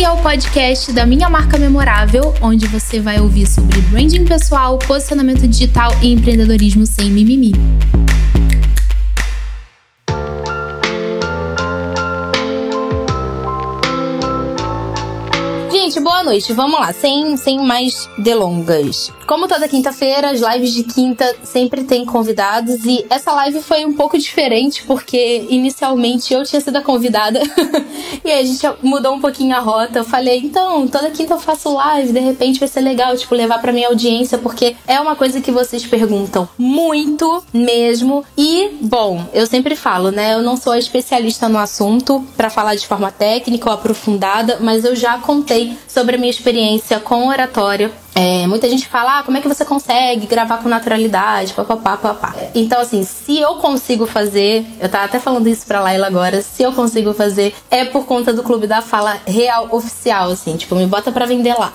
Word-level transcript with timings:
Esse 0.00 0.06
é 0.06 0.10
o 0.10 0.16
podcast 0.16 0.92
da 0.94 1.04
Minha 1.04 1.28
Marca 1.28 1.58
Memorável, 1.58 2.32
onde 2.40 2.66
você 2.66 2.98
vai 3.00 3.20
ouvir 3.20 3.46
sobre 3.46 3.82
branding 3.82 4.24
pessoal, 4.24 4.78
posicionamento 4.78 5.46
digital 5.46 5.94
e 6.00 6.10
empreendedorismo 6.10 6.86
sem 6.86 7.10
mimimi. 7.10 7.52
Boa 16.20 16.32
noite. 16.32 16.52
Vamos 16.52 16.78
lá, 16.78 16.92
sem, 16.92 17.34
sem 17.38 17.58
mais 17.58 18.06
delongas. 18.18 19.10
Como 19.26 19.48
toda 19.48 19.68
quinta-feira, 19.68 20.30
as 20.30 20.40
lives 20.40 20.74
de 20.74 20.82
quinta 20.82 21.36
sempre 21.42 21.84
tem 21.84 22.04
convidados 22.04 22.84
e 22.84 23.06
essa 23.08 23.32
live 23.32 23.62
foi 23.62 23.86
um 23.86 23.94
pouco 23.94 24.18
diferente 24.18 24.82
porque 24.82 25.46
inicialmente 25.48 26.34
eu 26.34 26.44
tinha 26.44 26.60
sido 26.60 26.76
a 26.76 26.82
convidada 26.82 27.40
e 28.24 28.30
aí 28.30 28.40
a 28.40 28.44
gente 28.44 28.66
mudou 28.82 29.14
um 29.14 29.20
pouquinho 29.20 29.56
a 29.56 29.60
rota. 29.60 30.00
Eu 30.00 30.04
falei, 30.04 30.40
então, 30.40 30.86
toda 30.88 31.10
quinta 31.10 31.34
eu 31.34 31.38
faço 31.38 31.72
live, 31.72 32.12
de 32.12 32.20
repente 32.20 32.58
vai 32.58 32.68
ser 32.68 32.80
legal, 32.80 33.16
tipo, 33.16 33.34
levar 33.34 33.60
pra 33.60 33.72
minha 33.72 33.88
audiência 33.88 34.36
porque 34.36 34.76
é 34.86 35.00
uma 35.00 35.16
coisa 35.16 35.40
que 35.40 35.50
vocês 35.50 35.86
perguntam 35.86 36.46
muito 36.58 37.42
mesmo. 37.52 38.24
E, 38.36 38.76
bom, 38.82 39.24
eu 39.32 39.46
sempre 39.46 39.74
falo, 39.74 40.10
né? 40.10 40.34
Eu 40.34 40.42
não 40.42 40.56
sou 40.56 40.74
especialista 40.74 41.48
no 41.48 41.58
assunto 41.58 42.22
para 42.36 42.50
falar 42.50 42.74
de 42.74 42.86
forma 42.86 43.10
técnica 43.10 43.70
ou 43.70 43.74
aprofundada, 43.74 44.58
mas 44.60 44.84
eu 44.84 44.94
já 44.94 45.16
contei 45.18 45.78
sobre 45.86 46.09
a 46.14 46.18
minha 46.18 46.30
experiência 46.30 46.98
com 47.00 47.28
oratória 47.28 47.90
é, 48.14 48.46
muita 48.46 48.68
gente 48.68 48.88
fala, 48.88 49.20
ah, 49.20 49.22
como 49.22 49.38
é 49.38 49.40
que 49.40 49.48
você 49.48 49.64
consegue 49.64 50.26
gravar 50.26 50.58
com 50.58 50.68
naturalidade, 50.68 51.52
papapá, 51.52 51.96
papá. 51.96 52.34
Então, 52.54 52.80
assim, 52.80 53.02
se 53.04 53.38
eu 53.38 53.54
consigo 53.54 54.06
fazer, 54.06 54.66
eu 54.80 54.88
tava 54.88 55.04
até 55.04 55.18
falando 55.18 55.46
isso 55.48 55.66
pra 55.66 55.80
Laila 55.80 56.06
agora, 56.06 56.42
se 56.42 56.62
eu 56.62 56.72
consigo 56.72 57.14
fazer, 57.14 57.54
é 57.70 57.84
por 57.84 58.04
conta 58.04 58.32
do 58.32 58.42
Clube 58.42 58.66
da 58.66 58.82
Fala 58.82 59.18
real, 59.26 59.68
oficial, 59.70 60.30
assim, 60.30 60.56
tipo, 60.56 60.74
me 60.74 60.86
bota 60.86 61.12
pra 61.12 61.24
vender 61.24 61.54
lá. 61.54 61.72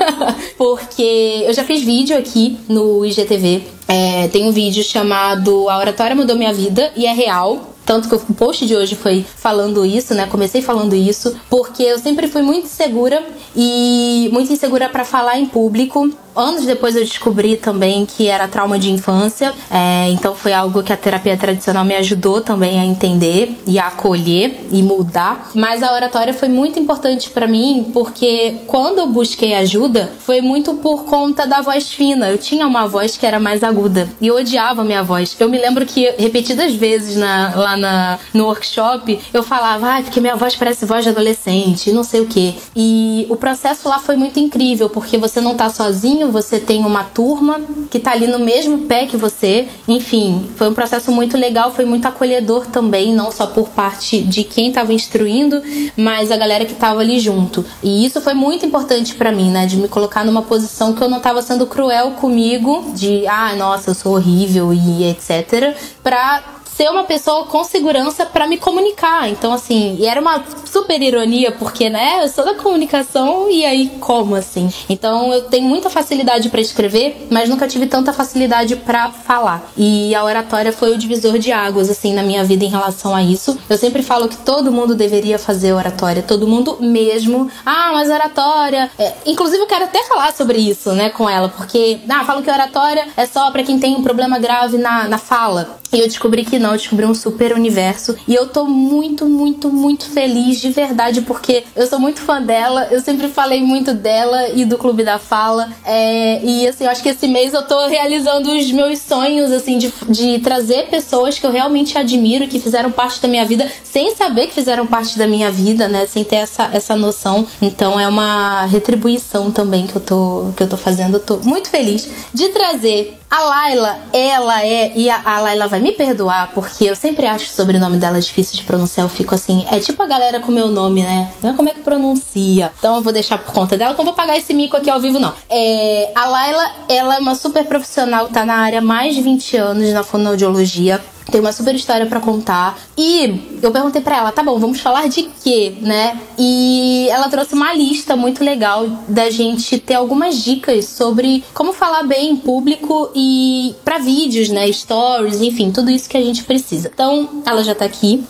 Porque 0.56 1.44
eu 1.46 1.52
já 1.52 1.64
fiz 1.64 1.82
vídeo 1.82 2.16
aqui 2.16 2.58
no 2.68 3.04
IGTV, 3.04 3.62
é, 3.86 4.28
tem 4.28 4.48
um 4.48 4.52
vídeo 4.52 4.82
chamado 4.82 5.68
A 5.68 5.78
Oratória 5.78 6.16
Mudou 6.16 6.36
Minha 6.36 6.52
Vida 6.52 6.90
e 6.96 7.06
é 7.06 7.12
real. 7.12 7.73
Tanto 7.84 8.08
que 8.08 8.14
o 8.14 8.34
post 8.34 8.66
de 8.66 8.74
hoje 8.74 8.94
foi 8.94 9.24
falando 9.36 9.84
isso, 9.84 10.14
né? 10.14 10.26
Comecei 10.26 10.62
falando 10.62 10.94
isso, 10.94 11.36
porque 11.50 11.82
eu 11.82 11.98
sempre 11.98 12.28
fui 12.28 12.42
muito 12.42 12.66
insegura 12.66 13.22
e 13.54 14.28
muito 14.32 14.52
insegura 14.52 14.88
para 14.88 15.04
falar 15.04 15.38
em 15.38 15.46
público. 15.46 16.10
Anos 16.36 16.66
depois 16.66 16.96
eu 16.96 17.02
descobri 17.02 17.56
também 17.56 18.04
que 18.04 18.26
era 18.26 18.48
trauma 18.48 18.76
de 18.76 18.90
infância, 18.90 19.54
é, 19.70 20.10
então 20.10 20.34
foi 20.34 20.52
algo 20.52 20.82
que 20.82 20.92
a 20.92 20.96
terapia 20.96 21.36
tradicional 21.36 21.84
me 21.84 21.94
ajudou 21.94 22.40
também 22.40 22.80
a 22.80 22.84
entender 22.84 23.56
e 23.64 23.78
a 23.78 23.86
acolher 23.86 24.66
e 24.72 24.82
mudar. 24.82 25.52
Mas 25.54 25.80
a 25.80 25.92
oratória 25.92 26.34
foi 26.34 26.48
muito 26.48 26.78
importante 26.80 27.30
para 27.30 27.46
mim 27.46 27.88
porque 27.94 28.56
quando 28.66 28.98
eu 28.98 29.06
busquei 29.06 29.54
ajuda 29.54 30.10
foi 30.18 30.40
muito 30.40 30.74
por 30.74 31.04
conta 31.04 31.46
da 31.46 31.60
voz 31.60 31.92
fina. 31.92 32.28
Eu 32.28 32.38
tinha 32.38 32.66
uma 32.66 32.88
voz 32.88 33.16
que 33.16 33.24
era 33.24 33.38
mais 33.38 33.62
aguda 33.62 34.08
e 34.20 34.26
eu 34.26 34.34
odiava 34.34 34.82
minha 34.82 35.04
voz. 35.04 35.36
Eu 35.38 35.48
me 35.48 35.58
lembro 35.58 35.86
que 35.86 36.14
repetidas 36.18 36.74
vezes 36.74 37.16
na, 37.16 37.52
lá 37.54 37.73
na, 37.76 38.18
no 38.32 38.44
workshop 38.44 39.18
eu 39.32 39.42
falava, 39.42 39.96
ah, 39.96 40.02
porque 40.02 40.20
minha 40.20 40.36
voz 40.36 40.54
parece 40.56 40.84
voz 40.84 41.04
de 41.04 41.10
adolescente, 41.10 41.92
não 41.92 42.04
sei 42.04 42.20
o 42.20 42.26
que. 42.26 42.54
E 42.74 43.26
o 43.30 43.36
processo 43.36 43.88
lá 43.88 43.98
foi 43.98 44.16
muito 44.16 44.38
incrível 44.38 44.90
porque 44.90 45.16
você 45.16 45.40
não 45.40 45.54
tá 45.54 45.68
sozinho 45.68 46.24
você 46.34 46.58
tem 46.58 46.84
uma 46.84 47.04
turma 47.04 47.60
que 47.90 47.98
tá 47.98 48.12
ali 48.12 48.26
no 48.26 48.38
mesmo 48.38 48.86
pé 48.86 49.06
que 49.06 49.16
você. 49.16 49.68
Enfim, 49.86 50.50
foi 50.56 50.68
um 50.68 50.74
processo 50.74 51.12
muito 51.12 51.36
legal, 51.36 51.72
foi 51.72 51.84
muito 51.84 52.06
acolhedor 52.06 52.66
também, 52.66 53.14
não 53.14 53.30
só 53.30 53.46
por 53.46 53.68
parte 53.68 54.20
de 54.20 54.44
quem 54.44 54.68
estava 54.68 54.92
instruindo, 54.92 55.62
mas 55.96 56.30
a 56.30 56.36
galera 56.36 56.64
que 56.64 56.74
tava 56.74 57.00
ali 57.00 57.20
junto. 57.20 57.64
E 57.82 58.04
isso 58.04 58.20
foi 58.20 58.34
muito 58.34 58.66
importante 58.66 59.14
para 59.14 59.30
mim, 59.30 59.50
né, 59.50 59.66
de 59.66 59.76
me 59.76 59.88
colocar 59.88 60.24
numa 60.24 60.42
posição 60.42 60.92
que 60.92 61.02
eu 61.02 61.08
não 61.08 61.20
tava 61.20 61.40
sendo 61.42 61.66
cruel 61.66 62.12
comigo, 62.12 62.92
de 62.94 63.26
ah, 63.26 63.54
nossa, 63.54 63.90
eu 63.90 63.94
sou 63.94 64.14
horrível 64.14 64.72
e 64.72 65.04
etc, 65.04 65.76
para 66.02 66.42
ser 66.76 66.88
uma 66.90 67.04
pessoa 67.04 67.44
com 67.46 67.62
segurança 67.62 68.26
para 68.26 68.46
me 68.46 68.58
comunicar. 68.58 69.28
Então, 69.28 69.52
assim, 69.52 69.96
e 69.98 70.06
era 70.06 70.20
uma 70.20 70.42
super 70.66 71.00
ironia, 71.00 71.52
porque, 71.52 71.88
né, 71.88 72.22
eu 72.22 72.28
sou 72.28 72.44
da 72.44 72.54
comunicação 72.54 73.48
e 73.50 73.64
aí 73.64 73.92
como, 74.00 74.34
assim? 74.34 74.72
Então, 74.88 75.32
eu 75.32 75.42
tenho 75.42 75.68
muita 75.68 75.88
facilidade 75.88 76.48
para 76.48 76.60
escrever, 76.60 77.28
mas 77.30 77.48
nunca 77.48 77.68
tive 77.68 77.86
tanta 77.86 78.12
facilidade 78.12 78.76
para 78.76 79.10
falar. 79.10 79.70
E 79.76 80.14
a 80.14 80.24
oratória 80.24 80.72
foi 80.72 80.92
o 80.92 80.98
divisor 80.98 81.38
de 81.38 81.52
águas, 81.52 81.88
assim, 81.88 82.12
na 82.12 82.22
minha 82.22 82.42
vida 82.44 82.64
em 82.64 82.68
relação 82.68 83.14
a 83.14 83.22
isso. 83.22 83.56
Eu 83.68 83.78
sempre 83.78 84.02
falo 84.02 84.28
que 84.28 84.36
todo 84.38 84.72
mundo 84.72 84.94
deveria 84.94 85.38
fazer 85.38 85.72
oratória, 85.72 86.22
todo 86.22 86.46
mundo 86.46 86.78
mesmo. 86.80 87.48
Ah, 87.64 87.90
mas 87.92 88.10
oratória. 88.10 88.90
É, 88.98 89.12
inclusive, 89.26 89.62
eu 89.62 89.66
quero 89.66 89.84
até 89.84 90.02
falar 90.04 90.32
sobre 90.32 90.58
isso, 90.58 90.92
né, 90.92 91.10
com 91.10 91.28
ela, 91.30 91.48
porque, 91.48 92.00
ah, 92.08 92.24
falam 92.24 92.42
que 92.42 92.50
oratória 92.50 93.06
é 93.16 93.26
só 93.26 93.50
para 93.50 93.62
quem 93.62 93.78
tem 93.78 93.94
um 93.94 94.02
problema 94.02 94.38
grave 94.38 94.76
na, 94.76 95.08
na 95.08 95.18
fala. 95.18 95.78
E 95.92 96.00
eu 96.00 96.08
descobri 96.08 96.44
que 96.44 96.58
descobri 96.72 97.06
um 97.06 97.14
super 97.14 97.52
universo. 97.52 98.16
E 98.26 98.34
eu 98.34 98.48
tô 98.48 98.64
muito, 98.64 99.26
muito, 99.26 99.70
muito 99.70 100.10
feliz 100.10 100.60
de 100.60 100.70
verdade, 100.70 101.22
porque 101.22 101.64
eu 101.74 101.86
sou 101.86 101.98
muito 101.98 102.20
fã 102.20 102.40
dela. 102.40 102.88
Eu 102.90 103.00
sempre 103.00 103.28
falei 103.28 103.62
muito 103.62 103.92
dela 103.92 104.48
e 104.50 104.64
do 104.64 104.78
Clube 104.78 105.04
da 105.04 105.18
Fala. 105.18 105.68
É, 105.84 106.40
e 106.42 106.66
assim, 106.66 106.84
eu 106.84 106.90
acho 106.90 107.02
que 107.02 107.08
esse 107.08 107.28
mês 107.28 107.52
eu 107.54 107.62
tô 107.62 107.86
realizando 107.86 108.50
os 108.50 108.70
meus 108.72 108.98
sonhos, 109.00 109.52
assim, 109.52 109.78
de, 109.78 109.92
de 110.08 110.38
trazer 110.40 110.88
pessoas 110.88 111.38
que 111.38 111.46
eu 111.46 111.50
realmente 111.50 111.96
admiro, 111.98 112.48
que 112.48 112.60
fizeram 112.60 112.90
parte 112.90 113.20
da 113.20 113.28
minha 113.28 113.44
vida, 113.44 113.70
sem 113.82 114.14
saber 114.14 114.46
que 114.46 114.54
fizeram 114.54 114.86
parte 114.86 115.18
da 115.18 115.26
minha 115.26 115.50
vida, 115.50 115.88
né? 115.88 116.06
Sem 116.06 116.24
ter 116.24 116.36
essa, 116.36 116.70
essa 116.72 116.96
noção. 116.96 117.46
Então 117.60 117.98
é 117.98 118.08
uma 118.08 118.64
retribuição 118.66 119.50
também 119.50 119.86
que 119.86 119.96
eu 119.96 120.00
tô, 120.00 120.52
que 120.56 120.62
eu 120.62 120.68
tô 120.68 120.76
fazendo. 120.76 121.14
Eu 121.14 121.20
tô 121.20 121.36
muito 121.38 121.68
feliz 121.68 122.08
de 122.32 122.48
trazer 122.48 123.18
a 123.34 123.40
Laila, 123.40 123.98
ela 124.12 124.64
é. 124.64 124.92
E 124.94 125.10
a, 125.10 125.20
a 125.24 125.40
Laila 125.40 125.66
vai 125.66 125.80
me 125.80 125.90
perdoar, 125.90 126.52
porque 126.54 126.84
eu 126.84 126.94
sempre 126.94 127.26
acho 127.26 127.46
o 127.46 127.48
sobrenome 127.48 127.96
dela 127.96 128.20
difícil 128.20 128.56
de 128.56 128.62
pronunciar. 128.62 129.04
Eu 129.04 129.10
fico 129.10 129.34
assim. 129.34 129.66
É 129.72 129.80
tipo 129.80 130.00
a 130.04 130.06
galera 130.06 130.38
com 130.38 130.52
meu 130.52 130.68
nome, 130.68 131.02
né? 131.02 131.32
Não 131.42 131.50
é 131.50 131.52
como 131.54 131.68
é 131.68 131.72
que 131.72 131.80
pronuncia. 131.80 132.70
Então 132.78 132.94
eu 132.94 133.02
vou 133.02 133.12
deixar 133.12 133.38
por 133.38 133.52
conta 133.52 133.76
dela, 133.76 133.96
eu 133.98 134.04
vou 134.04 134.14
pagar 134.14 134.38
esse 134.38 134.54
mico 134.54 134.76
aqui 134.76 134.88
ao 134.88 135.00
vivo, 135.00 135.18
não. 135.18 135.34
É, 135.50 136.12
a 136.14 136.26
Laila, 136.26 136.70
ela 136.88 137.16
é 137.16 137.18
uma 137.18 137.34
super 137.34 137.64
profissional, 137.64 138.28
tá 138.28 138.46
na 138.46 138.54
área 138.54 138.78
há 138.78 138.82
mais 138.82 139.16
de 139.16 139.20
20 139.20 139.56
anos 139.56 139.92
na 139.92 140.04
fonoaudiologia 140.04 141.02
tem 141.30 141.40
uma 141.40 141.52
super 141.52 141.74
história 141.74 142.06
para 142.06 142.20
contar. 142.20 142.78
E 142.96 143.58
eu 143.62 143.70
perguntei 143.70 144.00
para 144.00 144.16
ela, 144.16 144.32
tá 144.32 144.42
bom, 144.42 144.58
vamos 144.58 144.80
falar 144.80 145.08
de 145.08 145.24
quê, 145.42 145.74
né? 145.80 146.20
E 146.38 147.08
ela 147.10 147.28
trouxe 147.28 147.54
uma 147.54 147.72
lista 147.72 148.16
muito 148.16 148.44
legal 148.44 148.86
da 149.08 149.30
gente 149.30 149.78
ter 149.78 149.94
algumas 149.94 150.42
dicas 150.42 150.86
sobre 150.86 151.44
como 151.52 151.72
falar 151.72 152.04
bem 152.04 152.30
em 152.30 152.36
público 152.36 153.10
e 153.14 153.74
para 153.84 153.98
vídeos, 153.98 154.48
né, 154.48 154.70
stories, 154.70 155.40
enfim, 155.40 155.70
tudo 155.70 155.90
isso 155.90 156.08
que 156.08 156.16
a 156.16 156.22
gente 156.22 156.44
precisa. 156.44 156.90
Então, 156.92 157.42
ela 157.46 157.62
já 157.62 157.74
tá 157.74 157.84
aqui. 157.84 158.24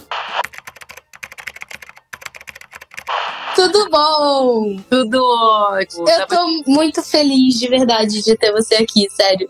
Tudo 3.65 3.89
bom? 3.91 4.77
Tudo 4.91 5.25
ótimo. 5.25 6.09
Eu 6.09 6.27
tô 6.27 6.63
muito 6.67 7.03
feliz 7.03 7.59
de 7.59 7.69
verdade 7.69 8.23
de 8.23 8.37
ter 8.37 8.53
você 8.53 8.75
aqui, 8.77 9.09
sério. 9.11 9.49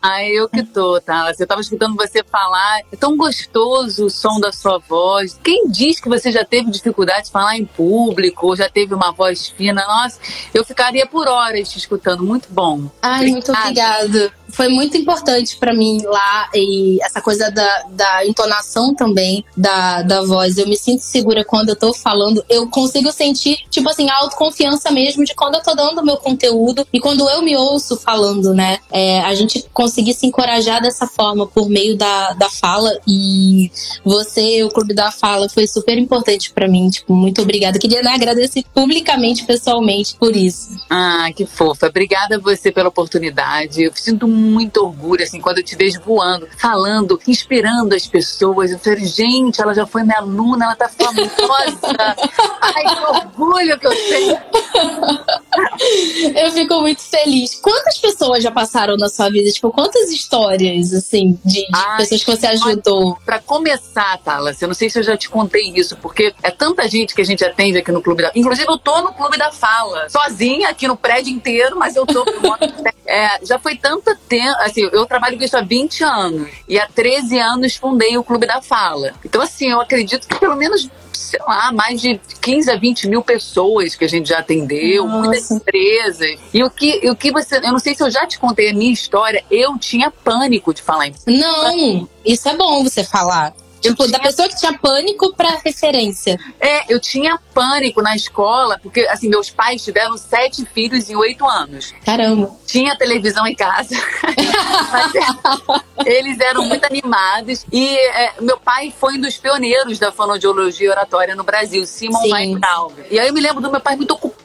Ah, 0.00 0.24
eu 0.24 0.48
que 0.48 0.62
tô, 0.62 1.00
tá? 1.00 1.32
Eu 1.38 1.46
tava 1.46 1.60
escutando 1.60 1.96
você 1.96 2.22
falar. 2.22 2.80
É 2.92 2.96
tão 2.96 3.16
gostoso 3.16 4.06
o 4.06 4.10
som 4.10 4.38
da 4.38 4.52
sua 4.52 4.78
voz. 4.78 5.38
Quem 5.42 5.68
diz 5.68 6.00
que 6.00 6.08
você 6.08 6.30
já 6.30 6.44
teve 6.44 6.70
dificuldade 6.70 7.26
de 7.26 7.32
falar 7.32 7.56
em 7.56 7.64
público, 7.64 8.46
ou 8.46 8.56
já 8.56 8.68
teve 8.68 8.94
uma 8.94 9.10
voz 9.10 9.48
fina? 9.48 9.84
Nossa, 9.86 10.20
eu 10.54 10.64
ficaria 10.64 11.06
por 11.06 11.28
horas 11.28 11.68
te 11.68 11.78
escutando. 11.78 12.22
Muito 12.22 12.48
bom. 12.50 12.88
Ai, 13.02 13.26
muito 13.26 13.50
obrigada 13.50 14.32
foi 14.48 14.68
muito 14.68 14.96
importante 14.96 15.56
para 15.56 15.74
mim 15.74 16.02
lá 16.04 16.48
e 16.54 16.98
essa 17.02 17.20
coisa 17.20 17.50
da, 17.50 17.84
da 17.90 18.26
entonação 18.26 18.94
também 18.94 19.44
da, 19.56 20.02
da 20.02 20.22
voz. 20.22 20.58
Eu 20.58 20.68
me 20.68 20.76
sinto 20.76 21.00
segura 21.00 21.44
quando 21.44 21.70
eu 21.70 21.76
tô 21.76 21.92
falando. 21.92 22.44
Eu 22.48 22.68
consigo 22.68 23.10
sentir, 23.12 23.58
tipo 23.70 23.88
assim, 23.88 24.08
a 24.08 24.16
autoconfiança 24.18 24.90
mesmo 24.90 25.24
de 25.24 25.34
quando 25.34 25.56
eu 25.56 25.62
tô 25.62 25.74
dando 25.74 26.00
o 26.00 26.04
meu 26.04 26.16
conteúdo 26.16 26.86
e 26.92 27.00
quando 27.00 27.28
eu 27.28 27.42
me 27.42 27.56
ouço 27.56 27.96
falando, 27.96 28.54
né? 28.54 28.78
É, 28.90 29.20
a 29.20 29.34
gente 29.34 29.64
conseguir 29.72 30.14
se 30.14 30.26
encorajar 30.26 30.80
dessa 30.80 31.06
forma 31.06 31.46
por 31.46 31.68
meio 31.68 31.96
da, 31.96 32.32
da 32.32 32.50
fala 32.50 32.98
e 33.06 33.70
você, 34.04 34.62
o 34.64 34.70
Clube 34.70 34.94
da 34.94 35.10
Fala, 35.10 35.48
foi 35.48 35.66
super 35.66 35.96
importante 35.98 36.52
para 36.52 36.68
mim. 36.68 36.88
Tipo, 36.88 37.14
muito 37.14 37.42
obrigada. 37.42 37.78
Queria 37.78 38.02
né, 38.02 38.10
agradecer 38.10 38.64
publicamente, 38.74 39.44
pessoalmente, 39.44 40.16
por 40.16 40.34
isso. 40.36 40.76
Ah, 40.88 41.28
que 41.34 41.46
fofa. 41.46 41.86
Obrigada 41.86 42.36
a 42.36 42.38
você 42.38 42.70
pela 42.70 42.88
oportunidade. 42.88 43.82
Eu 43.82 43.92
sinto 43.94 44.26
muito 44.36 44.84
orgulho, 44.84 45.22
assim, 45.22 45.40
quando 45.40 45.58
eu 45.58 45.64
te 45.64 45.74
vejo 45.76 46.00
voando, 46.00 46.46
falando, 46.58 47.20
inspirando 47.26 47.94
as 47.94 48.06
pessoas. 48.06 48.70
Eu 48.70 48.78
falei, 48.78 49.04
gente, 49.06 49.60
ela 49.60 49.74
já 49.74 49.86
foi 49.86 50.02
minha 50.02 50.18
aluna, 50.18 50.66
ela 50.66 50.76
tá 50.76 50.88
famosa. 50.88 51.30
Ai, 52.60 52.84
que 52.84 53.04
orgulho 53.04 53.78
que 53.78 53.86
eu 53.86 53.90
tenho. 53.90 54.38
Eu 56.36 56.50
fico 56.52 56.80
muito 56.80 57.02
feliz. 57.02 57.54
Quantas 57.56 57.98
pessoas 57.98 58.42
já 58.42 58.50
passaram 58.50 58.96
na 58.96 59.08
sua 59.08 59.30
vida? 59.30 59.50
Tipo, 59.50 59.70
quantas 59.70 60.10
histórias, 60.10 60.92
assim, 60.92 61.38
de, 61.44 61.60
de 61.60 61.66
Ai, 61.74 61.98
pessoas 61.98 62.24
que 62.24 62.30
você 62.30 62.46
ajudou? 62.48 63.18
Para 63.24 63.38
começar, 63.40 64.18
Talas, 64.18 64.60
eu 64.60 64.68
não 64.68 64.74
sei 64.74 64.90
se 64.90 64.98
eu 64.98 65.02
já 65.02 65.16
te 65.16 65.28
contei 65.28 65.72
isso, 65.74 65.96
porque 65.96 66.34
é 66.42 66.50
tanta 66.50 66.88
gente 66.88 67.14
que 67.14 67.22
a 67.22 67.24
gente 67.24 67.44
atende 67.44 67.78
aqui 67.78 67.92
no 67.92 68.02
Clube 68.02 68.22
da... 68.22 68.32
Inclusive, 68.34 68.68
eu 68.68 68.78
tô 68.78 69.00
no 69.02 69.12
Clube 69.12 69.38
da 69.38 69.50
Fala, 69.52 70.08
sozinha 70.08 70.68
aqui 70.68 70.86
no 70.86 70.96
prédio 70.96 71.32
inteiro, 71.32 71.76
mas 71.78 71.96
eu 71.96 72.06
tô... 72.06 72.24
é, 73.06 73.44
já 73.44 73.58
foi 73.58 73.76
tanto 73.76 74.10
tempo... 74.28 74.56
Assim, 74.60 74.88
eu 74.92 75.06
trabalho 75.06 75.38
com 75.38 75.44
isso 75.44 75.56
há 75.56 75.62
20 75.62 76.04
anos. 76.04 76.48
E 76.68 76.78
há 76.78 76.86
13 76.86 77.38
anos 77.38 77.76
fundei 77.76 78.16
o 78.18 78.24
Clube 78.24 78.46
da 78.46 78.60
Fala. 78.60 79.12
Então, 79.24 79.40
assim, 79.40 79.70
eu 79.70 79.80
acredito 79.80 80.26
que 80.26 80.38
pelo 80.38 80.56
menos 80.56 80.90
sei 81.26 81.40
lá, 81.40 81.72
mais 81.72 82.00
de 82.00 82.20
15 82.40 82.70
a 82.70 82.76
20 82.76 83.08
mil 83.08 83.22
pessoas 83.22 83.94
que 83.94 84.04
a 84.04 84.08
gente 84.08 84.28
já 84.28 84.38
atendeu, 84.38 85.06
Nossa. 85.06 85.18
muitas 85.18 85.50
empresas. 85.50 86.38
E 86.52 86.62
o 86.62 86.70
que, 86.70 87.10
o 87.10 87.16
que 87.16 87.32
você. 87.32 87.56
Eu 87.56 87.72
não 87.72 87.78
sei 87.78 87.94
se 87.94 88.02
eu 88.02 88.10
já 88.10 88.26
te 88.26 88.38
contei 88.38 88.70
a 88.70 88.74
minha 88.74 88.92
história, 88.92 89.44
eu 89.50 89.76
tinha 89.78 90.10
pânico 90.10 90.72
de 90.72 90.82
falar 90.82 91.08
em 91.08 91.14
Não, 91.26 92.08
isso 92.24 92.48
é 92.48 92.56
bom 92.56 92.84
você 92.84 93.02
falar. 93.02 93.54
Tipo, 93.90 94.04
tinha... 94.04 94.18
da 94.18 94.20
pessoa 94.20 94.48
que 94.48 94.56
tinha 94.56 94.78
pânico 94.78 95.34
pra 95.34 95.58
referência. 95.64 96.38
É, 96.60 96.92
eu 96.92 97.00
tinha 97.00 97.38
pânico 97.54 98.02
na 98.02 98.14
escola, 98.14 98.78
porque, 98.82 99.00
assim, 99.02 99.28
meus 99.28 99.50
pais 99.50 99.84
tiveram 99.84 100.16
sete 100.16 100.64
filhos 100.66 101.08
em 101.08 101.16
oito 101.16 101.46
anos. 101.46 101.92
Caramba. 102.04 102.54
Tinha 102.66 102.96
televisão 102.96 103.46
em 103.46 103.54
casa. 103.54 103.94
Eles 106.04 106.38
eram 106.40 106.64
muito 106.64 106.84
animados. 106.84 107.64
E 107.72 107.96
é, 107.96 108.34
meu 108.40 108.58
pai 108.58 108.92
foi 108.98 109.14
um 109.14 109.20
dos 109.20 109.36
pioneiros 109.36 109.98
da 109.98 110.12
fonoaudiologia 110.12 110.90
oratória 110.90 111.34
no 111.34 111.44
Brasil, 111.44 111.86
Simon 111.86 112.30
Weintraub. 112.30 112.92
E 113.10 113.18
aí 113.18 113.28
eu 113.28 113.34
me 113.34 113.40
lembro 113.40 113.60
do 113.60 113.70
meu 113.70 113.80
pai 113.80 113.96
muito 113.96 114.12
ocupado, 114.12 114.35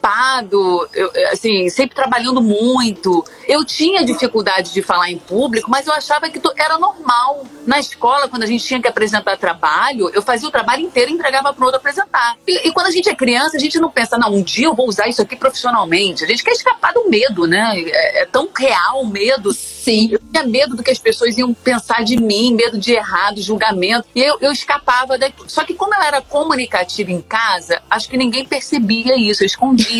eu, 0.92 1.12
assim, 1.30 1.70
sempre 1.70 1.94
trabalhando 1.94 2.42
muito. 2.42 3.24
Eu 3.46 3.64
tinha 3.64 4.04
dificuldade 4.04 4.72
de 4.72 4.82
falar 4.82 5.10
em 5.10 5.18
público, 5.18 5.70
mas 5.70 5.86
eu 5.86 5.92
achava 5.92 6.28
que 6.28 6.40
era 6.56 6.76
normal. 6.76 7.46
Na 7.64 7.78
escola, 7.78 8.28
quando 8.28 8.42
a 8.42 8.46
gente 8.46 8.64
tinha 8.64 8.82
que 8.82 8.88
apresentar 8.88 9.36
trabalho, 9.36 10.10
eu 10.12 10.20
fazia 10.20 10.48
o 10.48 10.50
trabalho 10.50 10.82
inteiro 10.82 11.12
e 11.12 11.14
entregava 11.14 11.52
para 11.52 11.62
o 11.62 11.66
outro 11.66 11.78
apresentar. 11.78 12.36
E, 12.46 12.68
e, 12.68 12.72
quando 12.72 12.86
a 12.86 12.90
gente 12.90 13.08
é 13.08 13.14
criança, 13.14 13.56
a 13.56 13.60
gente 13.60 13.78
não 13.78 13.88
pensa, 13.88 14.18
não, 14.18 14.34
um 14.34 14.42
dia 14.42 14.66
eu 14.66 14.74
vou 14.74 14.88
usar 14.88 15.06
isso 15.06 15.22
aqui 15.22 15.36
profissionalmente. 15.36 16.24
A 16.24 16.26
gente 16.26 16.42
quer 16.42 16.50
escapar 16.50 16.92
do 16.92 17.08
medo, 17.08 17.46
né? 17.46 17.74
É, 17.76 18.22
é 18.22 18.26
tão 18.26 18.48
real 18.56 19.02
o 19.02 19.06
medo. 19.06 19.52
Sim. 19.52 20.08
Eu 20.10 20.20
tinha 20.32 20.44
medo 20.44 20.74
do 20.74 20.82
que 20.82 20.90
as 20.90 20.98
pessoas 20.98 21.38
iam 21.38 21.54
pensar 21.54 22.02
de 22.02 22.16
mim, 22.16 22.54
medo 22.54 22.76
de 22.76 22.92
errado, 22.92 23.40
julgamento. 23.40 24.08
E 24.14 24.20
eu, 24.20 24.38
eu 24.40 24.50
escapava 24.50 25.16
daqui. 25.16 25.44
Só 25.46 25.64
que 25.64 25.74
como 25.74 25.94
ela 25.94 26.06
era 26.06 26.20
comunicativa 26.20 27.12
em 27.12 27.20
casa, 27.20 27.80
acho 27.88 28.08
que 28.08 28.16
ninguém 28.16 28.44
percebia 28.44 29.16
isso, 29.16 29.42
eu 29.42 29.46
escondia. 29.46 29.91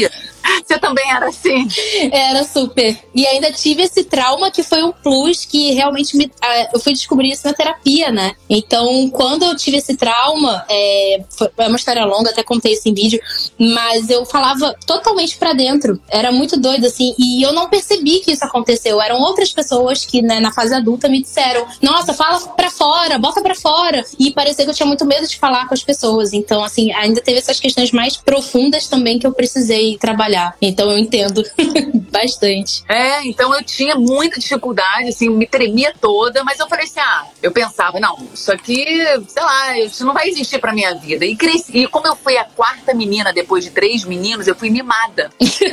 Você 0.67 0.79
também 0.79 1.09
era 1.11 1.29
assim? 1.29 1.69
Era 2.11 2.45
super. 2.45 2.97
E 3.15 3.27
ainda 3.27 3.53
tive 3.53 3.83
esse 3.83 4.05
trauma 4.05 4.51
que 4.51 4.63
foi 4.63 4.83
um 4.83 4.93
plus 4.93 5.45
que 5.45 5.73
realmente 5.73 6.17
me, 6.17 6.27
uh, 6.27 6.69
eu 6.75 6.81
fui 6.81 6.93
descobrir 6.93 7.31
isso 7.31 7.47
na 7.47 7.53
terapia, 7.53 8.11
né? 8.11 8.35
Então, 8.49 9.09
quando 9.11 9.45
eu 9.45 9.57
tive 9.57 9.77
esse 9.77 9.97
trauma, 9.97 10.65
é, 10.69 11.23
foi, 11.31 11.51
é 11.59 11.69
uma 11.69 11.77
história 11.77 12.05
longa, 12.05 12.31
até 12.31 12.43
contei 12.43 12.73
isso 12.73 12.89
em 12.89 12.95
vídeo, 12.95 13.21
mas 13.59 14.11
eu 14.11 14.25
falava 14.25 14.75
totalmente 14.87 15.37
para 15.37 15.53
dentro. 15.53 16.01
Era 16.09 16.33
muito 16.33 16.59
doido, 16.59 16.87
assim, 16.87 17.15
e 17.19 17.43
eu 17.43 17.53
não 17.53 17.69
percebi 17.69 18.21
que 18.21 18.33
isso 18.33 18.45
aconteceu. 18.45 19.01
Eram 19.01 19.21
outras 19.21 19.53
pessoas 19.53 20.05
que, 20.05 20.23
né, 20.23 20.41
na 20.41 20.53
fase 20.53 20.75
adulta, 20.75 21.09
me 21.09 21.23
disseram: 21.23 21.67
Nossa, 21.81 22.13
fala 22.13 22.41
pra 22.49 22.71
fora, 22.71 23.19
bota 23.19 23.41
pra 23.41 23.55
fora. 23.55 24.05
E 24.19 24.33
parecia 24.33 24.65
que 24.65 24.71
eu 24.71 24.75
tinha 24.75 24.87
muito 24.87 25.05
medo 25.05 25.27
de 25.27 25.39
falar 25.39 25.67
com 25.67 25.75
as 25.75 25.83
pessoas. 25.83 26.33
Então, 26.33 26.65
assim, 26.65 26.93
ainda 26.93 27.21
teve 27.21 27.39
essas 27.39 27.61
questões 27.61 27.93
mais 27.93 28.17
profundas 28.17 28.87
também 28.87 29.19
que 29.19 29.27
eu 29.27 29.33
precisei 29.33 29.82
trabalhar 30.01 30.23
trabalhar. 30.23 30.55
Então 30.61 30.91
eu 30.91 30.99
entendo 30.99 31.43
bastante. 32.11 32.85
É, 32.89 33.27
então 33.27 33.55
eu 33.55 33.63
tinha 33.63 33.97
muita 33.97 34.39
dificuldade, 34.39 35.09
assim, 35.09 35.29
me 35.29 35.47
tremia 35.47 35.93
toda, 36.01 36.45
mas 36.45 36.59
eu 36.59 36.69
falei 36.69 36.85
assim: 36.85 37.01
ah, 37.01 37.27
eu 37.43 37.51
pensava, 37.51 37.99
não, 37.99 38.17
isso 38.33 38.53
aqui, 38.53 38.85
sei 39.29 39.43
lá, 39.43 39.79
isso 39.79 40.05
não 40.05 40.15
vai 40.15 40.29
existir 40.29 40.59
pra 40.59 40.73
minha 40.73 40.95
vida. 40.95 41.25
E 41.25 41.37
cresci. 41.37 41.79
E 41.79 41.87
como 41.89 42.07
eu 42.07 42.17
fui 42.17 42.37
a 42.37 42.45
quarta 42.45 42.95
menina 42.95 43.33
depois 43.33 43.65
de 43.65 43.71
três 43.71 44.05
meninos, 44.05 44.47
eu 44.47 44.55
fui 44.55 44.71
mimada. 44.71 45.31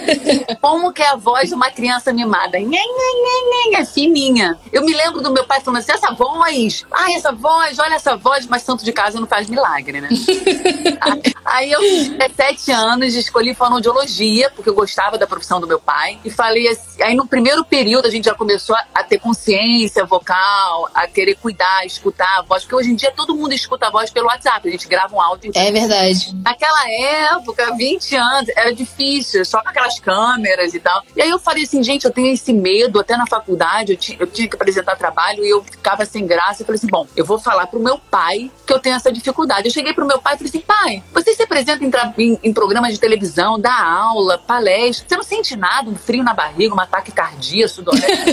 como 0.62 0.92
que 0.92 1.02
é 1.02 1.10
a 1.10 1.16
voz 1.16 1.50
de 1.50 1.56
uma 1.56 1.70
criança 1.70 2.12
mimada? 2.12 2.60
Nha, 2.60 2.78
nha, 2.78 3.78
nha, 3.78 3.86
fininha. 3.86 4.58
Eu 4.72 4.84
me 4.84 4.94
lembro 4.94 5.22
do 5.22 5.32
meu 5.32 5.46
pai 5.46 5.62
falando 5.62 5.80
assim: 5.80 5.92
essa 5.92 6.12
voz, 6.12 6.86
ai, 6.92 7.14
essa 7.14 7.32
voz, 7.32 7.78
olha 7.80 7.96
essa 7.96 8.16
voz, 8.16 8.46
mas 8.48 8.64
santo 8.64 8.84
de 8.84 8.92
casa 8.92 9.20
não 9.20 9.28
faz 9.28 9.50
milagre, 9.50 10.02
né? 10.02 10.10
Aí 11.46 11.72
eu, 11.72 11.80
17 11.82 12.72
anos, 12.72 13.16
escolhi 13.16 13.54
fonoaudiologia 13.54 13.99
porque 14.56 14.70
eu 14.70 14.74
gostava 14.74 15.18
da 15.18 15.28
profissão 15.28 15.60
do 15.60 15.68
meu 15.68 15.80
pai. 15.80 16.20
E 16.24 16.30
falei 16.30 16.68
assim, 16.68 17.02
aí 17.02 17.16
no 17.16 17.28
primeiro 17.28 17.64
período 17.64 18.08
a 18.08 18.12
gente 18.12 18.26
já 18.26 18.34
começou 18.34 18.76
a, 18.76 18.86
a 18.96 19.04
ter 19.04 19.20
consciência 19.20 20.06
vocal, 20.06 20.90
a 20.94 21.08
querer 21.08 21.36
cuidar, 21.36 21.86
escutar 21.86 22.40
a 22.40 22.42
voz, 22.42 22.64
porque 22.64 22.76
hoje 22.76 22.92
em 22.92 22.96
dia 22.96 23.12
todo 23.16 23.36
mundo 23.36 23.54
escuta 23.54 23.88
a 23.88 23.90
voz 23.90 24.10
pelo 24.10 24.28
WhatsApp, 24.28 24.68
a 24.68 24.72
gente 24.72 24.88
grava 24.88 25.16
um 25.16 25.22
áudio. 25.22 25.52
É 25.56 25.72
verdade. 25.72 26.36
Naquela 26.44 26.92
época, 26.92 27.76
20 27.76 28.16
anos, 28.16 28.50
era 28.56 28.74
difícil, 28.74 29.44
só 29.46 29.62
com 29.62 29.70
aquelas 29.70 30.00
câmeras 30.00 30.74
e 30.74 30.80
tal. 30.80 31.04
E 31.16 31.22
aí 31.22 31.30
eu 31.30 31.40
falei 31.40 31.64
assim, 31.64 31.82
gente, 31.84 32.06
eu 32.06 32.12
tenho 32.12 32.34
esse 32.34 32.54
medo, 32.54 33.00
até 33.00 33.16
na 33.18 33.28
faculdade 33.28 33.94
eu, 33.94 34.18
eu 34.20 34.28
tinha 34.28 34.48
que 34.48 34.56
apresentar 34.56 34.96
trabalho 34.96 35.44
e 35.46 35.50
eu 35.50 35.64
ficava 35.64 36.06
sem 36.06 36.26
graça. 36.26 36.62
Eu 36.62 36.66
falei 36.66 36.78
assim, 36.78 36.88
bom, 36.88 37.08
eu 37.16 37.26
vou 37.26 37.40
falar 37.40 37.68
pro 37.68 37.80
meu 37.80 37.98
pai 37.98 38.52
que 38.66 38.74
eu 38.74 38.80
tenho 38.80 38.96
essa 38.96 39.12
dificuldade. 39.12 39.68
Eu 39.68 39.74
cheguei 39.74 39.94
pro 39.94 40.06
meu 40.06 40.20
pai 40.20 40.36
e 40.36 40.38
falei 40.38 40.50
assim, 40.50 40.62
pai, 40.62 41.04
você 41.14 41.34
se 41.34 41.44
apresenta 41.44 41.84
em, 41.84 41.92
em, 42.18 42.40
em 42.44 42.54
programas 42.54 42.94
de 42.94 43.00
televisão, 43.00 43.60
dá 43.60 43.72
aula, 43.90 44.38
palestra, 44.38 45.08
você 45.08 45.16
não 45.16 45.24
sente 45.24 45.56
nada, 45.56 45.90
um 45.90 45.96
frio 45.96 46.24
na 46.24 46.34
barriga, 46.34 46.76
um 46.76 46.80
ataque 46.80 47.12
cardíaco, 47.12 47.74
sudorese? 47.74 48.06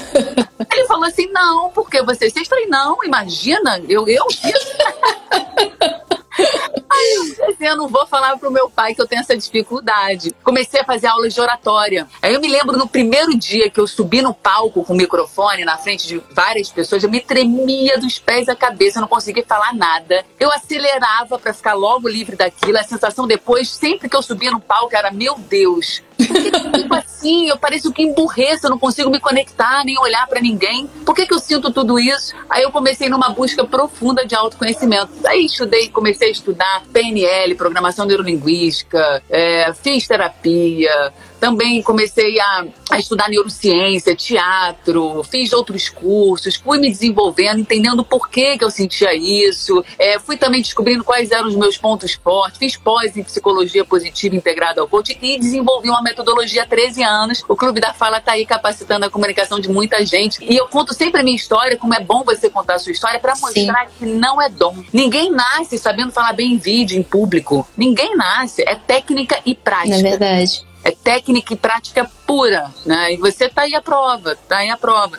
Ele 0.72 0.86
falou 0.86 1.04
assim, 1.04 1.30
não, 1.32 1.70
porque 1.70 2.02
você... 2.02 2.30
Vocês 2.30 2.48
falei, 2.48 2.66
não, 2.66 3.02
imagina, 3.04 3.78
eu... 3.88 4.08
eu 4.08 4.26
Aí 6.90 7.36
eu 7.38 7.56
eu 7.66 7.76
não 7.76 7.88
vou 7.88 8.06
falar 8.06 8.38
pro 8.38 8.50
meu 8.50 8.70
pai 8.70 8.94
que 8.94 9.00
eu 9.00 9.06
tenho 9.06 9.20
essa 9.20 9.36
dificuldade. 9.36 10.34
Comecei 10.42 10.80
a 10.80 10.84
fazer 10.84 11.08
aulas 11.08 11.34
de 11.34 11.40
oratória. 11.40 12.06
Aí 12.22 12.32
eu 12.32 12.40
me 12.40 12.48
lembro 12.48 12.76
no 12.76 12.86
primeiro 12.86 13.36
dia 13.36 13.68
que 13.68 13.80
eu 13.80 13.86
subi 13.86 14.22
no 14.22 14.32
palco 14.32 14.84
com 14.84 14.92
o 14.92 14.96
microfone 14.96 15.64
na 15.64 15.76
frente 15.76 16.06
de 16.06 16.22
várias 16.32 16.70
pessoas, 16.70 17.02
eu 17.02 17.10
me 17.10 17.20
tremia 17.20 17.98
dos 17.98 18.18
pés 18.18 18.48
à 18.48 18.54
cabeça, 18.54 18.98
eu 18.98 19.02
não 19.02 19.08
conseguia 19.08 19.44
falar 19.46 19.74
nada. 19.74 20.24
Eu 20.38 20.50
acelerava 20.52 21.38
para 21.38 21.52
ficar 21.52 21.74
logo 21.74 22.08
livre 22.08 22.36
daquilo. 22.36 22.78
A 22.78 22.84
sensação 22.84 23.26
depois, 23.26 23.70
sempre 23.70 24.08
que 24.08 24.16
eu 24.16 24.22
subia 24.22 24.50
no 24.50 24.60
palco, 24.60 24.94
era: 24.94 25.10
meu 25.10 25.36
Deus, 25.36 26.02
tipo 26.18 26.94
assim, 26.94 27.48
eu 27.48 27.58
pareço 27.58 27.92
que 27.92 28.02
emburreço, 28.02 28.66
eu 28.66 28.70
não 28.70 28.78
consigo 28.78 29.10
me 29.10 29.20
conectar, 29.20 29.84
nem 29.84 29.98
olhar 29.98 30.26
para 30.26 30.40
ninguém. 30.40 30.86
Por 31.04 31.14
que, 31.14 31.26
que 31.26 31.34
eu 31.34 31.38
sinto 31.38 31.72
tudo 31.72 31.98
isso? 31.98 32.34
Aí 32.48 32.62
eu 32.62 32.70
comecei 32.70 33.08
numa 33.08 33.30
busca 33.30 33.64
profunda 33.64 34.24
de 34.24 34.34
autoconhecimento. 34.34 35.12
Aí 35.26 35.46
estudei, 35.46 35.88
comecei 35.88 36.28
a 36.28 36.32
estudar 36.32 36.75
PNL, 36.80 37.54
programação 37.54 38.06
neurolinguística, 38.06 39.22
é, 39.28 39.72
fiz 39.74 40.06
terapia, 40.06 41.12
também 41.40 41.82
comecei 41.82 42.38
a, 42.40 42.66
a, 42.90 42.98
estudar 42.98 43.28
neurociência, 43.28 44.14
teatro, 44.14 45.22
fiz 45.24 45.52
outros 45.52 45.88
cursos, 45.88 46.56
fui 46.56 46.78
me 46.78 46.90
desenvolvendo, 46.90 47.60
entendendo 47.60 48.04
por 48.04 48.28
que, 48.28 48.58
que 48.58 48.64
eu 48.64 48.70
sentia 48.70 49.14
isso. 49.14 49.84
É, 49.98 50.18
fui 50.18 50.36
também 50.36 50.60
descobrindo 50.60 51.04
quais 51.04 51.30
eram 51.30 51.48
os 51.48 51.56
meus 51.56 51.76
pontos 51.76 52.14
fortes. 52.14 52.58
Fiz 52.58 52.76
pós 52.76 53.16
em 53.16 53.22
psicologia 53.22 53.84
positiva 53.84 54.34
integrada 54.34 54.80
ao 54.80 54.88
coaching 54.88 55.16
e 55.20 55.38
desenvolvi 55.38 55.88
uma 55.88 56.02
metodologia 56.02 56.62
há 56.62 56.66
13 56.66 57.02
anos. 57.02 57.44
O 57.48 57.56
Clube 57.56 57.80
da 57.80 57.92
Fala 57.92 58.18
está 58.18 58.32
aí 58.32 58.46
capacitando 58.46 59.06
a 59.06 59.10
comunicação 59.10 59.60
de 59.60 59.68
muita 59.68 60.04
gente. 60.04 60.38
E 60.42 60.56
eu 60.56 60.66
conto 60.68 60.94
sempre 60.94 61.20
a 61.20 61.24
minha 61.24 61.36
história, 61.36 61.76
como 61.76 61.94
é 61.94 62.00
bom 62.00 62.24
você 62.24 62.50
contar 62.50 62.74
a 62.74 62.78
sua 62.78 62.92
história, 62.92 63.18
para 63.20 63.34
mostrar 63.36 63.86
Sim. 63.86 63.92
que 63.98 64.06
não 64.06 64.40
é 64.40 64.48
dom. 64.48 64.82
Ninguém 64.92 65.30
nasce 65.30 65.78
sabendo 65.78 66.12
falar 66.12 66.32
bem 66.32 66.54
em 66.54 66.58
vídeo, 66.58 66.98
em 66.98 67.02
público. 67.02 67.66
Ninguém 67.76 68.16
nasce. 68.16 68.62
É 68.66 68.74
técnica 68.74 69.40
e 69.44 69.54
prática. 69.54 69.96
É 69.96 70.02
verdade 70.02 70.65
é 70.86 70.92
técnica 70.92 71.52
e 71.52 71.56
prática 71.56 72.08
pura, 72.24 72.72
né? 72.84 73.14
E 73.14 73.16
você 73.16 73.48
tá 73.48 73.62
aí 73.62 73.74
a 73.74 73.82
prova, 73.82 74.36
tá 74.36 74.58
aí 74.58 74.70
a 74.70 74.76
prova. 74.76 75.18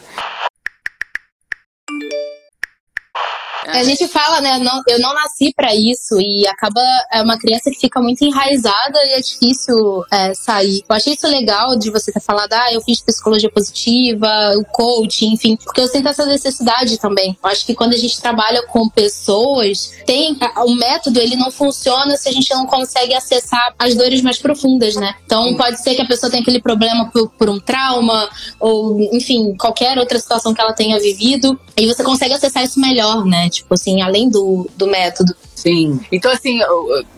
A 3.68 3.84
gente 3.84 4.08
fala, 4.08 4.42
né? 4.42 4.58
Não, 4.60 4.82
eu 4.88 5.00
não 5.00 5.14
nasci 5.14 5.54
para 5.54 5.76
isso 5.76 6.20
e 6.20 6.48
acaba 6.48 6.82
é 7.12 7.22
uma 7.22 7.38
criança 7.38 7.70
que 7.70 7.80
fica 7.80 8.02
muito 8.02 8.24
enraizada 8.24 9.06
e 9.06 9.14
é 9.14 9.22
difícil 9.22 10.04
é, 10.12 10.34
sair. 10.34 10.84
Eu 10.88 10.96
achei 10.96 11.14
isso 11.14 11.28
legal 11.28 11.76
de 11.78 11.92
você 11.92 12.12
ter 12.12 12.22
falado, 12.22 12.54
ah, 12.54 12.74
eu 12.74 12.82
fiz 12.82 13.02
psicologia 13.02 13.50
positiva, 13.50 14.28
o 14.56 14.66
coaching, 14.66 15.34
enfim, 15.34 15.58
porque 15.58 15.82
eu 15.82 15.88
sinto 15.88 16.08
essa 16.08 16.26
necessidade 16.26 16.98
também. 16.98 17.38
Eu 17.44 17.50
acho 17.50 17.66
que 17.66 17.76
quando 17.76 17.94
a 17.94 17.98
gente 17.98 18.20
trabalha 18.22 18.66
com 18.68 18.90
pessoas, 18.90 19.92
tem 20.06 20.38
o 20.66 20.76
método 20.76 21.20
ele 21.20 21.36
não 21.36 21.52
funciona 21.52 22.16
se 22.18 22.30
a 22.30 22.32
gente 22.32 22.50
não 22.54 22.66
consegue 22.66 23.14
acessar 23.14 23.74
as 23.78 23.96
dores 23.96 24.22
mais 24.22 24.38
profundas, 24.38 24.96
né? 24.96 25.16
Então 25.26 25.56
pode 25.56 25.82
ser 25.82 25.96
que 25.96 26.02
a 26.02 26.08
pessoa 26.08 26.30
tenha 26.30 26.42
aquele 26.42 26.62
problema 26.62 27.10
por, 27.12 27.30
por 27.30 27.50
um 27.50 27.60
trauma 27.60 28.30
ou, 28.60 29.00
enfim, 29.14 29.56
qualquer 29.56 29.98
outra 29.98 30.20
situação 30.20 30.54
que 30.54 30.62
ela 30.62 30.74
tenha 30.74 31.00
vivido 31.00 31.60
e 31.76 31.86
você 31.86 32.04
consegue 32.04 32.34
acessar 32.34 32.64
isso 32.64 32.80
melhor, 32.80 33.26
né? 33.26 33.50
Tipo 33.58 33.74
assim, 33.74 34.02
além 34.02 34.30
do, 34.30 34.70
do 34.76 34.88
método. 34.88 35.36
Sim. 35.56 36.00
Então, 36.12 36.32
assim, 36.32 36.60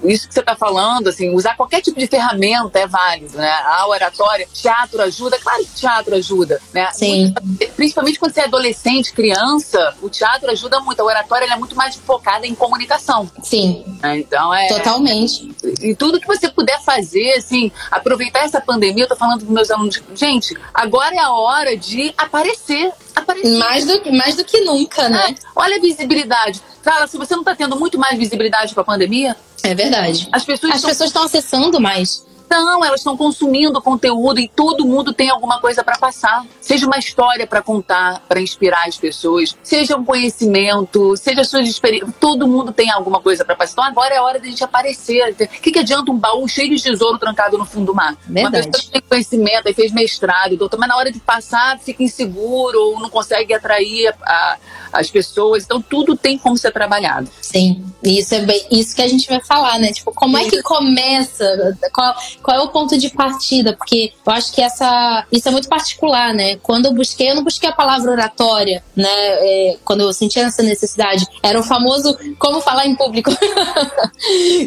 isso 0.03 0.27
que 0.27 0.34
você 0.34 0.39
está 0.39 0.55
falando, 0.55 1.10
assim, 1.10 1.29
usar 1.36 1.58
qualquer 1.58 1.81
tipo 1.81 2.00
de 2.00 2.08
ferramenta 2.08 2.79
é 2.79 2.88
válido, 2.88 3.38
né? 3.38 3.51
A 3.65 3.86
oratória, 3.88 4.48
teatro 4.53 5.01
ajuda, 5.01 5.38
claro 5.38 5.62
que 5.65 5.72
teatro 5.75 6.15
ajuda, 6.15 6.62
né? 6.74 6.89
Sim. 6.93 7.34
Principalmente 7.75 8.17
quando 8.17 8.34
você 8.34 8.39
é 8.39 8.46
adolescente, 8.46 9.12
criança, 9.12 9.93
o 10.01 10.10
teatro 10.10 10.50
ajuda 10.50 10.79
muito. 10.79 11.01
A 11.01 11.05
oratória 11.05 11.46
é 11.51 11.58
muito 11.58 11.75
mais 11.75 11.96
focada 11.96 12.48
em 12.48 12.55
comunicação. 12.55 13.29
Sim. 13.43 13.84
É, 14.01 14.17
então 14.17 14.53
é. 14.53 14.67
Totalmente. 14.69 15.51
E 15.81 15.93
tudo 15.93 16.19
que 16.19 16.27
você 16.27 16.48
puder 16.48 16.81
fazer, 16.81 17.34
assim, 17.34 17.72
aproveitar 17.91 18.46
essa 18.46 18.62
pandemia, 18.62 19.03
eu 19.03 19.10
tô 19.10 19.17
falando 19.17 19.43
para 19.43 19.53
meus 19.53 19.69
alunos, 19.69 20.01
gente, 20.15 20.58
agora 20.74 21.13
é 21.13 21.19
a 21.19 21.31
hora 21.34 21.75
de 21.75 22.13
aparecer. 22.17 22.91
Aparecer. 23.19 23.57
Mais 23.57 23.85
do, 23.85 24.13
mais 24.13 24.35
do 24.35 24.43
que 24.43 24.61
nunca, 24.61 25.09
né? 25.09 25.31
É, 25.31 25.35
olha 25.55 25.77
a 25.77 25.79
visibilidade. 25.79 26.61
Fala, 26.81 27.07
se 27.07 27.17
você 27.17 27.33
não 27.33 27.41
está 27.41 27.55
tendo 27.55 27.77
muito 27.77 27.97
mais 27.97 28.17
visibilidade 28.17 28.73
com 28.73 28.81
a 28.81 28.83
pandemia. 28.83 29.35
É 29.63 29.75
verdade. 29.75 30.27
As 30.31 30.43
pessoas 30.43 30.71
As 30.71 30.77
estão... 30.77 30.89
pessoas 30.89 31.09
estão 31.09 31.23
acessando 31.23 31.79
mais. 31.79 32.25
Não, 32.50 32.84
elas 32.84 33.01
estão 33.01 33.15
consumindo 33.15 33.79
conteúdo 33.82 34.39
e 34.39 34.48
todo 34.48 34.86
mundo 34.86 35.13
tem 35.13 35.29
alguma 35.29 35.60
coisa 35.60 35.84
para 35.84 35.98
passar. 35.98 36.46
Seja 36.60 36.86
uma 36.86 36.98
história 36.98 37.46
para 37.46 37.62
contar, 37.62 38.22
para 38.27 38.41
inspirar 38.41 38.88
as 38.88 38.98
pessoas, 38.98 39.56
seja 39.62 39.96
um 39.96 40.03
conhecimento, 40.03 41.15
seja 41.15 41.44
suas 41.44 41.68
experiências. 41.68 42.12
Todo 42.20 42.48
mundo 42.48 42.72
tem 42.72 42.89
alguma 42.89 43.22
coisa 43.22 43.46
para 43.46 43.56
passar. 43.56 43.74
Então 43.74 43.84
agora 43.84 44.15
é 44.15 44.22
hora 44.22 44.39
de 44.39 44.48
a 44.48 44.50
gente 44.50 44.63
aparecer. 44.63 45.32
O 45.32 45.48
que, 45.62 45.72
que 45.72 45.79
adianta 45.79 46.12
um 46.12 46.18
baú 46.18 46.48
cheio 46.48 46.75
de 46.75 46.82
tesouro 46.82 47.18
trancado 47.18 47.58
no 47.58 47.65
fundo 47.65 47.88
do 47.88 47.96
mar? 47.96 48.18
Verdade. 48.27 48.46
Uma 48.46 48.51
pessoa 48.51 48.84
que 48.84 48.91
tem 48.91 49.01
conhecimento 49.01 49.70
e 49.70 49.74
fez 49.74 49.91
mestrado, 49.91 50.58
doutor, 50.58 50.79
mas 50.79 50.89
na 50.89 50.98
hora 50.98 51.12
de 51.12 51.20
passar 51.20 51.79
fica 51.79 52.03
inseguro 52.03 52.79
ou 52.79 53.00
não 53.00 53.10
consegue 53.10 53.53
atrair 53.53 54.08
a, 54.08 54.34
a, 54.34 54.58
as 54.94 55.10
pessoas. 55.10 55.63
Então 55.63 55.82
tudo 55.82 56.15
tem 56.15 56.38
como 56.38 56.58
ser 56.58 56.72
trabalhado. 56.72 57.29
Sim, 57.41 57.84
isso 58.03 58.34
é 58.34 58.41
bem, 58.41 58.65
isso 58.72 58.96
que 58.96 59.01
a 59.01 59.08
gente 59.08 59.27
vai 59.27 59.41
falar, 59.41 59.79
né? 59.79 59.91
Tipo, 59.91 60.12
como 60.13 60.38
é 60.38 60.46
que 60.46 60.62
começa? 60.62 61.77
Qual, 61.94 62.15
qual 62.41 62.58
é 62.58 62.62
o 62.62 62.69
ponto 62.69 62.98
de 62.98 63.10
partida? 63.10 63.74
Porque 63.74 64.13
eu 64.25 64.34
acho 64.34 64.51
que 64.53 64.62
essa, 64.62 65.25
isso 65.31 65.48
é 65.48 65.51
muito 65.51 65.67
particular, 65.67 66.34
né? 66.34 66.58
Quando 66.58 66.86
eu 66.86 66.93
busquei, 66.93 67.31
eu 67.31 67.36
não 67.36 67.43
busquei 67.43 67.69
a 67.69 67.74
palavra 67.74 68.12
oratória, 68.12 68.84
né? 68.96 69.10
É, 69.10 69.77
quando 69.84 70.01
eu 70.01 70.13
senti 70.13 70.39
essa 70.39 70.63
necessidade, 70.63 71.25
era 71.43 71.60
o 71.60 71.63
famoso 71.63 72.17
como 72.38 72.62
falar 72.62 72.86
em 72.86 72.96
público, 72.96 73.31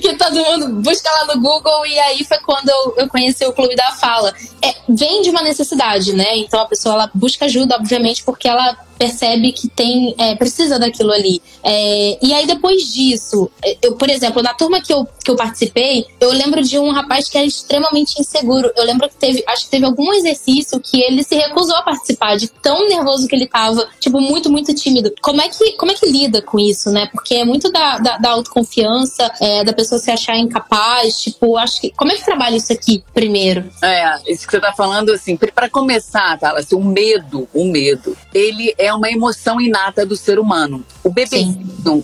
que 0.00 0.14
todo 0.16 0.34
mundo 0.34 0.82
busca 0.82 1.10
lá 1.10 1.34
no 1.34 1.40
Google 1.40 1.86
e 1.86 1.98
aí 1.98 2.24
foi 2.24 2.38
quando 2.38 2.68
eu, 2.68 2.94
eu 2.98 3.08
conheci 3.08 3.44
o 3.44 3.52
Clube 3.52 3.74
da 3.76 3.92
Fala. 3.92 4.32
É, 4.62 4.74
vem 4.88 5.22
de 5.22 5.30
uma 5.30 5.42
necessidade, 5.42 6.12
né? 6.12 6.36
Então 6.36 6.60
a 6.60 6.66
pessoa 6.66 6.94
ela 6.94 7.10
busca 7.14 7.46
ajuda, 7.46 7.76
obviamente, 7.76 8.22
porque 8.24 8.48
ela 8.48 8.76
percebe 9.02 9.50
que 9.50 9.68
tem 9.68 10.14
é, 10.16 10.36
precisa 10.36 10.78
daquilo 10.78 11.10
ali. 11.10 11.42
É, 11.64 12.18
e 12.22 12.32
aí 12.32 12.46
depois 12.46 12.92
disso, 12.92 13.50
eu, 13.82 13.96
por 13.96 14.08
exemplo, 14.08 14.40
na 14.40 14.54
turma 14.54 14.80
que 14.80 14.92
eu, 14.92 15.08
que 15.24 15.30
eu 15.30 15.34
participei, 15.34 16.06
eu 16.20 16.30
lembro 16.30 16.62
de 16.62 16.78
um 16.78 16.92
rapaz 16.92 17.28
que 17.28 17.36
era 17.36 17.46
extremamente 17.46 18.20
inseguro. 18.20 18.70
Eu 18.76 18.84
lembro 18.84 19.08
que 19.08 19.16
teve, 19.16 19.42
acho 19.48 19.64
que 19.64 19.70
teve 19.70 19.84
algum 19.84 20.12
exercício 20.12 20.78
que 20.78 21.02
ele 21.02 21.24
se 21.24 21.34
recusou 21.34 21.74
a 21.76 21.82
participar 21.82 22.36
de 22.36 22.46
tão 22.46 22.88
nervoso 22.88 23.26
que 23.26 23.34
ele 23.34 23.48
tava, 23.48 23.88
tipo, 23.98 24.20
muito, 24.20 24.50
muito 24.50 24.72
tímido. 24.72 25.12
Como 25.20 25.40
é 25.40 25.48
que, 25.48 25.72
como 25.72 25.90
é 25.90 25.94
que 25.94 26.06
lida 26.06 26.40
com 26.40 26.60
isso, 26.60 26.90
né? 26.90 27.08
Porque 27.12 27.34
é 27.34 27.44
muito 27.44 27.72
da, 27.72 27.98
da, 27.98 28.18
da 28.18 28.30
autoconfiança, 28.30 29.32
é, 29.40 29.64
da 29.64 29.72
pessoa 29.72 29.98
se 29.98 30.12
achar 30.12 30.36
incapaz, 30.36 31.20
tipo, 31.20 31.56
acho 31.56 31.80
que. 31.80 31.90
Como 31.90 32.12
é 32.12 32.14
que 32.14 32.24
trabalha 32.24 32.56
isso 32.56 32.72
aqui 32.72 33.02
primeiro? 33.12 33.68
É, 33.82 34.32
isso 34.32 34.46
que 34.46 34.52
você 34.52 34.60
tá 34.60 34.72
falando, 34.72 35.10
assim, 35.10 35.36
para 35.36 35.68
começar, 35.68 36.38
tá? 36.38 36.52
Assim, 36.52 36.76
o 36.76 36.84
medo, 36.84 37.48
o 37.52 37.64
medo, 37.64 38.16
ele 38.32 38.74
é 38.78 38.91
uma 38.94 39.10
emoção 39.10 39.60
inata 39.60 40.04
do 40.04 40.16
ser 40.16 40.38
humano. 40.38 40.84
O 41.02 41.10
bebê, 41.10 41.44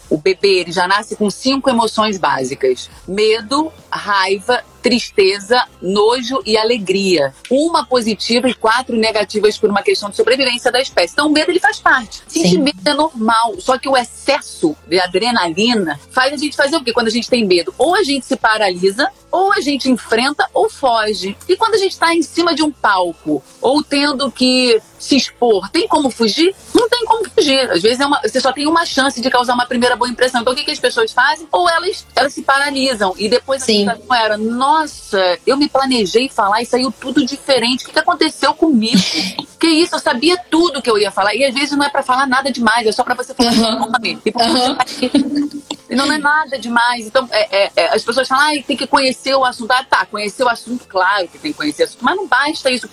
o 0.09 0.19
bebê, 0.19 0.61
ele 0.61 0.73
já 0.73 0.87
nasce 0.87 1.17
com 1.17 1.31
cinco 1.31 1.71
emoções 1.71 2.19
básicas: 2.19 2.91
medo, 3.07 3.73
raiva, 3.91 4.63
tristeza, 4.83 5.63
nojo 5.83 6.41
e 6.47 6.57
alegria. 6.57 7.35
Uma 7.51 7.85
positiva 7.85 8.49
e 8.49 8.55
quatro 8.55 8.97
negativas 8.97 9.59
por 9.59 9.71
uma 9.71 9.83
questão 9.83 10.11
de 10.11 10.17
sobrevivência 10.17 10.71
da 10.73 10.81
espécie. 10.81 11.13
Então 11.13 11.29
o 11.29 11.33
medo 11.33 11.51
ele 11.51 11.61
faz 11.61 11.79
parte. 11.79 12.23
Sentir 12.27 12.51
Sim. 12.51 12.63
medo 12.63 12.81
é 12.85 12.95
normal, 12.95 13.55
só 13.61 13.79
que 13.79 13.89
o 13.89 13.97
excesso 13.97 14.77
de 14.87 14.99
adrenalina 14.99 15.99
faz 16.11 16.33
a 16.33 16.37
gente 16.37 16.57
fazer 16.57 16.77
o 16.77 16.83
quê 16.83 16.93
quando 16.93 17.09
a 17.09 17.11
gente 17.11 17.29
tem 17.29 17.45
medo? 17.45 17.75
Ou 17.77 17.95
a 17.95 18.03
gente 18.03 18.27
se 18.27 18.37
paralisa, 18.37 19.11
ou 19.31 19.53
a 19.53 19.61
gente 19.61 19.91
enfrenta 19.91 20.49
ou 20.55 20.71
foge. 20.71 21.37
E 21.49 21.57
quando 21.57 21.75
a 21.75 21.79
gente 21.79 21.93
está 21.93 22.15
em 22.15 22.23
cima 22.23 22.55
de 22.55 22.63
um 22.63 22.71
palco, 22.71 23.43
ou 23.61 23.83
tendo 23.83 24.31
que 24.31 24.81
se 24.99 25.17
expor, 25.17 25.69
tem 25.71 25.87
como 25.87 26.11
fugir? 26.11 26.55
Não 26.75 26.89
tem 26.89 27.05
como 27.05 27.29
fugir. 27.31 27.71
Às 27.71 27.83
vezes 27.83 28.01
é 28.01 28.07
uma, 28.07 28.21
você 28.21 28.41
só 28.41 28.53
tem 28.53 28.67
uma 28.67 28.85
chance 28.85 29.21
de 29.21 29.31
causar 29.31 29.55
uma 29.55 29.67
primeira 29.67 29.97
boa 29.97 30.11
impressão. 30.11 30.41
Então 30.41 30.53
o 30.53 30.57
que, 30.57 30.65
que 30.65 30.71
as 30.71 30.79
pessoas 30.79 31.13
fazem? 31.13 31.47
Ou 31.53 31.69
elas, 31.69 32.07
elas 32.15 32.33
se 32.33 32.43
paralisam 32.43 33.15
e 33.17 33.29
depois 33.29 33.63
Sim. 33.63 33.89
a 33.89 33.95
sensação 33.95 34.17
era, 34.17 34.37
nossa, 34.37 35.39
eu 35.47 35.57
me 35.57 35.69
planejei 35.69 36.29
falar 36.29 36.63
e 36.63 36.67
saiu 36.67 36.93
tudo 36.93 37.25
diferente. 37.25 37.85
O 37.85 37.87
que, 37.87 37.93
que 37.93 37.99
aconteceu 37.99 38.55
comigo? 38.55 38.99
que 39.59 39.67
isso, 39.67 39.95
eu 39.95 39.99
sabia 39.99 40.37
tudo 40.51 40.81
que 40.81 40.91
eu 40.91 40.99
ia 40.99 41.11
falar. 41.11 41.35
E 41.35 41.45
às 41.45 41.55
vezes 41.55 41.77
não 41.77 41.85
é 41.85 41.91
para 41.91 42.03
falar 42.03 42.27
nada 42.27 42.51
demais, 42.51 42.87
é 42.87 42.93
só 42.93 43.03
para 43.03 43.15
você 43.15 43.35
falar 43.35 43.49
Uhum. 43.49 43.65
uhum. 43.65 43.93
nome. 43.93 44.19
E 44.25 44.33
Uhum. 44.39 45.59
Não 45.91 46.13
é 46.13 46.19
nada 46.19 46.59
demais. 46.59 47.07
Então, 47.07 47.27
é, 47.31 47.65
é, 47.65 47.73
é, 47.75 47.95
as 47.95 48.05
pessoas 48.05 48.29
falam, 48.29 48.45
ah, 48.45 48.63
tem 48.67 48.77
que 48.77 48.87
conhecer 48.87 49.35
o 49.35 49.45
assunto. 49.45 49.71
Ah, 49.71 49.85
tá, 49.85 50.07
conhecer 50.07 50.45
o 50.45 50.49
assunto, 50.49 50.87
claro 50.87 51.27
que 51.29 51.39
tem 51.39 51.51
que 51.51 51.57
conhecer 51.57 51.83
o 51.83 51.87
assunto, 51.87 52.05
mas 52.05 52.17
não 52.17 52.27
basta 52.27 52.71
isso. 52.71 52.89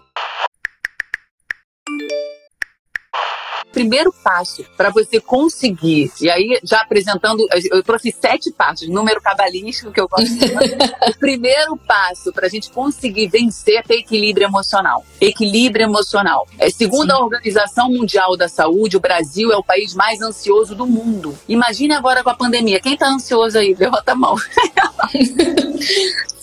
Primeiro 3.75 4.09
passo 4.23 4.63
para 4.77 4.89
você 4.89 5.19
conseguir, 5.19 6.09
e 6.21 6.29
aí 6.29 6.57
já 6.63 6.79
apresentando, 6.79 7.45
eu 7.69 7.83
trouxe 7.83 8.09
sete 8.09 8.49
passos, 8.49 8.87
número 8.87 9.21
cabalístico 9.21 9.91
que 9.91 9.99
eu 9.99 10.07
gosto 10.07 10.33
de 10.33 10.45
o 11.11 11.19
primeiro 11.19 11.75
passo 11.75 12.31
para 12.31 12.45
a 12.45 12.49
gente 12.49 12.71
conseguir 12.71 13.27
vencer 13.27 13.79
é 13.79 13.83
ter 13.83 13.95
equilíbrio 13.95 14.45
emocional. 14.45 15.05
Equilíbrio 15.19 15.83
emocional. 15.83 16.47
É, 16.57 16.69
segundo 16.69 17.09
Sim. 17.09 17.17
a 17.17 17.19
Organização 17.19 17.89
Mundial 17.89 18.37
da 18.37 18.47
Saúde, 18.47 18.95
o 18.95 19.01
Brasil 19.01 19.51
é 19.51 19.57
o 19.57 19.63
país 19.63 19.93
mais 19.93 20.21
ansioso 20.21 20.73
do 20.73 20.87
mundo. 20.87 21.37
Imagine 21.45 21.95
agora 21.95 22.23
com 22.23 22.29
a 22.29 22.35
pandemia. 22.35 22.79
Quem 22.79 22.95
tá 22.95 23.09
ansioso 23.09 23.57
aí? 23.57 23.75
Levanta 23.77 24.13
a 24.13 24.15
mão. 24.15 24.35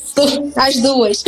As 0.57 0.77
duas. 0.77 1.23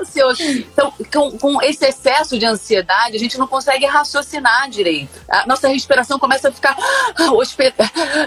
ansioso. 0.00 0.42
Então, 0.42 0.92
com, 1.12 1.38
com 1.38 1.62
esse 1.62 1.84
excesso 1.86 2.38
de 2.38 2.46
ansiedade, 2.46 3.16
a 3.16 3.18
gente 3.18 3.38
não 3.38 3.46
consegue 3.46 3.86
raciocinar 3.86 4.68
direito. 4.68 5.20
A 5.28 5.46
nossa 5.46 5.68
respiração 5.68 6.18
começa 6.18 6.48
a 6.48 6.52
ficar 6.52 6.76
ah, 6.78 7.30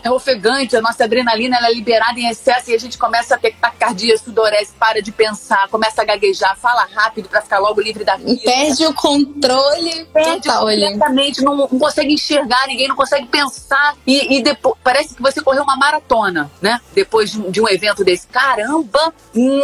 é 0.03 0.11
ofegante, 0.11 0.75
a 0.75 0.81
nossa 0.81 1.03
adrenalina 1.03 1.57
ela 1.57 1.67
é 1.67 1.73
liberada 1.73 2.19
em 2.19 2.27
excesso 2.27 2.71
e 2.71 2.75
a 2.75 2.79
gente 2.79 2.97
começa 2.97 3.35
a 3.35 3.37
ter 3.37 3.55
taquicardia, 3.55 4.17
sudorese, 4.17 4.71
para 4.79 5.01
de 5.01 5.11
pensar, 5.11 5.67
começa 5.69 6.01
a 6.01 6.05
gaguejar, 6.05 6.57
fala 6.57 6.87
rápido 6.93 7.29
para 7.29 7.41
ficar 7.41 7.59
logo 7.59 7.81
livre 7.81 8.03
da 8.03 8.15
vida. 8.15 8.41
Perde 8.43 8.85
o 8.85 8.93
controle 8.93 10.05
Perde 10.05 10.41
total 10.41 10.67
ali. 10.67 10.81
completamente, 10.81 11.41
não, 11.41 11.55
não 11.55 11.67
consegue 11.67 12.13
enxergar 12.13 12.67
ninguém, 12.67 12.87
não 12.87 12.95
consegue 12.95 13.27
pensar. 13.27 13.95
E, 14.05 14.37
e 14.37 14.43
depois 14.43 14.75
parece 14.83 15.15
que 15.15 15.21
você 15.21 15.41
correu 15.41 15.63
uma 15.63 15.75
maratona, 15.75 16.49
né? 16.61 16.79
Depois 16.93 17.31
de, 17.31 17.51
de 17.51 17.61
um 17.61 17.67
evento 17.67 18.03
desse. 18.03 18.27
Caramba! 18.27 19.13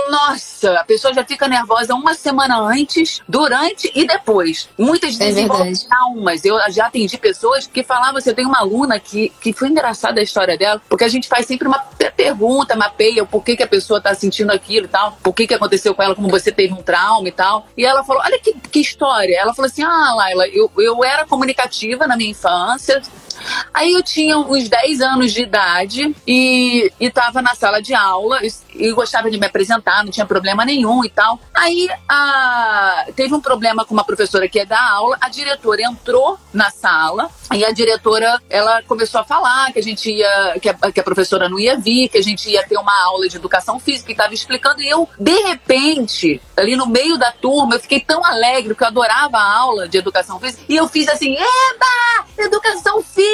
Nossa! 0.09 0.73
A 0.79 0.83
pessoa 0.83 1.13
já 1.13 1.23
fica 1.23 1.47
nervosa 1.47 1.93
uma 1.93 2.13
semana 2.13 2.59
antes, 2.59 3.21
durante 3.27 3.91
e 3.93 4.05
depois. 4.05 4.69
Muitas 4.77 5.15
É 5.19 5.25
desenvolvem 5.27 5.73
verdade. 5.73 5.87
traumas. 5.87 6.45
Eu 6.45 6.57
já 6.71 6.87
atendi 6.87 7.17
pessoas 7.17 7.67
que 7.67 7.83
falavam 7.83 8.17
assim: 8.17 8.29
eu 8.29 8.35
tenho 8.35 8.49
uma 8.49 8.59
aluna 8.59 8.99
que, 8.99 9.29
que 9.41 9.53
foi 9.53 9.69
engraçada 9.69 10.19
a 10.19 10.23
história 10.23 10.57
dela, 10.57 10.81
porque 10.89 11.03
a 11.03 11.07
gente 11.07 11.27
faz 11.27 11.45
sempre 11.45 11.67
uma 11.67 11.79
pe- 11.79 12.11
pergunta, 12.11 12.75
mapeia 12.75 13.23
o 13.23 13.27
porquê 13.27 13.55
que 13.55 13.63
a 13.63 13.67
pessoa 13.67 14.01
tá 14.01 14.13
sentindo 14.15 14.51
aquilo 14.51 14.85
e 14.85 14.89
tal, 14.89 15.17
por 15.21 15.33
que 15.33 15.45
que 15.47 15.53
aconteceu 15.53 15.93
com 15.93 16.01
ela, 16.03 16.15
como 16.15 16.27
você 16.29 16.51
teve 16.51 16.73
um 16.73 16.81
trauma 16.81 17.27
e 17.27 17.31
tal. 17.31 17.67
E 17.77 17.85
ela 17.85 18.03
falou: 18.03 18.21
olha 18.23 18.39
que, 18.39 18.53
que 18.53 18.79
história. 18.79 19.37
Ela 19.39 19.53
falou 19.53 19.67
assim: 19.67 19.83
ah, 19.83 20.13
Laila, 20.15 20.47
eu, 20.47 20.71
eu 20.77 21.03
era 21.03 21.25
comunicativa 21.25 22.07
na 22.07 22.17
minha 22.17 22.31
infância. 22.31 23.01
Aí 23.73 23.93
eu 23.93 24.03
tinha 24.03 24.37
uns 24.37 24.69
10 24.69 25.01
anos 25.01 25.33
de 25.33 25.41
idade 25.41 26.15
e, 26.25 26.91
e 26.99 27.09
tava 27.09 27.41
na 27.41 27.55
sala 27.55 27.81
de 27.81 27.93
aula 27.93 28.39
e, 28.73 28.91
gostava 28.91 29.29
de 29.29 29.37
me 29.37 29.45
apresentar, 29.45 30.03
não 30.03 30.11
tinha 30.11 30.25
problema 30.25 30.65
nenhum 30.65 31.03
e 31.03 31.09
tal. 31.09 31.39
Aí 31.53 31.87
a, 32.09 33.05
teve 33.15 33.33
um 33.33 33.41
problema 33.41 33.85
com 33.85 33.93
uma 33.93 34.03
professora 34.03 34.47
que 34.47 34.57
ia 34.57 34.65
dar 34.65 34.81
aula, 34.91 35.17
a 35.21 35.29
diretora 35.29 35.83
entrou 35.83 36.39
na 36.53 36.69
sala 36.69 37.29
e 37.53 37.63
a 37.63 37.71
diretora 37.71 38.41
ela 38.49 38.81
começou 38.83 39.21
a 39.21 39.23
falar 39.23 39.71
que 39.71 39.79
a 39.79 39.83
gente 39.83 40.11
ia, 40.11 40.57
que 40.61 40.69
a, 40.69 40.91
que 40.91 40.99
a 40.99 41.03
professora 41.03 41.47
não 41.47 41.59
ia 41.59 41.77
vir, 41.77 42.09
que 42.09 42.17
a 42.17 42.23
gente 42.23 42.49
ia 42.49 42.67
ter 42.67 42.77
uma 42.77 43.05
aula 43.05 43.27
de 43.27 43.37
educação 43.37 43.79
física 43.79 44.11
e 44.11 44.13
estava 44.13 44.33
explicando. 44.33 44.81
E 44.81 44.89
eu, 44.89 45.07
de 45.19 45.37
repente, 45.43 46.41
ali 46.55 46.75
no 46.75 46.87
meio 46.87 47.17
da 47.17 47.31
turma, 47.31 47.75
eu 47.75 47.79
fiquei 47.79 47.99
tão 47.99 48.23
alegre 48.25 48.69
porque 48.69 48.83
eu 48.83 48.87
adorava 48.87 49.37
a 49.37 49.57
aula 49.59 49.87
de 49.87 49.97
educação 49.97 50.39
física 50.39 50.63
e 50.67 50.75
eu 50.75 50.87
fiz 50.87 51.07
assim: 51.07 51.35
Eba! 51.35 52.27
Educação 52.37 53.01
física! 53.01 53.26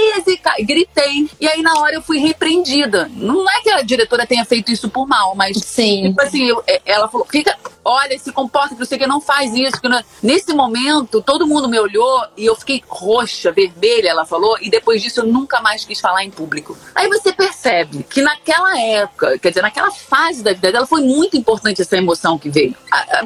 E 0.58 0.64
gritei. 0.64 1.30
E 1.40 1.48
aí, 1.48 1.62
na 1.62 1.80
hora, 1.80 1.96
eu 1.96 2.02
fui 2.02 2.20
repreendida. 2.20 3.10
Não 3.16 3.50
é 3.50 3.62
que 3.62 3.70
a 3.72 3.82
diretora 3.82 4.26
tenha 4.28 4.46
feito 4.46 4.72
isso 4.72 4.90
por 4.90 5.08
mal, 5.08 5.36
mas 5.36 5.58
Sim. 5.58 6.10
Tipo 6.10 6.22
assim, 6.22 6.46
eu- 6.46 6.64
é- 6.68 6.82
ela 6.86 7.08
falou, 7.08 7.26
fica, 7.30 7.58
olha, 7.84 8.18
se 8.18 8.32
comporta, 8.32 8.76
que 8.76 8.86
você 8.86 8.98
que 8.98 9.08
não 9.08 9.22
faz 9.22 9.54
isso. 9.54 9.82
Que 9.82 9.90
não... 9.90 10.02
Nesse 10.22 10.54
momento, 10.54 11.22
todo 11.22 11.48
mundo 11.48 11.68
me 11.68 11.80
olhou 11.80 12.26
e 12.38 12.46
eu 12.46 12.56
fiquei 12.56 12.84
roxa, 12.88 13.52
vermelha, 13.52 14.10
ela 14.10 14.26
falou, 14.26 14.58
e 14.62 14.70
depois 14.70 15.02
disso 15.02 15.22
eu 15.22 15.26
nunca 15.26 15.62
mais 15.62 15.86
quis 15.86 16.00
falar 16.00 16.24
em 16.24 16.32
público. 16.32 16.78
Aí 16.96 17.08
você 17.08 17.34
percebe 17.34 18.04
que 18.04 18.22
naquela 18.22 18.80
época, 18.80 19.38
quer 19.40 19.50
dizer, 19.50 19.62
naquela 19.62 19.92
fase 19.92 20.44
da 20.44 20.54
vida 20.54 20.72
dela, 20.72 20.86
foi 20.86 21.02
muito 21.02 21.38
importante 21.38 21.82
essa 21.82 21.98
emoção 21.98 22.38
que 22.38 22.50
veio. 22.50 22.76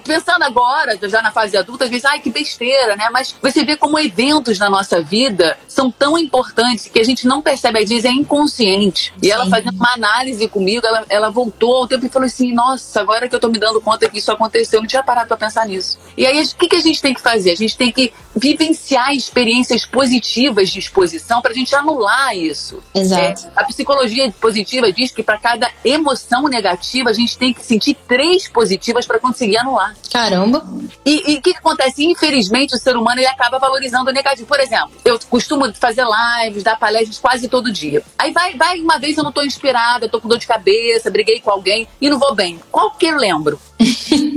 Pensando 0.03 0.43
agora, 0.43 0.97
já 1.07 1.21
na 1.21 1.31
fase 1.31 1.57
adulta, 1.57 1.85
às 1.85 1.89
vezes, 1.89 2.05
ai, 2.05 2.19
que 2.19 2.29
besteira, 2.29 2.95
né? 2.95 3.09
Mas 3.11 3.35
você 3.41 3.63
vê 3.63 3.75
como 3.77 3.99
eventos 3.99 4.57
na 4.59 4.69
nossa 4.69 5.01
vida 5.01 5.57
são 5.67 5.91
tão 5.91 6.17
importantes 6.17 6.87
que 6.87 6.99
a 6.99 7.03
gente 7.03 7.27
não 7.27 7.41
percebe, 7.41 7.79
às 7.79 7.89
vezes 7.89 8.05
é 8.05 8.11
inconsciente. 8.11 9.13
E 9.21 9.27
Sim. 9.27 9.31
ela 9.31 9.49
fazendo 9.49 9.75
uma 9.75 9.93
análise 9.93 10.47
comigo, 10.47 10.85
ela, 10.85 11.05
ela 11.09 11.29
voltou 11.29 11.77
ao 11.77 11.87
tempo 11.87 12.05
e 12.05 12.09
falou 12.09 12.25
assim: 12.25 12.53
nossa, 12.53 13.01
agora 13.01 13.27
que 13.27 13.35
eu 13.35 13.39
tô 13.39 13.49
me 13.49 13.59
dando 13.59 13.81
conta 13.81 14.09
que 14.09 14.17
isso 14.17 14.31
aconteceu, 14.31 14.46
eu 14.55 14.81
não 14.81 14.87
tinha 14.87 15.03
parado 15.03 15.27
pra 15.27 15.37
pensar 15.37 15.65
nisso. 15.67 15.97
E 16.15 16.25
aí, 16.25 16.41
o 16.41 16.55
que, 16.55 16.67
que 16.67 16.75
a 16.75 16.81
gente 16.81 17.01
tem 17.01 17.13
que 17.13 17.21
fazer? 17.21 17.51
A 17.51 17.55
gente 17.55 17.77
tem 17.77 17.91
que 17.91 18.13
vivenciar 18.35 19.13
experiências 19.13 19.85
positivas 19.85 20.69
de 20.69 20.79
exposição 20.79 21.41
pra 21.41 21.53
gente 21.53 21.73
anular 21.75 22.35
isso. 22.35 22.81
Exato. 22.93 23.47
É, 23.47 23.51
a 23.55 23.63
psicologia 23.65 24.31
positiva 24.39 24.91
diz 24.91 25.11
que 25.11 25.23
para 25.23 25.37
cada 25.37 25.69
emoção 25.83 26.47
negativa, 26.47 27.09
a 27.09 27.13
gente 27.13 27.37
tem 27.37 27.53
que 27.53 27.65
sentir 27.65 27.95
três 28.07 28.47
positivas 28.47 29.05
para 29.05 29.19
conseguir 29.19 29.57
anular. 29.57 29.95
Caramba! 30.11 30.65
E 31.05 31.37
o 31.37 31.41
que, 31.41 31.53
que, 31.53 31.57
acontece? 31.57 32.05
Infelizmente, 32.05 32.75
o 32.75 32.77
ser 32.77 32.95
humano 32.95 33.19
ele 33.19 33.27
acaba 33.27 33.59
valorizando 33.59 34.09
o 34.09 34.13
negativo. 34.13 34.47
Por 34.47 34.59
exemplo, 34.59 34.91
eu 35.03 35.19
costumo 35.29 35.71
fazer 35.73 36.05
lives, 36.05 36.63
dar 36.63 36.77
palestras 36.77 37.17
quase 37.17 37.47
todo 37.47 37.71
dia. 37.71 38.03
Aí 38.17 38.31
vai, 38.31 38.55
vai 38.55 38.79
uma 38.79 38.99
vez 38.99 39.17
eu 39.17 39.23
não 39.23 39.31
tô 39.31 39.43
inspirada, 39.43 40.05
eu 40.05 40.09
tô 40.09 40.21
com 40.21 40.27
dor 40.27 40.37
de 40.37 40.47
cabeça, 40.47 41.09
briguei 41.09 41.39
com 41.39 41.49
alguém 41.49 41.87
e 41.99 42.09
não 42.09 42.19
vou 42.19 42.35
bem. 42.35 42.59
Qual 42.71 42.91
que 42.91 43.07
eu 43.07 43.17
lembro? 43.17 43.59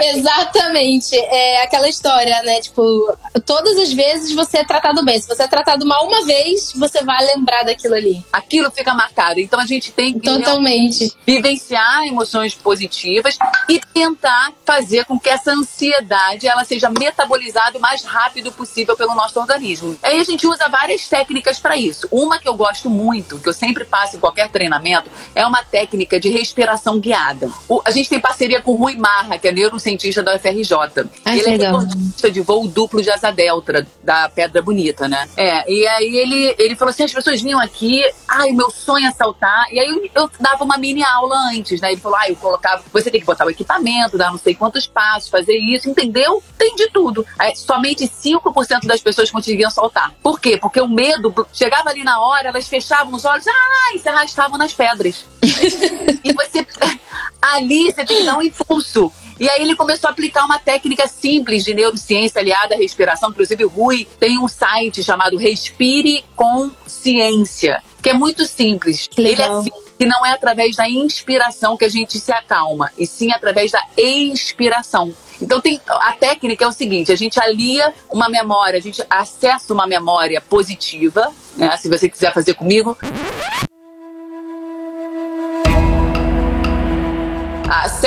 Exatamente. 0.00 1.16
É 1.16 1.62
aquela 1.62 1.88
história, 1.88 2.42
né? 2.42 2.60
Tipo, 2.60 3.16
todas 3.44 3.76
as 3.78 3.92
vezes 3.92 4.34
você 4.34 4.58
é 4.58 4.64
tratado 4.64 5.04
bem. 5.04 5.18
Se 5.18 5.28
você 5.28 5.44
é 5.44 5.48
tratado 5.48 5.86
mal 5.86 6.06
uma 6.06 6.24
vez, 6.24 6.72
você 6.74 7.02
vai 7.02 7.24
lembrar 7.24 7.64
daquilo 7.64 7.94
ali. 7.94 8.24
Aquilo 8.32 8.70
fica 8.70 8.94
marcado. 8.94 9.40
Então 9.40 9.60
a 9.60 9.66
gente 9.66 9.92
tem 9.92 10.18
que 10.18 10.20
Totalmente. 10.20 11.12
vivenciar 11.26 12.06
emoções 12.06 12.54
positivas 12.54 13.38
e 13.68 13.80
tentar 13.92 14.52
fazer 14.64 15.04
com 15.04 15.18
que 15.18 15.28
essa 15.28 15.52
ansiedade 15.52 16.46
ela 16.46 16.64
seja 16.64 16.90
metabolizada 16.90 17.78
o 17.78 17.80
mais 17.80 18.04
rápido 18.04 18.52
possível 18.52 18.96
pelo 18.96 19.14
nosso 19.14 19.38
organismo. 19.38 19.96
Aí 20.02 20.20
a 20.20 20.24
gente 20.24 20.46
usa 20.46 20.68
várias 20.68 21.08
técnicas 21.08 21.58
para 21.58 21.76
isso. 21.76 22.08
Uma 22.10 22.38
que 22.38 22.48
eu 22.48 22.54
gosto 22.54 22.90
muito, 22.90 23.38
que 23.38 23.48
eu 23.48 23.52
sempre 23.52 23.84
passo 23.84 24.16
em 24.16 24.20
qualquer 24.20 24.48
treinamento, 24.48 25.10
é 25.34 25.46
uma 25.46 25.62
técnica 25.62 26.20
de 26.20 26.28
respiração 26.28 26.98
guiada. 26.98 27.50
O, 27.68 27.80
a 27.84 27.90
gente 27.90 28.08
tem 28.08 28.20
parceria 28.20 28.60
com 28.60 28.72
o 28.72 28.76
Rui 28.76 28.96
Marra, 29.08 29.38
que 29.38 29.48
é 29.48 29.52
neurocientista 29.52 30.22
da 30.22 30.36
UFRJ. 30.36 30.74
Ah, 31.24 31.34
ele 31.34 31.42
legal. 31.42 31.76
é 31.76 31.78
recordista 31.78 32.30
de 32.30 32.40
voo 32.42 32.68
duplo 32.68 33.00
de 33.00 33.10
asa 33.10 33.30
delta, 33.30 33.86
da 34.02 34.28
Pedra 34.28 34.60
Bonita, 34.60 35.08
né? 35.08 35.26
É, 35.34 35.70
e 35.72 35.86
aí 35.86 36.16
ele, 36.16 36.54
ele 36.58 36.76
falou 36.76 36.90
assim, 36.90 37.04
as 37.04 37.12
pessoas 37.12 37.40
vinham 37.40 37.58
aqui, 37.58 38.02
ai, 38.28 38.50
o 38.50 38.54
meu 38.54 38.70
sonho 38.70 39.06
é 39.06 39.12
saltar. 39.12 39.66
E 39.72 39.80
aí 39.80 39.88
eu, 39.88 40.10
eu 40.14 40.30
dava 40.38 40.62
uma 40.62 40.76
mini 40.76 41.02
aula 41.02 41.36
antes, 41.54 41.80
né? 41.80 41.92
Ele 41.92 42.00
falou, 42.00 42.18
ah, 42.18 42.28
eu 42.28 42.36
colocava, 42.36 42.82
você 42.92 43.10
tem 43.10 43.20
que 43.20 43.26
botar 43.26 43.46
o 43.46 43.50
equipamento, 43.50 44.18
dar 44.18 44.30
não 44.30 44.38
sei 44.38 44.54
quantos 44.54 44.86
passos, 44.86 45.30
fazer 45.30 45.56
isso, 45.56 45.88
entendeu? 45.88 46.42
Tem 46.58 46.76
de 46.76 46.90
tudo. 46.90 47.26
Aí, 47.38 47.56
somente 47.56 48.04
5% 48.04 48.86
das 48.86 49.00
pessoas 49.00 49.30
conseguiam 49.30 49.70
saltar. 49.70 50.12
Por 50.22 50.38
quê? 50.38 50.58
Porque 50.58 50.80
o 50.80 50.88
medo, 50.88 51.34
chegava 51.52 51.88
ali 51.88 52.04
na 52.04 52.20
hora, 52.20 52.48
elas 52.48 52.68
fechavam 52.68 53.14
os 53.14 53.24
olhos, 53.24 53.46
ai, 53.46 53.98
se 53.98 54.08
arrastavam 54.08 54.58
nas 54.58 54.74
pedras. 54.74 55.24
e 55.42 56.32
você, 56.32 56.66
ali 57.40 57.86
você 57.92 58.04
tem 58.04 58.18
que 58.18 58.24
dar 58.24 58.38
um 58.38 58.42
impulso. 58.42 59.12
E 59.40 59.48
aí 59.48 59.62
ele 59.62 59.76
começou 59.76 60.08
a 60.08 60.10
aplicar 60.10 60.44
uma 60.44 60.58
técnica 60.58 61.06
simples 61.06 61.64
de 61.64 61.72
neurociência 61.72 62.40
aliada 62.40 62.74
à 62.74 62.78
respiração. 62.78 63.30
Inclusive, 63.30 63.64
o 63.64 63.68
Rui 63.68 64.06
tem 64.18 64.38
um 64.38 64.48
site 64.48 65.02
chamado 65.04 65.36
Respire 65.36 66.24
com 66.34 66.70
Ciência, 66.86 67.82
que 68.02 68.10
é 68.10 68.12
muito 68.12 68.44
simples. 68.46 69.08
Ele 69.16 69.40
é 69.40 69.62
simples 69.62 69.88
e 69.98 70.06
não 70.06 70.24
é 70.24 70.32
através 70.32 70.76
da 70.76 70.88
inspiração 70.88 71.76
que 71.76 71.84
a 71.84 71.88
gente 71.88 72.20
se 72.20 72.32
acalma, 72.32 72.92
e 72.96 73.06
sim 73.06 73.32
através 73.32 73.72
da 73.72 73.84
expiração. 73.96 75.12
Então 75.40 75.60
tem 75.60 75.80
a 75.88 76.12
técnica 76.12 76.64
é 76.64 76.68
o 76.68 76.72
seguinte: 76.72 77.12
a 77.12 77.16
gente 77.16 77.40
alia 77.40 77.92
uma 78.10 78.28
memória, 78.28 78.78
a 78.78 78.82
gente 78.82 79.04
acessa 79.08 79.72
uma 79.72 79.86
memória 79.86 80.40
positiva, 80.40 81.32
né? 81.56 81.76
Se 81.76 81.88
você 81.88 82.08
quiser 82.08 82.32
fazer 82.32 82.54
comigo. 82.54 82.96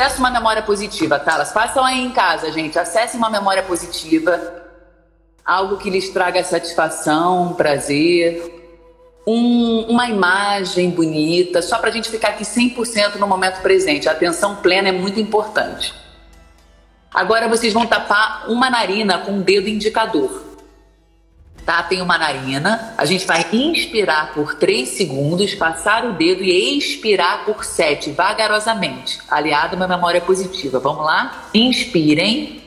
Acesse 0.02 0.18
uma 0.18 0.32
memória 0.32 0.64
positiva, 0.64 1.20
tá? 1.20 1.36
Elas 1.36 1.52
façam 1.54 1.86
aí 1.86 2.02
em 2.02 2.10
casa, 2.10 2.52
gente. 2.52 2.80
Acesse 2.80 3.16
uma 3.16 3.30
memória 3.30 3.62
positiva. 3.62 4.64
Algo 5.46 5.78
que 5.78 5.92
lhes 5.92 6.10
traga 6.10 6.44
satisfação, 6.44 7.54
prazer. 7.54 8.52
Um, 9.28 9.82
uma 9.90 10.10
imagem 10.10 10.90
bonita, 10.90 11.62
só 11.62 11.78
para 11.78 11.90
a 11.90 11.94
gente 11.94 12.10
ficar 12.10 12.30
aqui 12.30 12.44
100% 12.44 13.18
no 13.18 13.28
momento 13.28 13.62
presente. 13.62 14.10
A 14.10 14.14
atenção 14.14 14.56
plena 14.56 14.90
é 14.90 14.92
muito 14.92 15.20
importante. 15.20 15.94
Agora 17.14 17.48
vocês 17.48 17.72
vão 17.72 17.86
tapar 17.86 18.50
uma 18.50 18.72
narina 18.72 19.20
com 19.20 19.34
um 19.34 19.42
dedo 19.42 19.70
indicador 19.70 20.51
tá? 21.66 21.84
Tem 21.84 22.02
uma 22.02 22.18
narina. 22.18 22.94
A 22.98 23.06
gente 23.06 23.26
vai 23.26 23.46
inspirar 23.52 24.34
por 24.34 24.56
3 24.56 24.88
segundos, 24.90 25.54
passar 25.56 26.06
o 26.06 26.14
dedo 26.14 26.44
e 26.44 26.78
expirar 26.78 27.46
por 27.46 27.64
7, 27.64 28.12
vagarosamente, 28.12 29.20
aliado 29.30 29.76
a 29.76 29.78
uma 29.78 29.88
memória 29.88 30.22
positiva. 30.22 30.80
Vamos 30.80 31.06
lá? 31.06 31.50
Inspirem. 31.54 32.62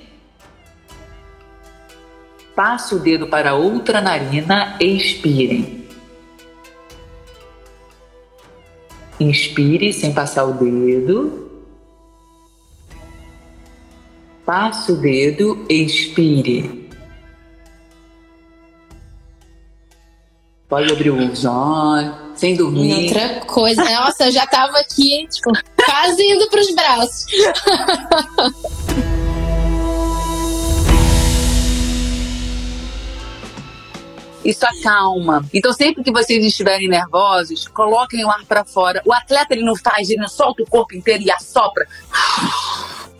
Passe 2.54 2.94
o 2.94 3.00
dedo 3.00 3.26
para 3.26 3.54
outra 3.54 4.00
narina, 4.00 4.76
expirem. 4.78 5.84
Inspire 9.18 9.92
sem 9.92 10.12
passar 10.12 10.44
o 10.44 10.52
dedo. 10.52 11.50
Passe 14.44 14.92
o 14.92 14.96
dedo, 14.96 15.64
expire. 15.68 16.83
Pode 20.68 20.90
abrir 20.90 21.10
os 21.10 21.44
olhos, 21.44 22.14
sem 22.34 22.56
dormir. 22.56 23.04
outra 23.04 23.40
coisa. 23.46 23.84
Nossa, 23.84 24.26
eu 24.26 24.32
já 24.32 24.46
tava 24.46 24.78
aqui, 24.78 25.26
tipo, 25.30 25.52
quase 25.84 26.22
indo 26.24 26.48
pros 26.48 26.74
braços. 26.74 27.26
Isso 34.44 34.66
acalma. 34.66 35.44
Então, 35.54 35.72
sempre 35.72 36.02
que 36.04 36.12
vocês 36.12 36.44
estiverem 36.44 36.86
nervosos, 36.88 37.66
coloquem 37.68 38.24
o 38.24 38.30
ar 38.30 38.44
para 38.44 38.64
fora. 38.64 39.00
O 39.06 39.12
atleta 39.12 39.54
ele 39.54 39.64
não 39.64 39.74
faz, 39.74 40.10
ele 40.10 40.20
não 40.20 40.28
solta 40.28 40.62
o 40.62 40.66
corpo 40.66 40.94
inteiro 40.94 41.22
e 41.22 41.30
assopra 41.30 41.86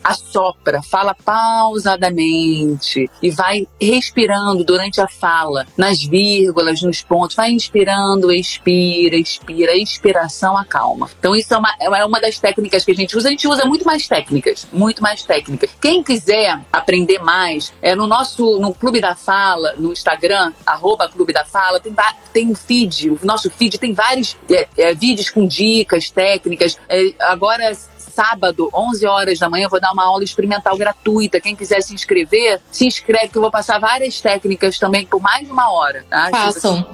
assopra, 0.04 0.82
fala 0.82 1.14
pausadamente 1.14 3.10
e 3.22 3.30
vai 3.30 3.66
respirando 3.80 4.62
durante 4.62 5.00
a 5.00 5.08
fala, 5.08 5.66
nas 5.76 6.02
vírgulas, 6.02 6.82
nos 6.82 7.02
pontos, 7.02 7.34
vai 7.34 7.50
inspirando, 7.50 8.30
expira, 8.30 9.16
expira, 9.16 9.72
a 9.72 9.76
expiração 9.76 10.56
acalma. 10.56 11.10
Então 11.18 11.34
isso 11.34 11.54
é 11.54 11.56
uma, 11.56 11.74
é 11.80 12.04
uma 12.04 12.20
das 12.20 12.38
técnicas 12.38 12.84
que 12.84 12.92
a 12.92 12.94
gente 12.94 13.16
usa, 13.16 13.28
a 13.28 13.30
gente 13.30 13.48
usa 13.48 13.64
muito 13.64 13.84
mais 13.84 14.06
técnicas, 14.06 14.66
muito 14.70 15.02
mais 15.02 15.22
técnicas. 15.22 15.70
Quem 15.80 16.02
quiser 16.02 16.60
aprender 16.72 17.20
mais, 17.20 17.72
é 17.80 17.94
no 17.94 18.06
nosso, 18.06 18.58
no 18.58 18.74
Clube 18.74 19.00
da 19.00 19.14
Fala, 19.14 19.74
no 19.78 19.92
Instagram, 19.92 20.52
arroba 20.66 21.08
Clube 21.08 21.32
da 21.32 21.44
Fala, 21.44 21.80
tem, 21.80 21.94
tem 22.32 22.50
um 22.50 22.54
feed, 22.54 23.10
o 23.10 23.18
nosso 23.22 23.50
feed 23.50 23.78
tem 23.78 23.94
vários 23.94 24.36
é, 24.50 24.68
é, 24.76 24.94
vídeos 24.94 25.30
com 25.30 25.46
dicas, 25.46 26.10
técnicas, 26.10 26.78
é, 26.88 27.14
agora 27.20 27.72
sábado, 28.14 28.70
11 28.72 29.07
horas 29.07 29.38
da 29.38 29.50
manhã, 29.50 29.64
eu 29.64 29.70
vou 29.70 29.81
dar 29.81 29.92
uma 29.92 30.05
aula 30.05 30.22
experimental 30.22 30.77
gratuita. 30.77 31.40
Quem 31.40 31.57
quiser 31.57 31.83
se 31.83 31.92
inscrever, 31.92 32.61
se 32.70 32.87
inscreve 32.87 33.29
que 33.29 33.38
eu 33.38 33.42
vou 33.42 33.50
passar 33.50 33.79
várias 33.79 34.20
técnicas 34.20 34.79
também 34.79 35.07
por 35.07 35.20
mais 35.20 35.44
de 35.44 35.53
uma 35.53 35.70
hora. 35.70 36.05
Tá? 36.09 36.29
Façam. 36.31 36.87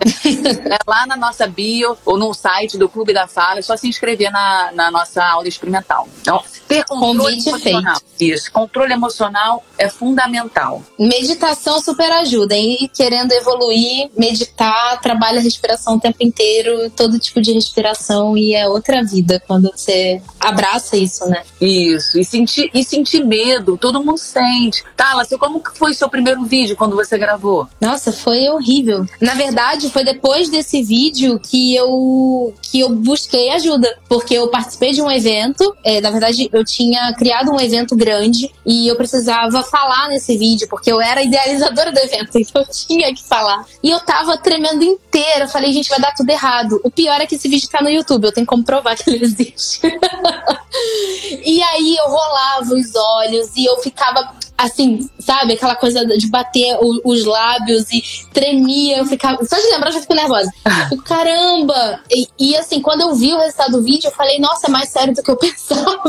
É 0.71 0.79
lá 0.87 1.07
na 1.07 1.17
nossa 1.17 1.47
bio 1.47 1.97
ou 2.05 2.17
no 2.17 2.33
site 2.33 2.79
do 2.79 2.89
Clube 2.89 3.13
da 3.13 3.27
Fala, 3.27 3.59
é 3.59 3.63
só 3.63 3.77
se 3.77 3.89
inscrever 3.89 4.31
na, 4.31 4.71
na 4.73 4.91
nossa 4.91 5.23
aula 5.25 5.49
experimental. 5.49 6.09
Então, 6.21 6.43
ter 6.69 6.85
controle 6.85 7.37
Convite 7.37 7.49
emocional. 7.49 8.01
Feito. 8.17 8.35
Isso, 8.35 8.53
controle 8.53 8.93
emocional 8.93 9.65
é 9.79 9.89
fundamental. 9.89 10.83
Meditação 10.99 11.81
super 11.81 12.11
ajuda. 12.13 12.57
E 12.57 12.89
querendo 12.89 13.33
evoluir, 13.33 14.11
meditar, 14.17 15.01
trabalha 15.01 15.41
a 15.41 15.43
respiração 15.43 15.97
o 15.97 16.01
tempo 16.01 16.19
inteiro, 16.21 16.91
todo 16.91 17.19
tipo 17.19 17.41
de 17.41 17.53
respiração, 17.53 18.37
e 18.37 18.55
é 18.55 18.69
outra 18.69 19.03
vida 19.03 19.43
quando 19.47 19.71
você 19.71 20.23
abraça 20.39 20.97
isso 20.97 21.10
isso, 21.11 21.29
né? 21.29 21.43
Isso, 21.61 22.19
e 22.19 22.25
sentir, 22.25 22.71
e 22.73 22.85
sentir 22.85 23.25
medo, 23.25 23.77
todo 23.77 24.03
mundo 24.03 24.19
sente. 24.19 24.85
Tá, 24.97 25.15
Lácio, 25.15 25.39
como 25.39 25.61
que 25.61 25.77
foi 25.77 25.91
o 25.91 25.95
seu 25.95 26.09
primeiro 26.09 26.45
vídeo 26.45 26.77
quando 26.77 26.95
você 26.95 27.19
gravou? 27.19 27.69
Nossa, 27.81 28.13
foi 28.13 28.49
horrível. 28.49 29.05
Na 29.21 29.35
verdade, 29.35 29.91
foi 29.91 30.05
depois 30.05 30.49
desse 30.49 30.83
vídeo 30.83 31.39
que 31.41 31.75
eu 31.75 32.55
que 32.63 32.81
eu 32.81 32.91
busquei 32.91 33.51
ajuda, 33.51 33.99
porque 34.09 34.35
eu 34.35 34.49
participei 34.49 34.93
de 34.93 35.03
um 35.03 35.11
evento, 35.11 35.75
é, 35.85 36.01
na 36.01 36.11
verdade, 36.11 36.49
eu 36.53 36.65
tinha 36.65 37.13
criado 37.15 37.51
um 37.51 37.61
evento 37.61 37.97
grande 37.97 38.51
e 38.65 38.87
eu 38.87 38.97
precisava 38.97 39.63
falar 39.65 40.09
nesse 40.09 40.37
vídeo, 40.37 40.69
porque 40.69 40.93
eu 40.93 41.01
era 41.01 41.23
idealizadora 41.23 41.91
do 41.91 41.99
evento, 41.99 42.39
então 42.39 42.63
eu 42.63 42.69
tinha 42.69 43.13
que 43.13 43.25
falar. 43.25 43.65
E 43.83 43.91
eu 43.91 43.99
tava 44.01 44.39
tremendo 44.39 44.85
inteira, 44.85 45.45
eu 45.45 45.49
falei, 45.49 45.73
gente, 45.73 45.89
vai 45.89 46.01
dar 46.01 46.15
tudo 46.15 46.31
errado. 46.31 46.81
O 46.85 46.91
pior 46.91 47.21
é 47.21 47.27
que 47.27 47.35
esse 47.35 47.49
vídeo 47.49 47.69
tá 47.69 47.83
no 47.83 47.91
YouTube, 47.91 48.25
eu 48.25 48.33
tenho 48.33 48.47
como 48.47 48.65
provar 48.65 48.97
que 48.97 49.11
ele 49.11 49.25
existe. 49.25 49.81
e 51.45 51.63
aí 51.63 51.97
eu 51.97 52.09
rolava 52.11 52.75
os 52.75 52.95
olhos 52.95 53.57
e 53.57 53.65
eu 53.65 53.79
ficava 53.79 54.35
assim, 54.61 55.09
sabe? 55.19 55.55
Aquela 55.55 55.75
coisa 55.75 56.05
de 56.05 56.27
bater 56.29 56.77
o, 56.81 57.01
os 57.05 57.25
lábios 57.25 57.91
e 57.93 58.03
tremia. 58.33 58.99
Eu 58.99 59.07
ficava. 59.07 59.43
Só 59.45 59.57
de 59.57 59.67
lembrar, 59.71 59.89
eu 59.89 59.95
já 59.95 60.01
fico 60.01 60.15
nervosa. 60.15 60.51
Eu, 60.91 61.03
Caramba! 61.03 62.01
E, 62.11 62.29
e, 62.39 62.57
assim, 62.57 62.81
quando 62.81 63.03
eu 63.03 63.15
vi 63.15 63.33
o 63.33 63.39
resultado 63.39 63.73
do 63.73 63.83
vídeo, 63.83 64.09
eu 64.09 64.13
falei, 64.13 64.39
nossa, 64.39 64.67
é 64.67 64.71
mais 64.71 64.89
sério 64.89 65.15
do 65.15 65.23
que 65.23 65.31
eu 65.31 65.37
pensava. 65.39 66.03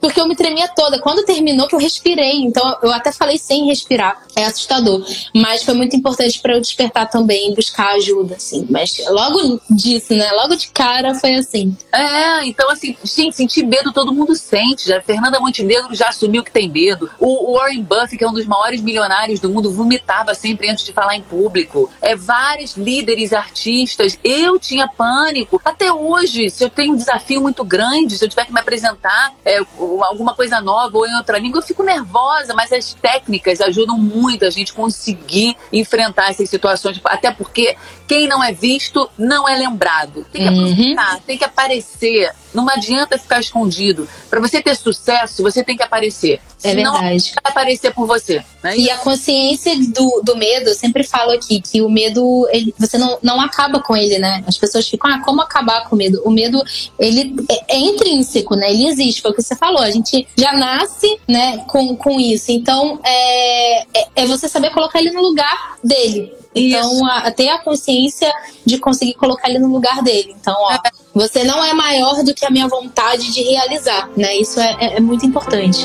Porque 0.00 0.20
eu 0.20 0.26
me 0.26 0.34
tremia 0.34 0.68
toda. 0.68 1.00
Quando 1.00 1.24
terminou, 1.24 1.68
que 1.68 1.74
eu 1.74 1.78
respirei. 1.78 2.36
Então, 2.36 2.76
eu 2.82 2.92
até 2.92 3.12
falei 3.12 3.38
sem 3.38 3.66
respirar. 3.66 4.22
É 4.34 4.44
assustador. 4.44 5.04
Mas 5.34 5.62
foi 5.62 5.74
muito 5.74 5.94
importante 5.94 6.40
para 6.40 6.54
eu 6.54 6.60
despertar 6.60 7.08
também, 7.08 7.54
buscar 7.54 7.94
ajuda, 7.94 8.36
assim. 8.36 8.66
Mas 8.70 9.00
logo 9.08 9.60
disso, 9.70 10.14
né? 10.14 10.30
Logo 10.32 10.56
de 10.56 10.68
cara 10.68 11.14
foi 11.14 11.34
assim. 11.34 11.76
É, 11.92 12.46
então, 12.46 12.70
assim, 12.70 12.96
gente, 13.04 13.36
sentir 13.36 13.64
medo 13.64 13.92
todo 13.92 14.12
mundo 14.12 14.34
sente. 14.34 14.88
Já. 14.88 15.00
Fernanda 15.00 15.38
Montenegro 15.40 15.94
já 15.94 16.08
assumiu 16.08 16.42
que 16.42 16.50
tem 16.50 16.68
medo. 16.68 17.10
O, 17.18 17.52
o 17.52 17.58
Warren 17.58 17.82
Buffett, 17.82 18.16
que 18.16 18.24
é 18.24 18.28
um 18.28 18.32
dos 18.32 18.46
maiores 18.46 18.80
milionários 18.80 19.40
do 19.40 19.50
mundo, 19.50 19.70
vomitava 19.72 20.34
sempre 20.34 20.70
antes 20.70 20.84
de 20.84 20.92
falar 20.92 21.16
em 21.16 21.22
público. 21.22 21.90
É, 22.00 22.16
vários 22.16 22.76
líderes 22.76 23.32
artistas. 23.32 24.18
Eu 24.24 24.58
tinha 24.58 24.88
pânico. 24.88 25.60
Até 25.64 25.92
hoje, 25.92 26.48
se 26.50 26.64
eu 26.64 26.70
tenho 26.70 26.94
um 26.94 26.96
desafio 26.96 27.40
muito 27.40 27.64
grande, 27.64 28.16
se 28.16 28.24
eu 28.24 28.28
tiver 28.28 28.46
que 28.46 28.52
me 28.52 28.60
apresentar, 28.60 29.34
é, 29.44 29.60
alguma 30.04 30.34
coisa 30.34 30.60
nova 30.60 30.96
ou 30.96 31.06
em 31.06 31.14
outra 31.16 31.38
língua, 31.38 31.58
eu 31.58 31.66
fico 31.66 31.82
nervosa, 31.82 32.54
mas 32.54 32.72
as 32.72 32.94
técnicas 32.94 33.60
ajudam 33.60 33.98
muito 33.98 34.44
a 34.44 34.50
gente 34.50 34.72
conseguir 34.72 35.56
enfrentar 35.72 36.30
essas 36.30 36.48
situações, 36.48 37.00
até 37.04 37.30
porque 37.30 37.76
quem 38.10 38.26
não 38.26 38.42
é 38.42 38.52
visto 38.52 39.08
não 39.16 39.48
é 39.48 39.56
lembrado. 39.56 40.26
Tem 40.32 40.42
que 40.42 40.48
uhum. 40.48 40.64
aproveitar, 40.64 41.20
tem 41.20 41.38
que 41.38 41.44
aparecer. 41.44 42.32
Não 42.52 42.68
adianta 42.68 43.16
ficar 43.16 43.38
escondido. 43.38 44.08
Para 44.28 44.40
você 44.40 44.60
ter 44.60 44.74
sucesso, 44.74 45.44
você 45.44 45.62
tem 45.62 45.76
que 45.76 45.82
aparecer. 45.84 46.40
É 46.60 46.74
Senão, 46.74 46.94
verdade. 46.94 47.32
vai 47.40 47.52
aparecer 47.52 47.94
por 47.94 48.08
você. 48.08 48.44
Né? 48.64 48.76
E 48.76 48.90
a 48.90 48.98
consciência 48.98 49.72
do, 49.94 50.22
do 50.24 50.36
medo, 50.36 50.70
eu 50.70 50.74
sempre 50.74 51.04
falo 51.04 51.30
aqui 51.30 51.60
que 51.60 51.80
o 51.82 51.88
medo, 51.88 52.48
ele, 52.50 52.74
você 52.76 52.98
não, 52.98 53.16
não 53.22 53.40
acaba 53.40 53.78
com 53.78 53.96
ele, 53.96 54.18
né? 54.18 54.42
As 54.44 54.58
pessoas 54.58 54.88
ficam, 54.88 55.08
ah, 55.08 55.22
como 55.24 55.40
acabar 55.40 55.84
com 55.88 55.94
o 55.94 55.98
medo? 55.98 56.20
O 56.24 56.32
medo, 56.32 56.60
ele 56.98 57.36
é, 57.48 57.76
é 57.76 57.78
intrínseco, 57.78 58.56
né? 58.56 58.72
Ele 58.72 58.88
existe, 58.88 59.22
foi 59.22 59.30
o 59.30 59.34
que 59.34 59.42
você 59.42 59.54
falou. 59.54 59.82
A 59.82 59.90
gente 59.92 60.26
já 60.36 60.52
nasce, 60.52 61.16
né, 61.28 61.58
com, 61.68 61.94
com 61.94 62.18
isso. 62.18 62.50
Então, 62.50 62.98
é, 63.04 63.82
é, 63.82 64.08
é 64.16 64.26
você 64.26 64.48
saber 64.48 64.70
colocar 64.70 64.98
ele 64.98 65.12
no 65.12 65.22
lugar 65.22 65.76
dele. 65.84 66.39
Então, 66.54 67.06
a, 67.06 67.30
ter 67.30 67.48
a 67.48 67.58
consciência 67.58 68.32
de 68.64 68.78
conseguir 68.78 69.14
colocar 69.14 69.48
ele 69.48 69.58
no 69.58 69.68
lugar 69.68 70.02
dele. 70.02 70.34
Então, 70.40 70.54
ó, 70.58 70.72
é. 70.72 70.78
você 71.14 71.44
não 71.44 71.64
é 71.64 71.72
maior 71.72 72.24
do 72.24 72.34
que 72.34 72.44
a 72.44 72.50
minha 72.50 72.66
vontade 72.66 73.32
de 73.32 73.42
realizar, 73.42 74.08
né? 74.16 74.36
Isso 74.36 74.58
é, 74.60 74.76
é, 74.80 74.96
é 74.96 75.00
muito 75.00 75.24
importante. 75.24 75.80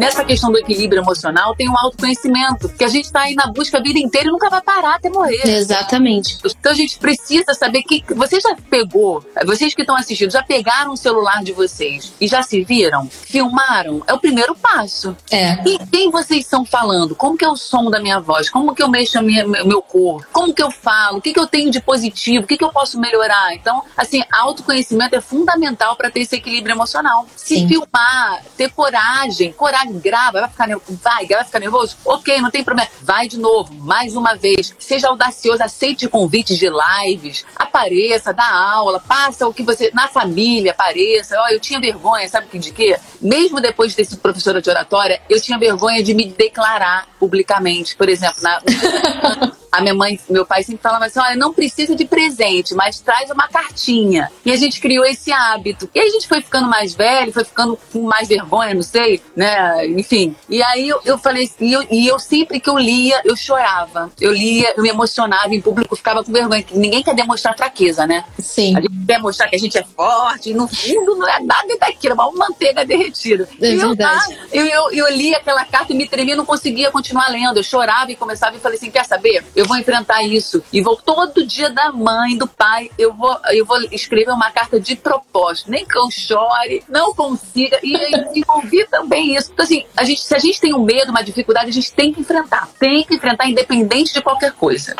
Nessa 0.00 0.24
questão 0.24 0.50
do 0.50 0.58
equilíbrio 0.58 1.02
emocional 1.02 1.54
tem 1.54 1.68
um 1.68 1.78
autoconhecimento, 1.78 2.70
que 2.70 2.82
a 2.82 2.88
gente 2.88 3.04
está 3.04 3.20
aí 3.20 3.34
na 3.34 3.48
busca 3.48 3.76
a 3.76 3.82
vida 3.82 3.98
inteira 3.98 4.28
e 4.28 4.32
nunca 4.32 4.48
vai 4.48 4.62
parar 4.62 4.94
até 4.94 5.10
morrer. 5.10 5.42
Exatamente. 5.44 6.38
Então 6.42 6.72
a 6.72 6.74
gente 6.74 6.98
precisa 6.98 7.52
saber 7.52 7.82
que 7.82 8.02
você 8.14 8.40
já 8.40 8.56
pegou, 8.70 9.22
vocês 9.44 9.74
que 9.74 9.82
estão 9.82 9.94
assistindo, 9.94 10.30
já 10.30 10.42
pegaram 10.42 10.92
o 10.92 10.96
celular 10.96 11.44
de 11.44 11.52
vocês 11.52 12.14
e 12.18 12.26
já 12.26 12.42
se 12.42 12.64
viram, 12.64 13.08
filmaram, 13.10 14.02
é 14.06 14.14
o 14.14 14.18
primeiro 14.18 14.54
passo. 14.54 15.14
É. 15.30 15.52
E 15.68 15.78
quem 15.92 16.10
vocês 16.10 16.40
estão 16.40 16.64
falando? 16.64 17.14
Como 17.14 17.36
que 17.36 17.44
é 17.44 17.48
o 17.48 17.56
som 17.56 17.90
da 17.90 18.00
minha 18.00 18.20
voz? 18.20 18.48
Como 18.48 18.74
que 18.74 18.82
eu 18.82 18.88
mexo 18.88 19.20
minha, 19.20 19.46
meu 19.46 19.82
corpo? 19.82 20.26
Como 20.32 20.54
que 20.54 20.62
eu 20.62 20.70
falo? 20.70 21.18
O 21.18 21.20
que, 21.20 21.34
que 21.34 21.40
eu 21.40 21.46
tenho 21.46 21.70
de 21.70 21.80
positivo? 21.80 22.44
O 22.44 22.46
que, 22.46 22.56
que 22.56 22.64
eu 22.64 22.72
posso 22.72 22.98
melhorar? 22.98 23.54
Então, 23.54 23.82
assim, 23.94 24.22
autoconhecimento 24.32 25.14
é 25.14 25.20
fundamental 25.20 25.94
para 25.94 26.10
ter 26.10 26.20
esse 26.20 26.36
equilíbrio 26.36 26.74
emocional. 26.74 27.26
Se 27.36 27.56
Sim. 27.56 27.68
filmar, 27.68 28.42
ter 28.56 28.70
coragem, 28.70 29.52
coragem 29.52 29.89
grava, 29.98 30.40
vai 30.40 30.48
ficar, 30.50 30.68
vai, 30.88 31.26
vai 31.26 31.44
ficar 31.44 31.60
nervoso? 31.60 31.96
Ok, 32.04 32.40
não 32.40 32.50
tem 32.50 32.64
problema. 32.64 32.90
Vai 33.02 33.28
de 33.28 33.38
novo, 33.38 33.74
mais 33.74 34.16
uma 34.16 34.34
vez. 34.34 34.74
Seja 34.78 35.08
audacioso, 35.08 35.62
aceite 35.62 36.08
convites 36.08 36.58
de 36.58 36.68
lives, 36.68 37.44
apareça, 37.56 38.32
dá 38.32 38.48
aula, 38.48 39.00
passa 39.00 39.46
o 39.46 39.54
que 39.54 39.62
você. 39.62 39.90
Na 39.92 40.08
família, 40.08 40.72
apareça. 40.72 41.38
Ó, 41.38 41.44
oh, 41.44 41.52
eu 41.52 41.60
tinha 41.60 41.80
vergonha, 41.80 42.28
sabe 42.28 42.58
de 42.58 42.72
quê? 42.72 42.98
Mesmo 43.20 43.60
depois 43.60 43.90
de 43.90 43.96
ter 43.96 44.04
sido 44.04 44.20
professora 44.20 44.60
de 44.60 44.68
oratória, 44.70 45.20
eu 45.28 45.40
tinha 45.40 45.58
vergonha 45.58 46.02
de 46.02 46.14
me 46.14 46.26
declarar 46.26 47.06
publicamente. 47.18 47.96
Por 47.96 48.08
exemplo, 48.08 48.42
na. 48.42 48.60
a 49.70 49.80
minha 49.80 49.94
mãe, 49.94 50.18
meu 50.28 50.44
pai 50.44 50.62
sempre 50.62 50.82
falava 50.82 51.04
assim: 51.04 51.20
olha, 51.20 51.36
não 51.36 51.52
precisa 51.52 51.94
de 51.94 52.04
presente, 52.04 52.74
mas 52.74 53.00
traz 53.00 53.30
uma 53.30 53.48
cartinha. 53.48 54.30
E 54.44 54.50
a 54.50 54.56
gente 54.56 54.80
criou 54.80 55.04
esse 55.04 55.30
hábito. 55.32 55.88
E 55.94 56.00
a 56.00 56.08
gente 56.08 56.26
foi 56.26 56.40
ficando 56.40 56.68
mais 56.68 56.94
velho, 56.94 57.32
foi 57.32 57.44
ficando 57.44 57.78
com 57.92 58.02
mais 58.02 58.28
vergonha, 58.28 58.74
não 58.74 58.82
sei, 58.82 59.22
né? 59.36 59.69
Enfim. 59.86 60.34
E 60.48 60.62
aí 60.62 60.88
eu, 60.88 61.00
eu 61.04 61.18
falei, 61.18 61.50
e 61.60 61.72
eu, 61.72 61.86
e 61.90 62.06
eu 62.06 62.18
sempre 62.18 62.60
que 62.60 62.68
eu 62.68 62.78
lia, 62.78 63.20
eu 63.24 63.36
chorava. 63.36 64.10
Eu 64.20 64.32
lia, 64.32 64.74
eu 64.76 64.82
me 64.82 64.88
emocionava, 64.88 65.54
em 65.54 65.60
público 65.60 65.96
ficava 65.96 66.22
com 66.24 66.32
vergonha. 66.32 66.64
Ninguém 66.72 67.02
quer 67.02 67.14
demonstrar 67.14 67.56
fraqueza, 67.56 68.06
né? 68.06 68.24
Sim. 68.38 68.76
A 68.76 68.80
gente 68.80 69.06
quer 69.06 69.18
mostrar 69.18 69.48
que 69.48 69.56
a 69.56 69.58
gente 69.58 69.78
é 69.78 69.84
forte, 69.84 70.52
no 70.52 70.68
fundo 70.68 71.16
não 71.16 71.28
é 71.28 71.40
nada 71.40 71.76
daquilo, 71.78 72.12
é 72.12 72.14
uma 72.14 72.32
manteiga 72.32 72.84
derretida. 72.84 73.48
É 73.60 73.72
e 73.72 73.76
verdade. 73.76 74.38
Eu, 74.52 74.64
eu, 74.66 74.90
eu, 74.92 75.06
eu 75.06 75.16
lia 75.16 75.38
aquela 75.38 75.64
carta 75.64 75.92
e 75.92 75.96
me 75.96 76.08
tremia, 76.08 76.36
não 76.36 76.44
conseguia 76.44 76.90
continuar 76.90 77.28
lendo. 77.30 77.58
Eu 77.58 77.62
chorava 77.62 78.10
e 78.10 78.16
começava 78.16 78.56
e 78.56 78.60
falei 78.60 78.76
assim: 78.78 78.90
quer 78.90 79.04
saber? 79.04 79.44
Eu 79.54 79.66
vou 79.66 79.76
enfrentar 79.76 80.22
isso. 80.22 80.62
E 80.72 80.80
vou 80.80 80.96
todo 80.96 81.46
dia 81.46 81.70
da 81.70 81.92
mãe, 81.92 82.36
do 82.36 82.46
pai, 82.46 82.90
eu 82.98 83.12
vou, 83.12 83.36
eu 83.50 83.64
vou 83.64 83.80
escrever 83.92 84.32
uma 84.32 84.50
carta 84.50 84.78
de 84.80 84.96
propósito. 84.96 85.70
Nem 85.70 85.84
que 85.84 85.96
eu 85.96 86.10
chore, 86.10 86.82
não 86.88 87.14
consiga. 87.14 87.78
E 87.82 87.92
desenvolvi 88.24 88.86
também 88.90 89.36
isso. 89.36 89.52
Então, 89.60 89.66
assim, 89.66 89.84
a 89.94 90.04
gente, 90.04 90.22
se 90.22 90.34
a 90.34 90.38
gente 90.38 90.58
tem 90.58 90.74
um 90.74 90.82
medo, 90.82 91.10
uma 91.10 91.22
dificuldade, 91.22 91.68
a 91.68 91.72
gente 91.72 91.92
tem 91.92 92.14
que 92.14 92.20
enfrentar. 92.22 92.66
Tem 92.78 93.04
que 93.04 93.14
enfrentar 93.14 93.46
independente 93.46 94.14
de 94.14 94.22
qualquer 94.22 94.52
coisa. 94.52 94.96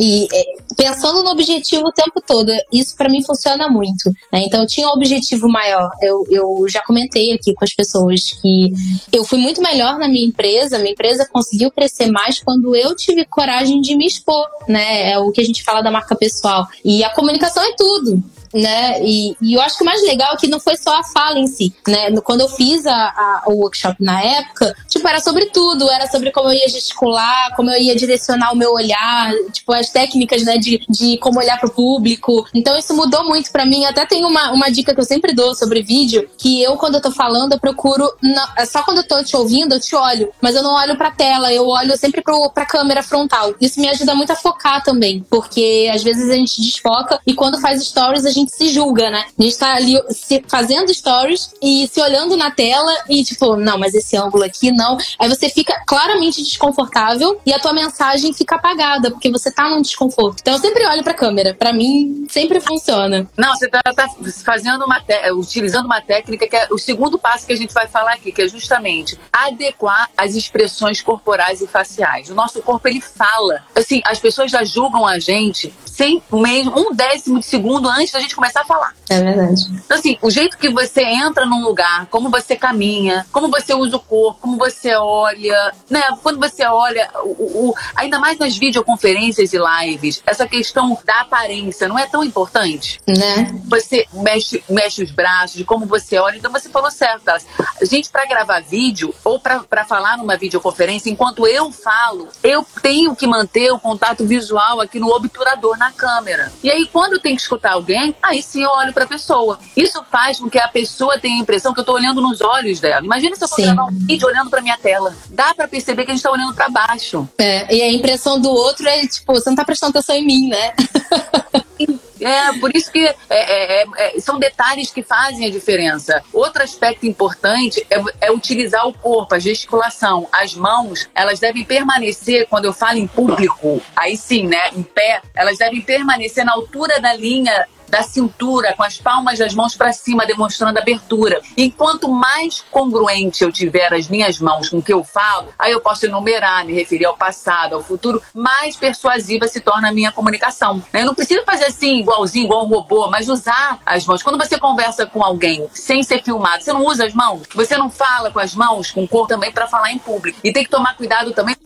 E 0.00 0.26
é, 0.32 0.44
pensando 0.76 1.22
no 1.22 1.30
objetivo 1.30 1.86
o 1.86 1.92
tempo 1.92 2.20
todo, 2.20 2.50
isso 2.72 2.96
para 2.96 3.08
mim 3.08 3.22
funciona 3.22 3.68
muito. 3.68 4.10
Né? 4.32 4.42
Então 4.44 4.62
eu 4.62 4.66
tinha 4.66 4.88
um 4.88 4.90
objetivo 4.90 5.48
maior. 5.48 5.88
Eu, 6.02 6.26
eu 6.28 6.66
já 6.68 6.82
comentei 6.82 7.32
aqui 7.32 7.54
com 7.54 7.64
as 7.64 7.72
pessoas 7.72 8.32
que 8.42 8.72
eu 9.12 9.24
fui 9.24 9.38
muito 9.38 9.62
melhor 9.62 10.00
na 10.00 10.08
minha 10.08 10.26
empresa, 10.26 10.80
minha 10.80 10.90
empresa 10.90 11.28
conseguiu 11.30 11.70
crescer 11.70 12.10
mais 12.10 12.40
quando 12.40 12.74
eu 12.74 12.96
tive 12.96 13.24
coragem 13.24 13.80
de 13.80 13.94
me 13.94 14.04
expor, 14.04 14.48
né? 14.66 15.12
É 15.12 15.18
o 15.20 15.30
que 15.30 15.40
a 15.40 15.44
gente 15.44 15.62
fala 15.62 15.80
da 15.80 15.92
marca 15.92 16.16
pessoal. 16.16 16.66
E 16.84 17.04
a 17.04 17.10
comunicação 17.10 17.62
é 17.62 17.72
tudo 17.76 18.20
né? 18.54 19.02
E, 19.02 19.36
e, 19.42 19.54
eu 19.54 19.60
acho 19.60 19.76
que 19.76 19.82
o 19.82 19.86
mais 19.86 20.00
legal 20.02 20.32
é 20.32 20.36
que 20.36 20.46
não 20.46 20.60
foi 20.60 20.76
só 20.76 20.96
a 20.96 21.04
fala 21.04 21.38
em 21.38 21.46
si, 21.46 21.74
né? 21.86 22.10
Quando 22.20 22.42
eu 22.42 22.48
fiz 22.48 22.86
a, 22.86 22.94
a, 22.94 23.42
o 23.48 23.62
workshop 23.62 23.96
na 24.00 24.22
época, 24.22 24.74
tipo, 24.88 25.06
era 25.08 25.20
sobre 25.20 25.46
tudo, 25.46 25.90
era 25.90 26.06
sobre 26.06 26.30
como 26.30 26.48
eu 26.48 26.54
ia 26.54 26.68
gesticular, 26.68 27.54
como 27.56 27.70
eu 27.70 27.80
ia 27.80 27.96
direcionar 27.96 28.52
o 28.52 28.56
meu 28.56 28.72
olhar, 28.72 29.32
tipo, 29.52 29.72
as 29.72 29.90
técnicas, 29.90 30.44
né, 30.44 30.56
de, 30.56 30.84
de 30.88 31.18
como 31.18 31.40
olhar 31.40 31.58
pro 31.58 31.70
público. 31.70 32.46
Então 32.54 32.76
isso 32.78 32.94
mudou 32.94 33.24
muito 33.24 33.50
para 33.50 33.66
mim. 33.66 33.84
Até 33.84 34.06
tem 34.06 34.24
uma, 34.24 34.52
uma 34.52 34.70
dica 34.70 34.94
que 34.94 35.00
eu 35.00 35.04
sempre 35.04 35.34
dou 35.34 35.54
sobre 35.54 35.82
vídeo, 35.82 36.28
que 36.38 36.62
eu, 36.62 36.76
quando 36.76 36.94
eu 36.96 37.02
tô 37.02 37.10
falando, 37.10 37.52
eu 37.52 37.58
procuro, 37.58 38.08
é 38.56 38.64
só 38.64 38.82
quando 38.82 38.98
eu 38.98 39.08
tô 39.08 39.22
te 39.24 39.36
ouvindo, 39.36 39.74
eu 39.74 39.80
te 39.80 39.96
olho, 39.96 40.30
mas 40.40 40.54
eu 40.54 40.62
não 40.62 40.74
olho 40.74 40.96
pra 40.96 41.10
tela, 41.10 41.52
eu 41.52 41.66
olho 41.66 41.96
sempre 41.96 42.22
pro, 42.22 42.50
pra 42.50 42.64
câmera 42.64 43.02
frontal. 43.02 43.54
Isso 43.60 43.80
me 43.80 43.88
ajuda 43.88 44.14
muito 44.14 44.32
a 44.32 44.36
focar 44.36 44.82
também, 44.82 45.24
porque 45.28 45.90
às 45.92 46.02
vezes 46.02 46.30
a 46.30 46.34
gente 46.34 46.60
desfoca 46.60 47.20
e 47.26 47.34
quando 47.34 47.60
faz 47.60 47.82
stories 47.84 48.24
a 48.24 48.30
gente 48.30 48.43
gente 48.44 48.54
se 48.54 48.68
julga, 48.68 49.10
né? 49.10 49.24
A 49.38 49.42
gente 49.42 49.58
tá 49.58 49.74
ali 49.74 50.00
se 50.10 50.44
fazendo 50.46 50.92
stories 50.92 51.50
e 51.62 51.88
se 51.88 52.00
olhando 52.00 52.36
na 52.36 52.50
tela 52.50 52.92
e 53.08 53.24
tipo, 53.24 53.56
não, 53.56 53.78
mas 53.78 53.94
esse 53.94 54.16
ângulo 54.16 54.44
aqui 54.44 54.70
não. 54.70 54.98
Aí 55.18 55.28
você 55.28 55.48
fica 55.48 55.82
claramente 55.86 56.42
desconfortável 56.42 57.40
e 57.44 57.52
a 57.52 57.58
tua 57.58 57.72
mensagem 57.72 58.32
fica 58.32 58.56
apagada, 58.56 59.10
porque 59.10 59.30
você 59.30 59.50
tá 59.50 59.68
num 59.68 59.82
desconforto. 59.82 60.40
Então 60.40 60.54
eu 60.54 60.60
sempre 60.60 60.86
olho 60.86 61.02
pra 61.02 61.14
câmera. 61.14 61.54
Pra 61.54 61.72
mim, 61.72 62.26
sempre 62.28 62.60
funciona. 62.60 63.28
Não, 63.36 63.54
você 63.54 63.68
tá, 63.68 63.80
tá 63.82 64.08
fazendo 64.44 64.84
uma 64.84 65.02
utilizando 65.32 65.86
uma 65.86 66.00
técnica 66.00 66.46
que 66.46 66.56
é 66.56 66.68
o 66.70 66.78
segundo 66.78 67.18
passo 67.18 67.46
que 67.46 67.52
a 67.52 67.56
gente 67.56 67.72
vai 67.72 67.86
falar 67.86 68.14
aqui, 68.14 68.32
que 68.32 68.42
é 68.42 68.48
justamente 68.48 69.18
adequar 69.32 70.10
as 70.16 70.34
expressões 70.34 71.00
corporais 71.00 71.60
e 71.60 71.66
faciais. 71.66 72.30
O 72.30 72.34
nosso 72.34 72.60
corpo 72.62 72.86
ele 72.88 73.00
fala. 73.00 73.64
Assim, 73.74 74.02
as 74.06 74.18
pessoas 74.18 74.50
já 74.50 74.64
julgam 74.64 75.06
a 75.06 75.18
gente 75.18 75.72
sem 75.84 76.22
mesmo 76.32 76.72
um 76.76 76.94
décimo 76.94 77.38
de 77.38 77.46
segundo 77.46 77.88
antes 77.88 78.12
da 78.12 78.20
gente 78.20 78.33
começar 78.34 78.62
a 78.62 78.64
falar. 78.64 78.92
É 79.08 79.20
verdade. 79.20 79.62
Então, 79.84 79.96
assim, 79.96 80.18
o 80.20 80.30
jeito 80.30 80.56
que 80.58 80.68
você 80.68 81.02
entra 81.02 81.46
num 81.46 81.62
lugar, 81.62 82.06
como 82.06 82.30
você 82.30 82.56
caminha, 82.56 83.26
como 83.30 83.50
você 83.50 83.74
usa 83.74 83.96
o 83.96 84.00
corpo, 84.00 84.40
como 84.40 84.56
você 84.56 84.94
olha, 84.94 85.72
né? 85.88 86.02
Quando 86.22 86.38
você 86.38 86.64
olha, 86.64 87.10
o, 87.22 87.68
o, 87.68 87.74
ainda 87.94 88.18
mais 88.18 88.38
nas 88.38 88.56
videoconferências 88.56 89.52
e 89.52 89.58
lives, 89.58 90.22
essa 90.26 90.46
questão 90.46 90.98
da 91.04 91.20
aparência 91.20 91.88
não 91.88 91.98
é 91.98 92.06
tão 92.06 92.24
importante? 92.24 93.00
Né? 93.06 93.54
Você 93.66 94.06
mexe, 94.12 94.64
mexe 94.68 95.02
os 95.02 95.10
braços, 95.10 95.56
de 95.56 95.64
como 95.64 95.86
você 95.86 96.18
olha. 96.18 96.36
Então, 96.36 96.50
você 96.50 96.68
falou 96.68 96.90
certo? 96.90 97.28
A 97.28 97.84
gente, 97.84 98.10
para 98.10 98.26
gravar 98.26 98.60
vídeo 98.60 99.14
ou 99.24 99.38
para 99.38 99.84
falar 99.84 100.16
numa 100.16 100.36
videoconferência, 100.36 101.10
enquanto 101.10 101.46
eu 101.46 101.70
falo, 101.70 102.28
eu 102.42 102.66
tenho 102.82 103.14
que 103.14 103.26
manter 103.26 103.70
o 103.72 103.78
contato 103.78 104.26
visual 104.26 104.80
aqui 104.80 104.98
no 104.98 105.08
obturador, 105.08 105.76
na 105.76 105.92
câmera. 105.92 106.52
E 106.62 106.70
aí, 106.70 106.86
quando 106.86 107.18
tem 107.18 107.34
que 107.36 107.42
escutar 107.42 107.72
alguém, 107.72 108.14
aí 108.24 108.42
sim 108.42 108.62
eu 108.62 108.70
olho 108.70 108.92
para 108.92 109.04
a 109.04 109.08
pessoa. 109.08 109.58
Isso 109.76 110.04
faz 110.10 110.38
com 110.38 110.48
que 110.48 110.58
a 110.58 110.68
pessoa 110.68 111.18
tenha 111.18 111.36
a 111.36 111.40
impressão 111.40 111.72
que 111.72 111.80
eu 111.80 111.82
estou 111.82 111.94
olhando 111.94 112.20
nos 112.20 112.40
olhos 112.40 112.80
dela. 112.80 113.04
Imagina 113.04 113.36
se 113.36 113.44
eu 113.44 113.48
for 113.48 113.60
gravar 113.60 113.84
um 113.84 113.90
vídeo 113.92 114.26
olhando 114.26 114.50
para 114.50 114.60
minha 114.60 114.78
tela. 114.78 115.14
Dá 115.30 115.54
para 115.54 115.68
perceber 115.68 116.04
que 116.04 116.10
a 116.10 116.14
gente 116.14 116.20
está 116.20 116.30
olhando 116.30 116.54
para 116.54 116.68
baixo. 116.68 117.28
É, 117.38 117.74
e 117.74 117.82
a 117.82 117.92
impressão 117.92 118.40
do 118.40 118.50
outro 118.50 118.86
é 118.88 119.06
tipo, 119.06 119.32
você 119.32 119.48
não 119.48 119.54
está 119.54 119.64
prestando 119.64 119.90
atenção 119.90 120.16
em 120.16 120.24
mim, 120.24 120.48
né? 120.48 120.72
É, 122.24 122.58
por 122.58 122.74
isso 122.74 122.90
que 122.90 123.06
é, 123.06 123.14
é, 123.28 123.82
é, 123.82 123.86
é, 123.98 124.20
são 124.20 124.38
detalhes 124.38 124.90
que 124.90 125.02
fazem 125.02 125.46
a 125.46 125.50
diferença. 125.50 126.22
Outro 126.32 126.62
aspecto 126.62 127.06
importante 127.06 127.86
é, 127.90 128.02
é, 128.22 128.32
utilizar 128.32 128.88
o 128.88 128.94
corpo, 128.94 129.34
a 129.34 129.38
gesticulação. 129.38 130.26
As 130.32 130.54
mãos, 130.54 131.06
elas 131.14 131.38
devem 131.38 131.64
permanecer, 131.64 132.46
quando 132.48 132.64
eu 132.64 132.72
falo 132.72 132.96
em 132.96 133.06
público, 133.06 133.82
aí 133.94 134.16
sim, 134.16 134.46
né, 134.46 134.70
em 134.74 134.82
pé, 134.82 135.20
elas 135.34 135.58
devem 135.58 135.82
permanecer 135.82 136.46
na 136.46 136.52
altura 136.52 136.98
da 136.98 137.12
linha 137.12 137.68
da 137.94 138.02
cintura, 138.02 138.74
com 138.76 138.82
as 138.82 138.98
palmas 138.98 139.38
das 139.38 139.54
mãos 139.54 139.76
para 139.76 139.92
cima, 139.92 140.26
demonstrando 140.26 140.80
abertura. 140.80 141.40
Enquanto 141.56 142.08
mais 142.08 142.60
congruente 142.68 143.44
eu 143.44 143.52
tiver 143.52 143.94
as 143.94 144.08
minhas 144.08 144.40
mãos 144.40 144.68
com 144.68 144.78
o 144.78 144.82
que 144.82 144.92
eu 144.92 145.04
falo, 145.04 145.50
aí 145.56 145.70
eu 145.70 145.80
posso 145.80 146.04
enumerar, 146.04 146.64
me 146.64 146.72
referir 146.72 147.04
ao 147.04 147.16
passado, 147.16 147.76
ao 147.76 147.84
futuro, 147.84 148.20
mais 148.34 148.74
persuasiva 148.74 149.46
se 149.46 149.60
torna 149.60 149.90
a 149.90 149.92
minha 149.92 150.10
comunicação. 150.10 150.82
Eu 150.92 151.06
não 151.06 151.14
preciso 151.14 151.44
fazer 151.44 151.66
assim, 151.66 152.00
igualzinho, 152.00 152.46
igual 152.46 152.64
um 152.64 152.68
robô, 152.68 153.08
mas 153.08 153.28
usar 153.28 153.78
as 153.86 154.04
mãos. 154.04 154.24
Quando 154.24 154.38
você 154.38 154.58
conversa 154.58 155.06
com 155.06 155.22
alguém 155.22 155.64
sem 155.72 156.02
ser 156.02 156.20
filmado, 156.20 156.64
você 156.64 156.72
não 156.72 156.84
usa 156.84 157.06
as 157.06 157.14
mãos, 157.14 157.42
você 157.54 157.78
não 157.78 157.88
fala 157.88 158.32
com 158.32 158.40
as 158.40 158.56
mãos, 158.56 158.90
com 158.90 159.04
o 159.04 159.08
corpo 159.08 159.28
também 159.28 159.52
para 159.52 159.68
falar 159.68 159.92
em 159.92 160.00
público. 160.00 160.40
E 160.42 160.52
tem 160.52 160.64
que 160.64 160.70
tomar 160.70 160.96
cuidado 160.96 161.30
também, 161.32 161.56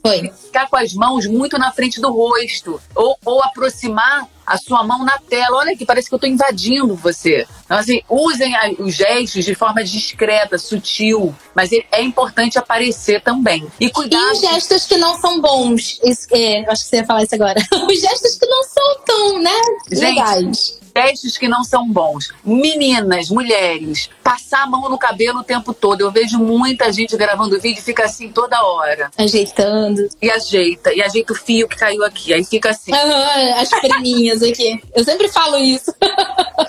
ficar 0.44 0.68
com 0.68 0.76
as 0.76 0.92
mãos 0.92 1.26
muito 1.26 1.56
na 1.58 1.72
frente 1.72 1.98
do 2.02 2.12
rosto, 2.12 2.78
ou, 2.94 3.16
ou 3.24 3.42
aproximar 3.42 4.28
a 4.48 4.56
sua 4.56 4.82
mão 4.82 5.04
na 5.04 5.18
tela. 5.18 5.58
Olha 5.58 5.72
aqui, 5.72 5.84
parece 5.84 6.08
que 6.08 6.14
eu 6.14 6.16
estou 6.16 6.28
invadindo 6.28 6.94
você. 6.96 7.46
Então, 7.64 7.76
assim, 7.76 8.00
usem 8.08 8.54
os 8.78 8.94
gestos 8.94 9.44
de 9.44 9.54
forma 9.54 9.84
discreta, 9.84 10.58
sutil, 10.58 11.34
mas 11.54 11.70
é 11.72 12.02
importante 12.02 12.58
aparecer 12.58 13.20
também. 13.22 13.66
E 13.78 13.90
cuidar. 13.90 14.18
E 14.18 14.32
os 14.32 14.40
gestos 14.40 14.86
que 14.86 14.96
não 14.96 15.18
são 15.20 15.40
bons. 15.40 16.00
Isso, 16.02 16.26
é, 16.32 16.64
acho 16.70 16.84
que 16.84 16.90
você 16.90 16.96
ia 16.96 17.06
falar 17.06 17.22
isso 17.22 17.34
agora. 17.34 17.60
Os 17.88 18.00
gestos 18.00 18.36
que 18.36 18.46
não 18.46 18.62
são 18.64 19.00
tão, 19.04 19.42
né? 19.42 19.50
Gente, 19.90 20.00
legais 20.00 20.78
testes 20.98 21.38
que 21.38 21.46
não 21.46 21.62
são 21.62 21.88
bons. 21.88 22.32
Meninas, 22.44 23.30
mulheres, 23.30 24.10
passar 24.24 24.64
a 24.64 24.66
mão 24.66 24.90
no 24.90 24.98
cabelo 24.98 25.38
o 25.38 25.44
tempo 25.44 25.72
todo. 25.72 26.00
Eu 26.00 26.10
vejo 26.10 26.40
muita 26.40 26.92
gente 26.92 27.16
gravando 27.16 27.60
vídeo 27.60 27.78
e 27.78 27.84
fica 27.84 28.04
assim 28.04 28.32
toda 28.32 28.60
hora. 28.64 29.08
Ajeitando. 29.16 30.08
E 30.20 30.28
ajeita. 30.28 30.92
E 30.92 31.00
ajeita 31.00 31.32
o 31.32 31.36
fio 31.36 31.68
que 31.68 31.76
caiu 31.76 32.04
aqui. 32.04 32.34
Aí 32.34 32.44
fica 32.44 32.70
assim. 32.70 32.90
Uhum, 32.90 33.54
as 33.60 33.68
preminhas 33.68 34.42
aqui. 34.42 34.82
Eu 34.92 35.04
sempre 35.04 35.28
falo 35.28 35.56
isso. 35.58 35.94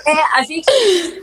é, 0.06 0.38
a 0.38 0.44
gente 0.44 0.66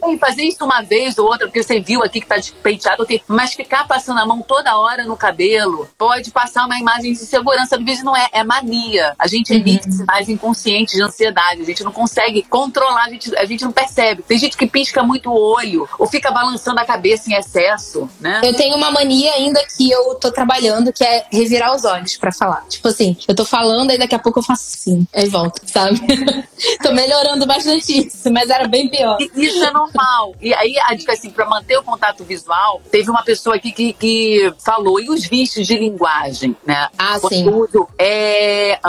tem 0.02 0.17
fazer 0.17 0.43
isso 0.43 0.65
uma 0.65 0.82
vez 0.82 1.17
ou 1.17 1.28
outra, 1.28 1.48
porque 1.48 1.63
você 1.63 1.80
viu 1.80 2.04
aqui 2.04 2.20
que 2.20 2.28
tá 2.28 2.36
despenteado, 2.36 3.08
mas 3.26 3.54
ficar 3.54 3.88
passando 3.88 4.20
a 4.20 4.26
mão 4.26 4.41
toda 4.41 4.78
hora 4.78 5.06
no 5.06 5.15
cabelo 5.15 5.88
pode 5.98 6.32
passar 6.32 6.65
uma 6.65 6.78
imagem 6.78 7.13
de 7.13 7.20
segurança. 7.20 7.78
do 7.78 7.86
vídeo 7.86 8.04
não 8.04 8.15
é, 8.15 8.28
é 8.34 8.43
mania. 8.43 9.15
A 9.17 9.28
gente 9.28 9.54
emite 9.54 9.88
uhum. 9.88 9.91
sinais 9.93 10.28
inconscientes 10.28 10.96
de 10.96 11.02
ansiedade. 11.02 11.62
A 11.62 11.65
gente 11.65 11.84
não 11.84 11.91
consegue 11.93 12.41
controlar 12.43 12.97
lá, 12.98 13.06
a 13.06 13.10
gente, 13.10 13.36
a 13.38 13.46
gente 13.46 13.64
não 13.64 13.72
percebe. 13.72 14.24
Tem 14.24 14.38
gente 14.38 14.58
que 14.58 14.68
pisca 14.68 15.04
muito 15.04 15.30
o 15.30 15.56
olho 15.56 15.88
ou 15.98 16.08
fica 16.08 16.32
balançando 16.32 16.80
a 16.80 16.86
cabeça 16.86 17.30
em 17.30 17.36
excesso, 17.36 18.10
né? 18.20 18.42
Eu 18.44 18.54
tenho 18.54 18.76
uma 18.76 18.92
mania 18.92 19.34
ainda 19.34 19.64
que 19.76 19.90
eu 19.90 20.16
tô 20.16 20.32
trabalhando, 20.32 20.92
que 20.92 21.04
é 21.04 21.26
revirar 21.32 21.76
os 21.76 21.86
olhos 21.86 22.18
para 22.18 22.32
falar. 22.32 22.66
Tipo 22.68 22.88
assim, 22.88 23.16
eu 23.28 23.36
tô 23.36 23.46
falando 23.46 23.92
e 23.92 23.98
daqui 23.98 24.16
a 24.16 24.20
pouco 24.20 24.40
eu 24.40 24.44
faço 24.44 24.76
assim, 24.76 25.08
aí 25.14 25.28
volto, 25.28 25.62
sabe? 25.66 26.00
tô 26.82 26.92
melhorando 26.92 27.46
bastante 27.46 28.08
isso, 28.08 28.32
mas 28.32 28.50
era 28.50 28.68
bem 28.68 28.90
pior. 28.90 29.18
Isso 29.36 29.64
é 29.64 29.72
normal. 29.72 30.36
E 30.42 30.54
aí, 30.54 30.76
a 30.80 30.94
dica 30.94 31.14
assim, 31.14 31.30
pra 31.30 31.46
manter 31.46 31.78
o 31.78 31.84
contato 31.84 32.24
visual, 32.24 32.82
teve 32.92 33.10
uma 33.10 33.24
pessoa 33.24 33.56
aqui 33.56 33.72
que, 33.72 33.94
que 33.94 34.54
falou, 34.64 35.00
e 35.00 35.10
os 35.10 35.26
vícios 35.26 35.68
de 35.68 35.78
linguagem, 35.78 36.56
né? 36.66 36.90
Ah, 36.98 37.18
o 37.22 37.30
sim. 37.30 37.44
Tudo 37.44 37.88
é, 37.98 38.80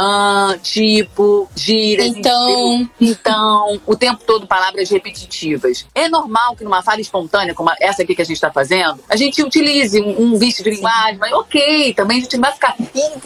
tipo, 0.62 1.49
gírias, 1.55 2.07
então, 2.09 2.88
então, 3.01 3.81
o 3.87 3.97
tempo 3.98 4.22
todo 4.24 4.46
palavras 4.46 4.88
repetitivas. 4.90 5.87
É 5.94 6.08
normal 6.08 6.56
que 6.56 6.64
numa 6.64 6.82
fala 6.82 7.00
espontânea, 7.00 7.54
como 7.54 7.70
essa 7.80 8.02
aqui 8.02 8.14
que 8.14 8.22
a 8.22 8.24
gente 8.24 8.37
está 8.37 8.50
fazendo, 8.50 9.00
a 9.08 9.16
gente 9.16 9.42
utilize 9.42 10.00
um, 10.00 10.22
um 10.22 10.38
vício 10.38 10.64
de 10.64 10.70
linguagem, 10.70 11.18
mas 11.18 11.32
ok, 11.32 11.92
também 11.94 12.18
a 12.18 12.20
gente 12.20 12.38
vai 12.38 12.52
ficar 12.52 12.76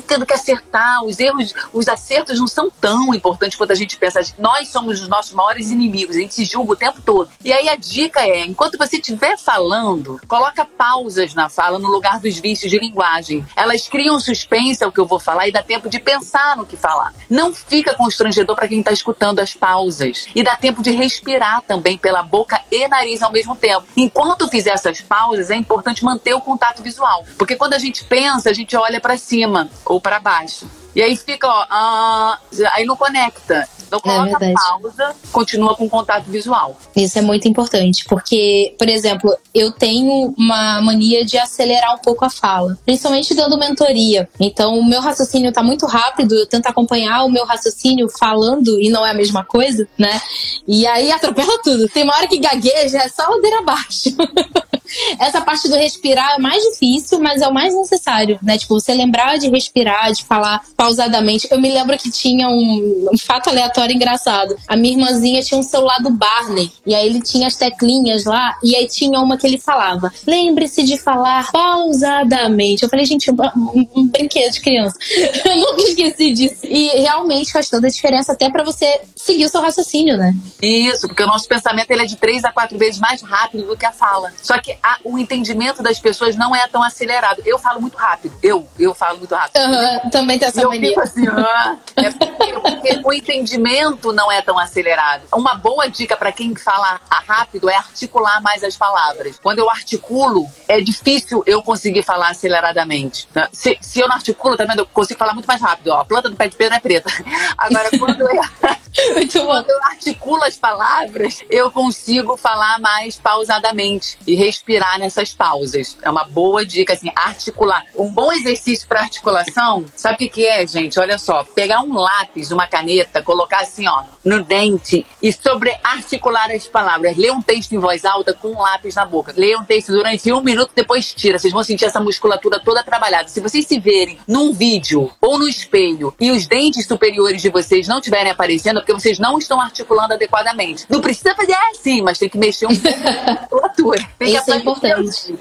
tendo 0.06 0.26
que 0.26 0.32
acertar. 0.32 1.04
Os 1.04 1.18
erros, 1.18 1.54
os 1.72 1.88
acertos 1.88 2.38
não 2.38 2.46
são 2.46 2.70
tão 2.70 3.14
importantes 3.14 3.56
quanto 3.56 3.72
a 3.72 3.76
gente 3.76 3.96
pensa. 3.96 4.20
Nós 4.38 4.68
somos 4.68 5.00
os 5.00 5.08
nossos 5.08 5.32
maiores 5.32 5.70
inimigos, 5.70 6.16
a 6.16 6.20
gente 6.20 6.34
se 6.34 6.44
julga 6.44 6.72
o 6.72 6.76
tempo 6.76 7.00
todo. 7.02 7.30
E 7.44 7.52
aí 7.52 7.68
a 7.68 7.76
dica 7.76 8.20
é, 8.20 8.44
enquanto 8.44 8.78
você 8.78 8.96
estiver 8.96 9.36
falando, 9.38 10.20
coloca 10.26 10.64
pausas 10.64 11.34
na 11.34 11.48
fala 11.48 11.78
no 11.78 11.88
lugar 11.88 12.18
dos 12.20 12.38
vícios 12.38 12.70
de 12.70 12.78
linguagem. 12.78 13.44
Elas 13.56 13.88
criam 13.88 14.18
suspense 14.18 14.82
ao 14.82 14.92
que 14.92 15.00
eu 15.00 15.06
vou 15.06 15.18
falar 15.20 15.48
e 15.48 15.52
dá 15.52 15.62
tempo 15.62 15.88
de 15.88 15.98
pensar 15.98 16.56
no 16.56 16.66
que 16.66 16.76
falar. 16.76 17.12
Não 17.28 17.52
fica 17.52 17.94
constrangedor 17.94 18.56
para 18.56 18.68
quem 18.68 18.80
está 18.80 18.92
escutando 18.92 19.40
as 19.40 19.54
pausas. 19.54 20.26
E 20.34 20.42
dá 20.42 20.56
tempo 20.62 20.80
de 20.80 20.92
respirar 20.92 21.60
também 21.62 21.98
pela 21.98 22.22
boca 22.22 22.60
e 22.70 22.86
nariz 22.86 23.20
ao 23.20 23.32
mesmo 23.32 23.56
tempo. 23.56 23.84
Enquanto 23.96 24.48
fizer 24.48 24.70
essas 24.70 25.00
pausas, 25.00 25.50
é 25.50 25.56
importante 25.56 26.04
manter 26.04 26.34
o 26.34 26.40
contato 26.40 26.82
visual, 26.82 27.26
porque 27.36 27.56
quando 27.56 27.74
a 27.74 27.78
gente 27.78 28.04
pensa, 28.04 28.48
a 28.48 28.52
gente 28.52 28.76
olha 28.76 29.00
para 29.00 29.18
cima 29.18 29.68
ou 29.84 30.00
para 30.00 30.20
baixo. 30.20 30.70
E 30.94 31.02
aí 31.02 31.16
fica, 31.16 31.48
ó, 31.48 31.66
ah, 31.70 32.38
aí 32.72 32.84
não 32.84 32.96
conecta. 32.96 33.68
Então 33.92 34.00
coloca 34.00 34.42
é 34.42 34.54
pausa, 34.54 35.14
continua 35.30 35.76
com 35.76 35.86
contato 35.86 36.24
visual. 36.24 36.78
Isso 36.96 37.18
é 37.18 37.20
muito 37.20 37.46
importante, 37.46 38.06
porque, 38.06 38.74
por 38.78 38.88
exemplo, 38.88 39.36
eu 39.52 39.70
tenho 39.70 40.34
uma 40.36 40.80
mania 40.80 41.26
de 41.26 41.36
acelerar 41.36 41.94
um 41.94 41.98
pouco 41.98 42.24
a 42.24 42.30
fala, 42.30 42.78
principalmente 42.86 43.34
dando 43.34 43.58
mentoria. 43.58 44.26
Então, 44.40 44.78
o 44.78 44.84
meu 44.84 45.02
raciocínio 45.02 45.52
tá 45.52 45.62
muito 45.62 45.84
rápido, 45.84 46.34
eu 46.34 46.46
tento 46.46 46.66
acompanhar 46.68 47.24
o 47.24 47.30
meu 47.30 47.44
raciocínio 47.44 48.08
falando 48.08 48.80
e 48.80 48.88
não 48.88 49.04
é 49.04 49.10
a 49.10 49.14
mesma 49.14 49.44
coisa, 49.44 49.86
né? 49.98 50.18
E 50.66 50.86
aí 50.86 51.12
atropela 51.12 51.60
tudo. 51.62 51.86
Tem 51.86 52.02
uma 52.02 52.16
hora 52.16 52.26
que 52.26 52.38
gagueja, 52.38 52.96
é 52.96 53.08
só 53.10 53.28
ladeira 53.28 53.58
abaixo. 53.58 54.08
Essa 55.18 55.40
parte 55.40 55.68
do 55.68 55.74
respirar 55.74 56.34
é 56.36 56.38
mais 56.38 56.62
difícil, 56.62 57.18
mas 57.20 57.40
é 57.40 57.48
o 57.48 57.54
mais 57.54 57.74
necessário, 57.74 58.38
né? 58.42 58.58
Tipo, 58.58 58.78
você 58.78 58.92
lembrar 58.94 59.38
de 59.38 59.48
respirar, 59.48 60.12
de 60.12 60.24
falar 60.24 60.60
pausadamente. 60.82 61.46
Eu 61.48 61.60
me 61.60 61.72
lembro 61.72 61.96
que 61.96 62.10
tinha 62.10 62.48
um, 62.48 63.08
um 63.12 63.16
fato 63.16 63.48
aleatório 63.48 63.94
engraçado. 63.94 64.56
A 64.66 64.74
minha 64.74 64.94
irmãzinha 64.94 65.40
tinha 65.40 65.60
um 65.60 65.62
celular 65.62 65.98
do 66.02 66.10
Barney, 66.10 66.72
e 66.84 66.92
aí 66.92 67.06
ele 67.06 67.22
tinha 67.22 67.46
as 67.46 67.54
teclinhas 67.54 68.24
lá, 68.24 68.58
e 68.64 68.74
aí 68.74 68.88
tinha 68.88 69.20
uma 69.20 69.36
que 69.36 69.46
ele 69.46 69.58
falava: 69.58 70.12
lembre-se 70.26 70.82
de 70.82 70.98
falar 70.98 71.52
pausadamente. 71.52 72.82
Eu 72.82 72.88
falei, 72.88 73.06
gente, 73.06 73.30
um, 73.30 73.36
um, 73.56 73.88
um 73.94 74.08
brinquedo 74.08 74.54
de 74.54 74.60
criança. 74.60 74.98
Eu 75.44 75.56
nunca 75.56 75.82
esqueci 75.82 76.32
disso. 76.32 76.66
E 76.66 76.88
realmente 77.00 77.52
faz 77.52 77.68
toda 77.68 77.86
a 77.86 77.90
diferença, 77.90 78.32
até 78.32 78.50
para 78.50 78.64
você 78.64 79.02
seguir 79.14 79.44
o 79.44 79.48
seu 79.48 79.60
raciocínio, 79.60 80.16
né? 80.16 80.34
Isso, 80.60 81.06
porque 81.06 81.22
o 81.22 81.26
nosso 81.26 81.46
pensamento 81.46 81.90
ele 81.92 82.02
é 82.02 82.06
de 82.06 82.16
três 82.16 82.44
a 82.44 82.50
quatro 82.50 82.76
vezes 82.76 82.98
mais 82.98 83.22
rápido 83.22 83.66
do 83.66 83.76
que 83.76 83.86
a 83.86 83.92
fala. 83.92 84.32
Só 84.42 84.58
que 84.58 84.76
a, 84.82 84.98
o 85.04 85.16
entendimento 85.16 85.80
das 85.80 86.00
pessoas 86.00 86.34
não 86.34 86.56
é 86.56 86.66
tão 86.66 86.82
acelerado. 86.82 87.40
Eu 87.46 87.58
falo 87.58 87.80
muito 87.80 87.96
rápido. 87.96 88.34
Eu, 88.42 88.66
eu 88.78 88.92
falo 88.94 89.18
muito 89.18 89.32
rápido. 89.32 89.62
Uhum, 89.62 90.10
também 90.10 90.38
tem 90.38 90.48
essa 90.48 90.60
eu 90.60 90.71
Fico 90.78 91.00
assim, 91.00 91.26
ah, 91.28 91.76
é 91.96 92.10
porque, 92.10 92.52
porque 92.52 93.00
o 93.04 93.12
entendimento 93.12 94.12
não 94.12 94.30
é 94.30 94.42
tão 94.42 94.58
acelerado. 94.58 95.22
Uma 95.34 95.54
boa 95.54 95.88
dica 95.88 96.16
para 96.16 96.32
quem 96.32 96.54
fala 96.54 97.00
rápido 97.26 97.70
é 97.70 97.76
articular 97.76 98.40
mais 98.42 98.62
as 98.62 98.76
palavras. 98.76 99.38
Quando 99.42 99.58
eu 99.58 99.70
articulo, 99.70 100.48
é 100.68 100.80
difícil 100.80 101.42
eu 101.46 101.62
conseguir 101.62 102.02
falar 102.02 102.30
aceleradamente. 102.30 103.28
Né? 103.34 103.48
Se, 103.52 103.78
se 103.80 104.00
eu 104.00 104.08
não 104.08 104.16
articulo, 104.16 104.56
tá 104.56 104.64
vendo? 104.64 104.80
Eu 104.80 104.86
consigo 104.86 105.18
falar 105.18 105.34
muito 105.34 105.46
mais 105.46 105.60
rápido. 105.60 105.88
Ó, 105.88 106.00
a 106.00 106.04
planta 106.04 106.28
do 106.28 106.36
pé 106.36 106.48
de 106.48 106.56
pedra 106.56 106.76
é 106.76 106.80
preta. 106.80 107.10
Agora, 107.56 107.90
quando 107.98 108.20
eu, 108.20 109.46
quando 109.46 109.70
eu 109.70 109.78
articulo 109.84 110.44
as 110.44 110.56
palavras, 110.56 111.42
eu 111.48 111.70
consigo 111.70 112.36
falar 112.36 112.78
mais 112.80 113.16
pausadamente 113.16 114.18
e 114.26 114.34
respirar 114.34 114.98
nessas 114.98 115.32
pausas. 115.32 115.96
É 116.02 116.10
uma 116.10 116.24
boa 116.24 116.64
dica, 116.64 116.92
assim, 116.92 117.10
articular. 117.14 117.84
Um 117.96 118.10
bom 118.10 118.32
exercício 118.32 118.86
para 118.86 119.00
articulação, 119.00 119.84
sabe 119.96 120.14
o 120.14 120.18
que, 120.18 120.28
que 120.28 120.46
é, 120.46 120.61
gente? 120.66 120.98
Olha 120.98 121.18
só, 121.18 121.44
pegar 121.44 121.80
um 121.80 121.94
lápis, 121.94 122.50
uma 122.50 122.66
caneta, 122.66 123.22
colocar 123.22 123.60
assim, 123.60 123.86
ó, 123.86 124.04
no 124.24 124.42
dente 124.42 125.06
e 125.20 125.32
sobre 125.32 125.74
articular 125.82 126.50
as 126.50 126.66
palavras. 126.66 127.16
Ler 127.16 127.32
um 127.32 127.42
texto 127.42 127.72
em 127.72 127.78
voz 127.78 128.04
alta 128.04 128.32
com 128.32 128.48
um 128.48 128.60
lápis 128.60 128.94
na 128.94 129.04
boca. 129.04 129.34
Ler 129.36 129.56
um 129.56 129.64
texto 129.64 129.92
durante 129.92 130.32
um 130.32 130.40
minuto, 130.40 130.72
depois 130.74 131.12
tira. 131.12 131.38
Vocês 131.38 131.52
vão 131.52 131.64
sentir 131.64 131.86
essa 131.86 132.00
musculatura 132.00 132.60
toda 132.60 132.82
trabalhada. 132.82 133.28
Se 133.28 133.40
vocês 133.40 133.66
se 133.66 133.78
verem 133.78 134.18
num 134.26 134.52
vídeo 134.52 135.10
ou 135.20 135.38
no 135.38 135.48
espelho 135.48 136.14
e 136.20 136.30
os 136.30 136.46
dentes 136.46 136.86
superiores 136.86 137.42
de 137.42 137.48
vocês 137.48 137.88
não 137.88 137.98
estiverem 137.98 138.30
aparecendo, 138.30 138.78
é 138.78 138.80
porque 138.80 138.92
vocês 138.92 139.18
não 139.18 139.38
estão 139.38 139.60
articulando 139.60 140.14
adequadamente. 140.14 140.84
Não 140.88 141.00
precisa 141.00 141.34
fazer 141.34 141.56
assim, 141.70 142.02
mas 142.02 142.18
tem 142.18 142.28
que 142.28 142.38
mexer 142.38 142.66
um 142.66 142.76
pouco 142.76 142.98
na 143.00 143.32
musculatura. 143.40 144.08
Tem 144.18 144.34
Isso 144.34 144.52
é 144.52 144.56
importante. 144.56 145.34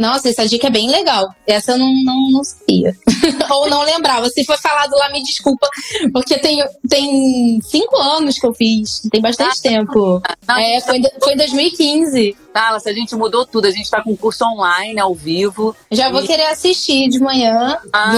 Nossa, 0.00 0.28
essa 0.28 0.46
dica 0.48 0.68
é 0.68 0.70
bem 0.70 0.90
legal. 0.90 1.34
Essa 1.46 1.72
eu 1.72 1.78
não, 1.78 1.92
não, 2.04 2.30
não 2.30 2.44
sabia. 2.44 2.96
Ou 3.50 3.68
não 3.68 3.82
lembrava. 3.82 4.28
Se 4.30 4.44
foi 4.44 4.56
falado 4.56 4.92
lá, 4.96 5.10
me 5.10 5.22
desculpa. 5.22 5.68
Porque 6.12 6.38
tem, 6.38 6.64
tem 6.88 7.60
cinco 7.62 7.96
anos 7.96 8.38
que 8.38 8.46
eu 8.46 8.54
fiz. 8.54 9.02
Tem 9.10 9.20
bastante 9.20 9.58
ah, 9.58 9.62
tempo. 9.62 10.22
Não, 10.48 10.56
é, 10.56 10.80
foi, 10.80 11.00
foi 11.22 11.34
em 11.34 11.36
2015. 11.36 12.36
Tala, 12.52 12.78
a 12.84 12.92
gente 12.92 13.14
mudou 13.14 13.46
tudo. 13.46 13.66
A 13.66 13.70
gente 13.70 13.90
tá 13.90 14.02
com 14.02 14.16
curso 14.16 14.44
online, 14.44 14.98
ao 15.00 15.14
vivo. 15.14 15.74
Já 15.90 16.08
e... 16.08 16.12
vou 16.12 16.22
querer 16.22 16.46
assistir 16.46 17.08
de 17.08 17.20
manhã. 17.20 17.78
Ah, 17.92 18.12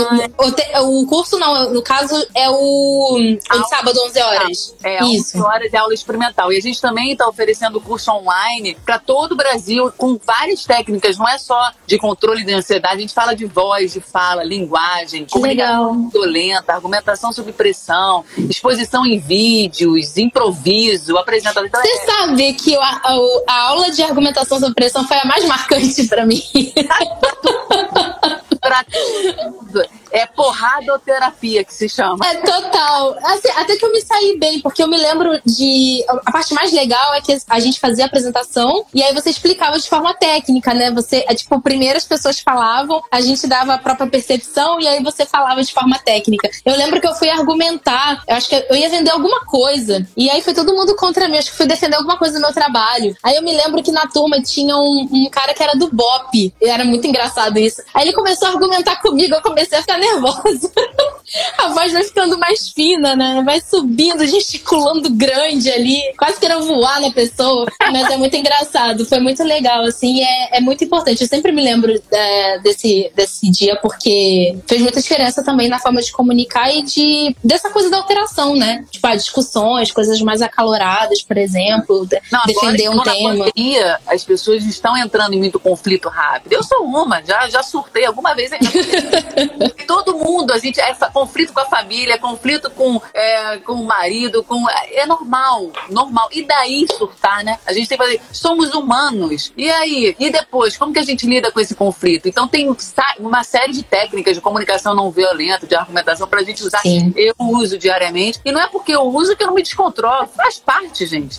o, 0.81 1.03
o, 1.03 1.07
curso 1.07 1.39
não, 1.39 1.71
no 1.73 1.83
caso 1.83 2.15
é 2.35 2.49
o, 2.49 3.19
o 3.19 3.65
sábado, 3.69 3.99
11 4.07 4.21
horas. 4.21 4.77
É, 4.83 5.05
Isso. 5.05 5.39
11 5.39 5.47
horas 5.47 5.71
de 5.71 5.77
aula 5.77 5.95
experimental. 5.95 6.53
E 6.53 6.57
a 6.57 6.61
gente 6.61 6.81
também 6.81 7.15
tá 7.15 7.29
oferecendo 7.29 7.81
curso 7.81 8.11
online 8.11 8.77
para 8.85 8.99
todo 8.99 9.33
o 9.33 9.37
Brasil, 9.37 9.93
com 9.97 10.19
várias 10.25 10.65
técnicas. 10.65 11.19
Não 11.19 11.29
é 11.29 11.39
só 11.39 11.73
de 11.87 11.99
controle 11.99 12.45
de 12.45 12.53
ansiedade, 12.53 12.97
a 12.97 13.01
gente 13.01 13.15
fala 13.15 13.35
de 13.35 13.45
voz, 13.45 13.93
de 13.93 14.01
fala, 14.01 14.43
linguagem, 14.43 15.25
que 15.25 15.33
comunicação 15.33 16.09
violenta, 16.09 16.73
argumentação 16.73 17.33
sob 17.33 17.53
pressão, 17.53 18.25
exposição 18.49 19.05
em 19.05 19.19
vídeos, 19.19 20.17
improviso, 20.17 21.17
apresentação. 21.19 21.81
Você 21.81 21.89
é... 21.89 22.07
sabe 22.07 22.53
que 22.55 22.77
a, 22.77 23.01
a, 23.05 23.19
a 23.49 23.69
aula 23.69 23.91
de 23.91 24.03
argumentação 24.03 24.22
argumentação 24.23 24.61
sobre 24.61 24.75
pressão 24.75 25.07
foi 25.07 25.17
a 25.19 25.25
mais 25.25 25.45
marcante 25.47 26.07
para 26.07 26.25
mim. 26.25 26.43
pra 28.63 28.85
tudo. 28.85 29.85
É 30.13 30.27
porradoterapia 30.27 31.65
que 31.65 31.75
se 31.75 31.89
chama. 31.89 32.25
É 32.25 32.37
total. 32.37 33.17
Assim, 33.25 33.49
até 33.57 33.77
que 33.77 33.85
eu 33.85 33.93
me 33.93 34.01
saí 34.01 34.39
bem, 34.39 34.61
porque 34.61 34.83
eu 34.83 34.89
me 34.89 34.97
lembro 34.97 35.41
de. 35.45 36.05
A 36.25 36.31
parte 36.31 36.55
mais 36.55 36.73
legal 36.73 37.15
é 37.15 37.21
que 37.21 37.37
a 37.49 37.61
gente 37.61 37.81
fazia 37.81 38.05
a 38.05 38.07
apresentação 38.07 38.87
e 38.95 39.03
aí 39.03 39.13
você 39.13 39.31
explicava 39.31 39.79
de 39.79 39.89
forma 39.89 40.15
técnica, 40.15 40.73
né? 40.75 40.91
Você, 40.93 41.25
é, 41.27 41.35
tipo, 41.35 41.61
primeiro 41.61 41.97
as 41.97 42.05
pessoas 42.05 42.39
falavam, 42.41 43.03
a 43.11 43.21
gente 43.21 43.47
dava 43.47 43.75
a 43.75 43.79
própria 43.79 44.07
percepção 44.07 44.81
e 44.81 44.87
aí 44.87 45.03
você 45.03 45.27
falava 45.27 45.63
de 45.63 45.73
forma 45.73 45.99
técnica. 45.99 46.49
Eu 46.65 46.77
lembro 46.77 47.01
que 47.01 47.07
eu 47.07 47.15
fui 47.15 47.31
argumentar, 47.31 48.23
eu 48.29 48.37
acho 48.37 48.49
que 48.49 48.67
eu 48.69 48.77
ia 48.77 48.89
vender 48.89 49.11
alguma 49.11 49.41
coisa. 49.47 50.07
E 50.17 50.31
aí 50.31 50.43
foi 50.43 50.55
todo 50.55 50.75
mundo 50.75 50.95
contra 50.95 51.27
mim, 51.27 51.39
acho 51.39 51.51
que 51.51 51.57
fui 51.57 51.67
defender 51.67 51.97
alguma 51.97 52.19
coisa 52.19 52.35
do 52.35 52.41
meu 52.41 52.53
trabalho. 52.53 53.17
Aí 53.23 53.35
eu 53.35 53.43
me 53.43 53.57
lembro 53.57 53.83
que 53.83 53.91
na 53.91 54.07
turma 54.07 54.41
tinha 54.43 54.77
um, 54.77 55.09
um 55.11 55.29
cara 55.31 55.55
que 55.55 55.63
era 55.63 55.75
do 55.75 55.89
BOP. 55.91 56.53
E 56.61 56.69
era 56.69 56.85
muito 56.85 57.07
engraçado 57.07 57.59
isso. 57.59 57.83
Aí 57.95 58.05
ele 58.05 58.13
começou 58.13 58.49
a 58.49 58.52
argumentar 58.53 58.97
comigo, 58.97 59.35
eu 59.35 59.43
comecei 59.43 59.79
a 59.79 59.81
ficar 59.81 59.99
nervosa. 59.99 60.71
a 61.59 61.69
voz 61.69 61.93
vai 61.93 62.05
ficando 62.05 62.39
mais 62.39 62.69
fina, 62.69 63.15
né? 63.17 63.43
Vai 63.45 63.61
subindo, 63.61 64.27
gesticulando 64.27 65.11
grande 65.11 65.71
ali, 65.71 66.01
quase 66.17 66.39
querendo 66.39 66.67
voar 66.67 67.01
na 67.01 67.11
pessoa. 67.11 67.67
Mas 67.81 68.11
é 68.11 68.17
muito 68.17 68.37
engraçado, 68.37 69.07
foi 69.07 69.21
muito 69.21 69.43
legal, 69.43 69.83
assim, 69.85 70.23
é, 70.23 70.59
é 70.59 70.61
muito 70.61 70.85
importante. 70.85 71.23
Eu 71.23 71.29
sempre 71.29 71.53
me 71.53 71.63
lembro 71.63 72.01
é, 72.11 72.59
desse, 72.61 73.11
desse 73.15 73.51
dia, 73.51 73.77
porque 73.77 74.57
fez 74.67 74.81
muita 74.81 75.01
diferença 75.01 75.43
também 75.43 75.69
na 75.69 75.79
forma 75.79 76.01
de 76.03 76.13
comunicar 76.13 76.73
e 76.75 76.83
de 76.83 77.37
dessa 77.43 77.71
coisa 77.71 77.91
da 77.91 77.99
alteração, 77.99 78.55
né? 78.55 78.85
Tipo, 78.91 79.07
ah, 79.07 79.15
discussões, 79.15 79.91
coisas 79.91 80.21
mais 80.21 80.43
acaloradas, 80.43 81.23
por 81.23 81.37
exemplo, 81.37 82.07
Não, 82.31 82.43
defender 82.47 82.89
um 82.89 83.03
tema. 83.03 83.45
Pandemia, 83.45 83.99
as 84.07 84.25
pessoas 84.25 84.65
estão 84.65 84.97
entrando 84.97 85.35
em 85.35 85.39
muito 85.39 85.59
conflito 85.59 86.09
rápido. 86.09 86.53
Eu 86.53 86.63
sou 86.63 86.85
uma, 86.85 87.23
já, 87.25 87.49
já 87.49 87.63
surtei 87.63 88.05
alguma 88.05 88.35
vez. 88.35 88.42
Todo 89.87 90.17
mundo, 90.17 90.53
a 90.53 90.59
gente 90.59 90.81
é 90.81 90.95
conflito 91.13 91.53
com 91.53 91.61
a 91.61 91.67
família, 91.67 92.19
conflito 92.19 92.71
com, 92.71 93.01
é, 93.13 93.59
com 93.59 93.75
o 93.75 93.85
marido, 93.85 94.43
com 94.43 94.65
é 94.71 95.07
normal, 95.07 95.71
normal. 95.89 96.29
E 96.33 96.43
daí 96.43 96.87
surtar, 96.97 97.45
né? 97.45 97.59
A 97.67 97.73
gente 97.73 97.89
tem 97.89 97.99
que 97.99 98.05
fazer, 98.05 98.21
somos 98.33 98.75
humanos. 98.75 99.53
E 99.57 99.71
aí? 99.71 100.17
E 100.19 100.31
depois, 100.31 100.77
como 100.77 100.93
que 100.93 100.99
a 100.99 101.05
gente 101.05 101.27
lida 101.27 101.51
com 101.51 101.61
esse 101.61 101.75
conflito? 101.75 102.29
Então 102.29 102.49
tem 102.49 102.75
uma 103.19 103.45
série 103.45 103.73
de 103.73 103.83
técnicas 103.83 104.35
de 104.35 104.41
comunicação 104.41 104.95
não 104.95 105.11
violenta, 105.11 105.67
de 105.67 105.75
argumentação 105.75 106.27
pra 106.27 106.43
gente 106.43 106.63
usar. 106.63 106.81
Sim. 106.81 107.13
Eu 107.17 107.35
uso 107.39 107.79
diariamente. 107.79 108.41
E 108.45 108.53
não 108.53 108.61
é 108.61 108.67
porque 108.69 108.95
eu 108.95 109.03
uso 109.03 109.37
que 109.37 109.43
eu 109.43 109.49
não 109.49 109.55
me 109.55 109.63
descontrolo. 109.63 110.27
Faz 110.29 110.59
parte, 110.59 111.07
gente. 111.07 111.37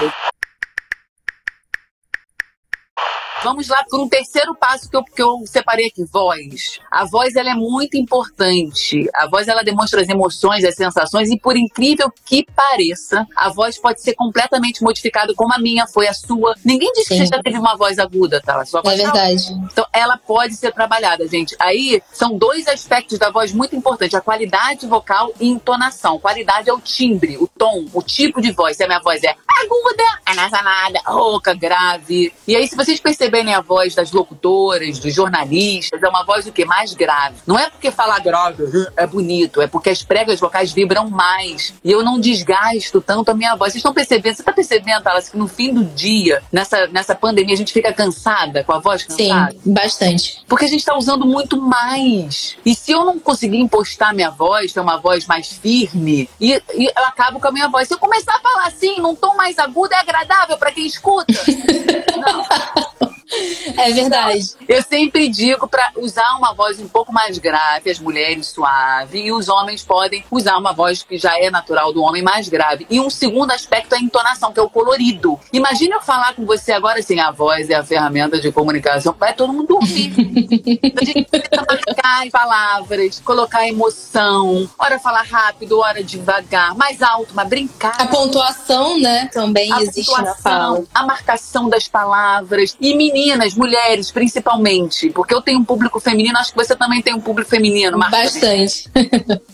Vamos 3.43 3.67
lá 3.67 3.83
para 3.89 3.99
um 3.99 4.07
terceiro 4.07 4.55
passo 4.55 4.89
que 4.89 4.95
eu, 4.95 5.03
que 5.03 5.21
eu 5.21 5.43
separei 5.45 5.87
aqui, 5.87 6.05
voz. 6.05 6.79
A 6.89 7.05
voz 7.05 7.35
ela 7.35 7.51
é 7.51 7.53
muito 7.53 7.97
importante. 7.97 9.09
A 9.13 9.27
voz 9.27 9.49
ela 9.49 9.63
demonstra 9.63 10.01
as 10.01 10.07
emoções, 10.07 10.63
as 10.63 10.75
sensações 10.75 11.29
e 11.29 11.37
por 11.37 11.57
incrível 11.57 12.11
que 12.25 12.45
pareça, 12.55 13.27
a 13.35 13.49
voz 13.49 13.77
pode 13.77 14.01
ser 14.01 14.13
completamente 14.15 14.81
modificada 14.81 15.33
como 15.35 15.53
a 15.53 15.59
minha 15.59 15.85
foi 15.87 16.07
a 16.07 16.13
sua. 16.13 16.55
Ninguém 16.63 16.91
disse 16.93 17.09
Sim. 17.09 17.19
que 17.19 17.27
você 17.27 17.35
já 17.35 17.43
teve 17.43 17.57
uma 17.57 17.75
voz 17.75 17.99
aguda, 17.99 18.41
tá? 18.41 18.63
Sua 18.65 18.81
voz 18.81 18.97
é 18.97 19.03
verdade. 19.03 19.51
Não. 19.51 19.65
Então 19.65 19.85
ela 19.91 20.17
pode 20.17 20.55
ser 20.55 20.71
trabalhada, 20.71 21.27
gente. 21.27 21.53
Aí 21.59 22.01
são 22.13 22.37
dois 22.37 22.65
aspectos 22.67 23.19
da 23.19 23.29
voz 23.29 23.51
muito 23.51 23.75
importantes: 23.75 24.15
a 24.15 24.21
qualidade 24.21 24.87
vocal 24.87 25.33
e 25.37 25.49
entonação. 25.49 26.17
Qualidade 26.17 26.69
é 26.69 26.73
o 26.73 26.79
timbre, 26.79 27.37
o 27.37 27.47
tom, 27.47 27.85
o 27.93 28.01
tipo 28.01 28.39
de 28.39 28.51
voz. 28.51 28.77
Se 28.77 28.83
a 28.83 28.87
minha 28.87 29.01
voz 29.01 29.21
é 29.21 29.35
aguda, 29.61 30.03
anasalada, 30.25 31.01
rouca, 31.05 31.53
grave. 31.53 32.33
E 32.47 32.55
aí, 32.55 32.67
se 32.67 32.75
vocês 32.75 32.99
perceberem 32.99 33.32
percebem 33.33 33.55
a 33.55 33.61
voz 33.61 33.95
das 33.95 34.11
locutoras, 34.11 34.99
dos 34.99 35.13
jornalistas, 35.13 36.03
é 36.03 36.07
uma 36.07 36.23
voz 36.23 36.45
o 36.45 36.51
que 36.51 36.63
mais 36.65 36.93
grave. 36.93 37.35
Não 37.47 37.57
é 37.57 37.67
porque 37.67 37.89
falar 37.89 38.19
grave 38.19 38.63
é 38.95 39.07
bonito, 39.07 39.59
é 39.59 39.65
porque 39.65 39.89
as 39.89 40.03
pregas 40.03 40.39
vocais 40.39 40.71
vibram 40.71 41.09
mais 41.09 41.73
e 41.83 41.91
eu 41.91 42.03
não 42.03 42.19
desgasto 42.19 43.01
tanto 43.01 43.31
a 43.31 43.33
minha 43.33 43.55
voz. 43.55 43.73
Vocês 43.73 43.79
estão 43.79 43.93
percebendo? 43.93 44.35
Você 44.35 44.41
está 44.43 44.53
percebendo, 44.53 45.07
Alice, 45.07 45.31
que 45.31 45.37
no 45.37 45.47
fim 45.47 45.73
do 45.73 45.83
dia, 45.83 46.43
nessa, 46.51 46.85
nessa 46.87 47.15
pandemia, 47.15 47.55
a 47.55 47.57
gente 47.57 47.73
fica 47.73 47.91
cansada, 47.91 48.63
com 48.63 48.73
a 48.73 48.79
voz 48.79 49.03
cansada? 49.03 49.51
Sim, 49.51 49.73
bastante. 49.73 50.43
Porque 50.47 50.65
a 50.65 50.67
gente 50.67 50.79
está 50.79 50.95
usando 50.95 51.25
muito 51.25 51.59
mais. 51.59 52.55
E 52.63 52.75
se 52.75 52.91
eu 52.91 53.03
não 53.03 53.17
conseguir 53.17 53.57
impostar 53.57 54.13
minha 54.13 54.29
voz, 54.29 54.71
ter 54.71 54.79
uma 54.79 54.97
voz 54.97 55.25
mais 55.25 55.47
firme, 55.47 56.29
e, 56.39 56.61
e 56.75 56.85
eu 56.85 57.05
acabo 57.05 57.39
com 57.39 57.47
a 57.47 57.51
minha 57.51 57.67
voz. 57.67 57.87
Se 57.87 57.93
eu 57.95 57.99
começar 57.99 58.35
a 58.35 58.39
falar 58.39 58.67
assim, 58.67 58.99
num 58.99 59.15
tom 59.15 59.35
mais 59.35 59.57
agudo, 59.57 59.93
é 59.93 59.99
agradável 59.99 60.57
para 60.57 60.71
quem 60.71 60.85
escuta. 60.85 61.33
não. 62.17 62.92
É 63.77 63.91
verdade. 63.91 64.53
Eu 64.67 64.81
sempre 64.83 65.27
digo 65.29 65.67
para 65.67 65.91
usar 65.97 66.35
uma 66.37 66.53
voz 66.53 66.79
um 66.79 66.87
pouco 66.87 67.11
mais 67.11 67.37
grave, 67.37 67.89
as 67.89 67.99
mulheres 67.99 68.47
suave, 68.47 69.19
e 69.19 69.31
os 69.31 69.49
homens 69.49 69.83
podem 69.83 70.23
usar 70.29 70.57
uma 70.57 70.73
voz 70.73 71.01
que 71.01 71.17
já 71.17 71.37
é 71.39 71.49
natural 71.49 71.91
do 71.91 72.01
homem 72.01 72.21
mais 72.21 72.47
grave. 72.47 72.85
E 72.89 72.99
um 72.99 73.09
segundo 73.09 73.51
aspecto 73.51 73.95
é 73.95 73.97
a 73.97 74.01
entonação, 74.01 74.51
que 74.53 74.59
é 74.59 74.63
o 74.63 74.69
colorido. 74.69 75.39
Imagina 75.51 75.95
eu 75.95 76.01
falar 76.01 76.33
com 76.35 76.45
você 76.45 76.71
agora 76.71 76.99
assim, 76.99 77.19
a 77.19 77.31
voz 77.31 77.69
é 77.69 77.75
a 77.75 77.83
ferramenta 77.83 78.39
de 78.39 78.51
comunicação, 78.51 79.15
vai 79.17 79.33
todo 79.33 79.51
mundo 79.51 79.79
então, 79.83 81.01
a 81.01 81.05
gente 81.05 81.25
precisa 81.25 81.65
marcar 81.67 82.29
palavras, 82.31 83.21
colocar 83.21 83.67
emoção, 83.67 84.69
hora 84.77 84.99
falar 84.99 85.23
rápido, 85.23 85.79
hora 85.79 86.03
devagar, 86.03 86.75
mais 86.75 87.01
alto, 87.01 87.33
mas 87.33 87.47
brincar. 87.47 87.95
A 87.99 88.07
pontuação, 88.07 88.99
né, 88.99 89.29
também 89.31 89.71
a 89.73 89.81
existe 89.81 90.11
na 90.21 90.35
fala. 90.35 90.83
A 90.93 91.05
marcação 91.05 91.69
das 91.69 91.87
palavras. 91.87 92.75
E 92.79 92.95
menina 92.95 93.22
meninas, 93.23 93.55
mulheres, 93.55 94.11
principalmente, 94.11 95.09
porque 95.09 95.33
eu 95.33 95.41
tenho 95.41 95.59
um 95.59 95.63
público 95.63 95.99
feminino, 95.99 96.37
acho 96.37 96.51
que 96.51 96.57
você 96.57 96.75
também 96.75 97.01
tem 97.01 97.13
um 97.13 97.21
público 97.21 97.49
feminino, 97.49 97.97
Marta. 97.97 98.17
Bastante. 98.17 98.89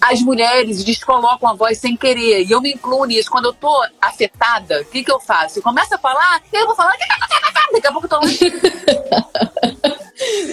As 0.01 0.21
mulheres 0.21 0.83
descolocam 0.83 1.49
a 1.49 1.53
voz 1.53 1.77
sem 1.77 1.95
querer, 1.95 2.45
e 2.45 2.51
eu 2.51 2.61
me 2.61 2.73
incluo 2.73 3.05
nisso. 3.05 3.29
Quando 3.29 3.45
eu 3.45 3.53
tô 3.53 3.85
afetada, 4.01 4.81
o 4.81 4.85
que 4.85 5.03
que 5.03 5.11
eu 5.11 5.19
faço? 5.19 5.59
Eu 5.59 5.63
começo 5.63 5.93
a 5.93 5.97
falar, 5.97 6.41
e 6.51 6.57
eu 6.57 6.65
vou 6.65 6.75
falar, 6.75 6.95
daqui 7.71 7.87
a 7.87 7.91
pouco 7.91 8.07
eu 8.07 8.09
tô 8.09 8.19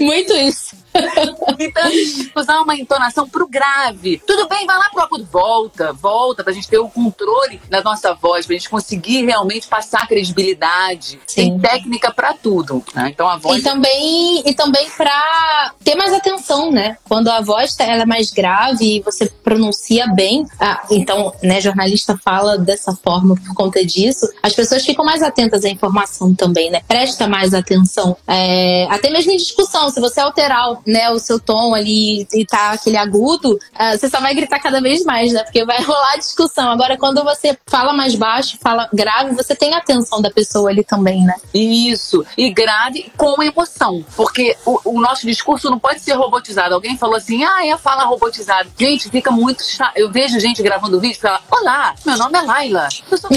Muito 0.01 0.33
isso. 0.35 0.77
Então, 1.59 1.91
usar 2.37 2.61
uma 2.61 2.75
entonação 2.75 3.29
pro 3.29 3.49
grave. 3.49 4.21
Tudo 4.27 4.47
bem, 4.47 4.67
vai 4.67 4.77
lá 4.77 4.91
pro 4.91 5.03
agudo. 5.03 5.27
Volta, 5.31 5.93
volta, 5.93 6.45
pra 6.45 6.53
gente 6.53 6.69
ter 6.69 6.79
o 6.79 6.89
controle 6.89 7.61
da 7.71 7.83
nossa 7.83 8.15
voz, 8.15 8.47
pra 8.47 8.55
gente 8.55 8.69
conseguir 8.69 9.25
realmente 9.25 9.67
passar 9.67 10.07
credibilidade. 10.07 11.19
Sim. 11.27 11.59
Tem 11.59 11.59
técnica 11.59 12.13
para 12.13 12.35
tudo. 12.35 12.85
Né? 12.95 13.11
Então 13.13 13.29
a 13.29 13.37
voz. 13.37 13.61
E 13.61 13.63
também, 13.63 14.43
e 14.45 14.55
também 14.55 14.89
pra 14.91 15.73
ter 15.83 15.95
mais 15.95 16.13
atenção, 16.13 16.71
né? 16.71 16.99
Quando 17.09 17.29
a 17.29 17.41
voz 17.41 17.75
tá, 17.75 17.85
ela 17.85 18.03
é 18.03 18.07
mais 18.07 18.31
grave 18.31 18.97
e 18.97 19.01
você 19.01 19.27
pronuncia 19.27 20.07
bem, 20.09 20.47
ah, 20.61 20.83
então, 20.91 21.33
né, 21.43 21.61
jornalista 21.61 22.19
fala 22.23 22.59
dessa 22.59 22.95
forma 22.97 23.35
por 23.37 23.55
conta 23.55 23.85
disso, 23.85 24.29
as 24.43 24.53
pessoas 24.53 24.85
ficam 24.85 25.05
mais 25.05 25.23
atentas 25.23 25.65
à 25.65 25.69
informação 25.69 26.35
também, 26.35 26.71
né? 26.71 26.81
Presta 26.87 27.27
mais 27.27 27.55
atenção. 27.55 28.17
É, 28.27 28.87
até 28.91 29.11
mesmo 29.11 29.33
em 29.33 29.37
discussão, 29.37 29.89
se 29.89 30.01
você 30.01 30.21
alterar 30.21 30.77
né, 30.87 31.11
o 31.11 31.19
seu 31.19 31.41
tom 31.41 31.75
ali 31.75 32.27
e 32.33 32.45
tá 32.47 32.73
aquele 32.73 32.97
agudo, 32.97 33.55
uh, 33.55 33.99
você 33.99 34.09
só 34.09 34.21
vai 34.21 34.35
gritar 34.35 34.61
cada 34.61 34.81
vez 34.81 35.05
mais, 35.05 35.33
né? 35.33 35.43
Porque 35.43 35.65
vai 35.65 35.83
rolar 35.85 36.17
discussão. 36.17 36.71
Agora, 36.71 36.97
quando 36.97 37.23
você 37.25 37.57
fala 37.67 37.93
mais 37.93 38.15
baixo, 38.15 38.59
fala 38.61 38.89
grave, 38.93 39.35
você 39.35 39.55
tem 39.55 39.75
a 39.75 39.79
atenção 39.79 40.21
da 40.21 40.31
pessoa 40.31 40.71
ali 40.71 40.85
também, 40.85 41.25
né? 41.25 41.35
Isso. 41.53 42.25
E 42.37 42.51
grave 42.51 43.11
com 43.17 43.43
emoção. 43.43 44.05
Porque 44.17 44.57
o, 44.65 44.81
o 44.85 45.01
nosso 45.01 45.27
discurso 45.27 45.71
não 45.71 45.79
pode 45.79 46.01
ser 46.01 46.13
robotizado. 46.13 46.75
Alguém 46.75 46.97
falou 46.97 47.17
assim, 47.17 47.45
ah, 47.45 47.67
é 47.67 47.73
a 47.73 47.79
fala 47.79 48.05
robotizada. 48.05 48.69
Gente, 48.79 49.11
fica 49.11 49.31
muito 49.31 49.65
chato. 49.65 49.97
Eu 49.97 50.11
vejo 50.11 50.39
gente 50.39 50.63
gravando 50.63 51.01
vídeo 51.01 51.17
e 51.17 51.21
fala, 51.21 51.41
olá, 51.51 51.95
meu 52.05 52.17
nome 52.17 52.39
é 52.39 52.43
Laila. 52.43 52.89
Eu 53.11 53.19
sou 53.19 53.31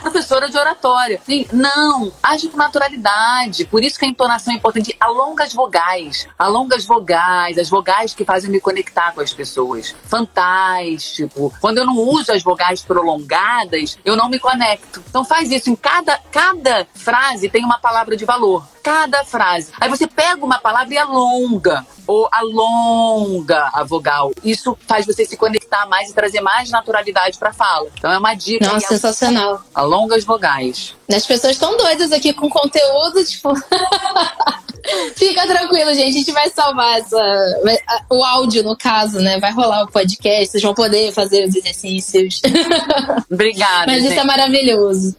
professora 0.00 0.48
de 0.50 0.56
oratória. 0.56 1.20
E, 1.28 1.46
não, 1.52 2.12
age 2.22 2.48
com 2.48 2.56
naturalidade. 2.56 3.64
Por 3.66 3.82
isso 3.82 3.98
que 3.98 4.04
a 4.04 4.08
entonação 4.08 4.52
é 4.52 4.56
importante. 4.56 4.96
Alonga 5.00 5.44
as 5.44 5.52
vogais. 5.52 6.26
Alonga 6.38 6.61
alonga 6.62 6.76
as 6.76 6.84
vogais, 6.84 7.58
as 7.58 7.68
vogais 7.68 8.14
que 8.14 8.24
fazem 8.24 8.50
me 8.50 8.60
conectar 8.60 9.12
com 9.12 9.20
as 9.20 9.32
pessoas. 9.32 9.94
Fantástico. 10.04 11.52
Quando 11.60 11.78
eu 11.78 11.86
não 11.86 11.96
uso 11.96 12.32
as 12.32 12.42
vogais 12.42 12.82
prolongadas, 12.82 13.98
eu 14.04 14.16
não 14.16 14.28
me 14.28 14.38
conecto. 14.38 15.02
Então 15.08 15.24
faz 15.24 15.50
isso. 15.50 15.70
Em 15.70 15.76
cada, 15.76 16.18
cada 16.30 16.86
frase 16.94 17.48
tem 17.48 17.64
uma 17.64 17.78
palavra 17.78 18.16
de 18.16 18.24
valor. 18.24 18.66
Cada 18.82 19.24
frase. 19.24 19.72
Aí 19.80 19.88
você 19.88 20.06
pega 20.06 20.44
uma 20.44 20.58
palavra 20.58 20.94
e 20.94 20.98
alonga. 20.98 21.84
Ou 22.06 22.28
alonga 22.32 23.70
a 23.72 23.84
vogal. 23.84 24.32
Isso 24.42 24.76
faz 24.86 25.06
você 25.06 25.24
se 25.24 25.36
conectar 25.36 25.86
mais 25.86 26.10
e 26.10 26.14
trazer 26.14 26.40
mais 26.40 26.70
naturalidade 26.70 27.38
para 27.38 27.50
a 27.50 27.54
fala. 27.54 27.88
Então 27.96 28.10
é 28.10 28.18
uma 28.18 28.34
dica. 28.34 28.66
Nossa, 28.66 28.88
sensacional. 28.88 29.62
Alonga 29.74 30.16
as 30.16 30.24
vogais. 30.24 30.94
As 31.08 31.26
pessoas 31.26 31.52
estão 31.52 31.76
doidas 31.76 32.12
aqui 32.12 32.32
com 32.32 32.48
conteúdo, 32.48 33.24
tipo. 33.24 33.52
Fica 35.16 35.46
tranquilo, 35.46 35.94
gente. 35.94 36.08
A 36.08 36.12
gente 36.12 36.32
vai 36.32 36.50
salvar 36.50 36.98
essa, 36.98 38.00
o 38.10 38.24
áudio, 38.24 38.62
no 38.62 38.76
caso, 38.76 39.20
né? 39.20 39.38
Vai 39.38 39.52
rolar 39.52 39.84
o 39.84 39.90
podcast, 39.90 40.52
vocês 40.52 40.62
vão 40.62 40.74
poder 40.74 41.12
fazer 41.12 41.46
os 41.46 41.54
exercícios. 41.54 42.40
Obrigada. 43.30 43.86
Mas 43.86 44.02
gente. 44.02 44.12
isso 44.12 44.20
é 44.20 44.24
maravilhoso. 44.24 45.16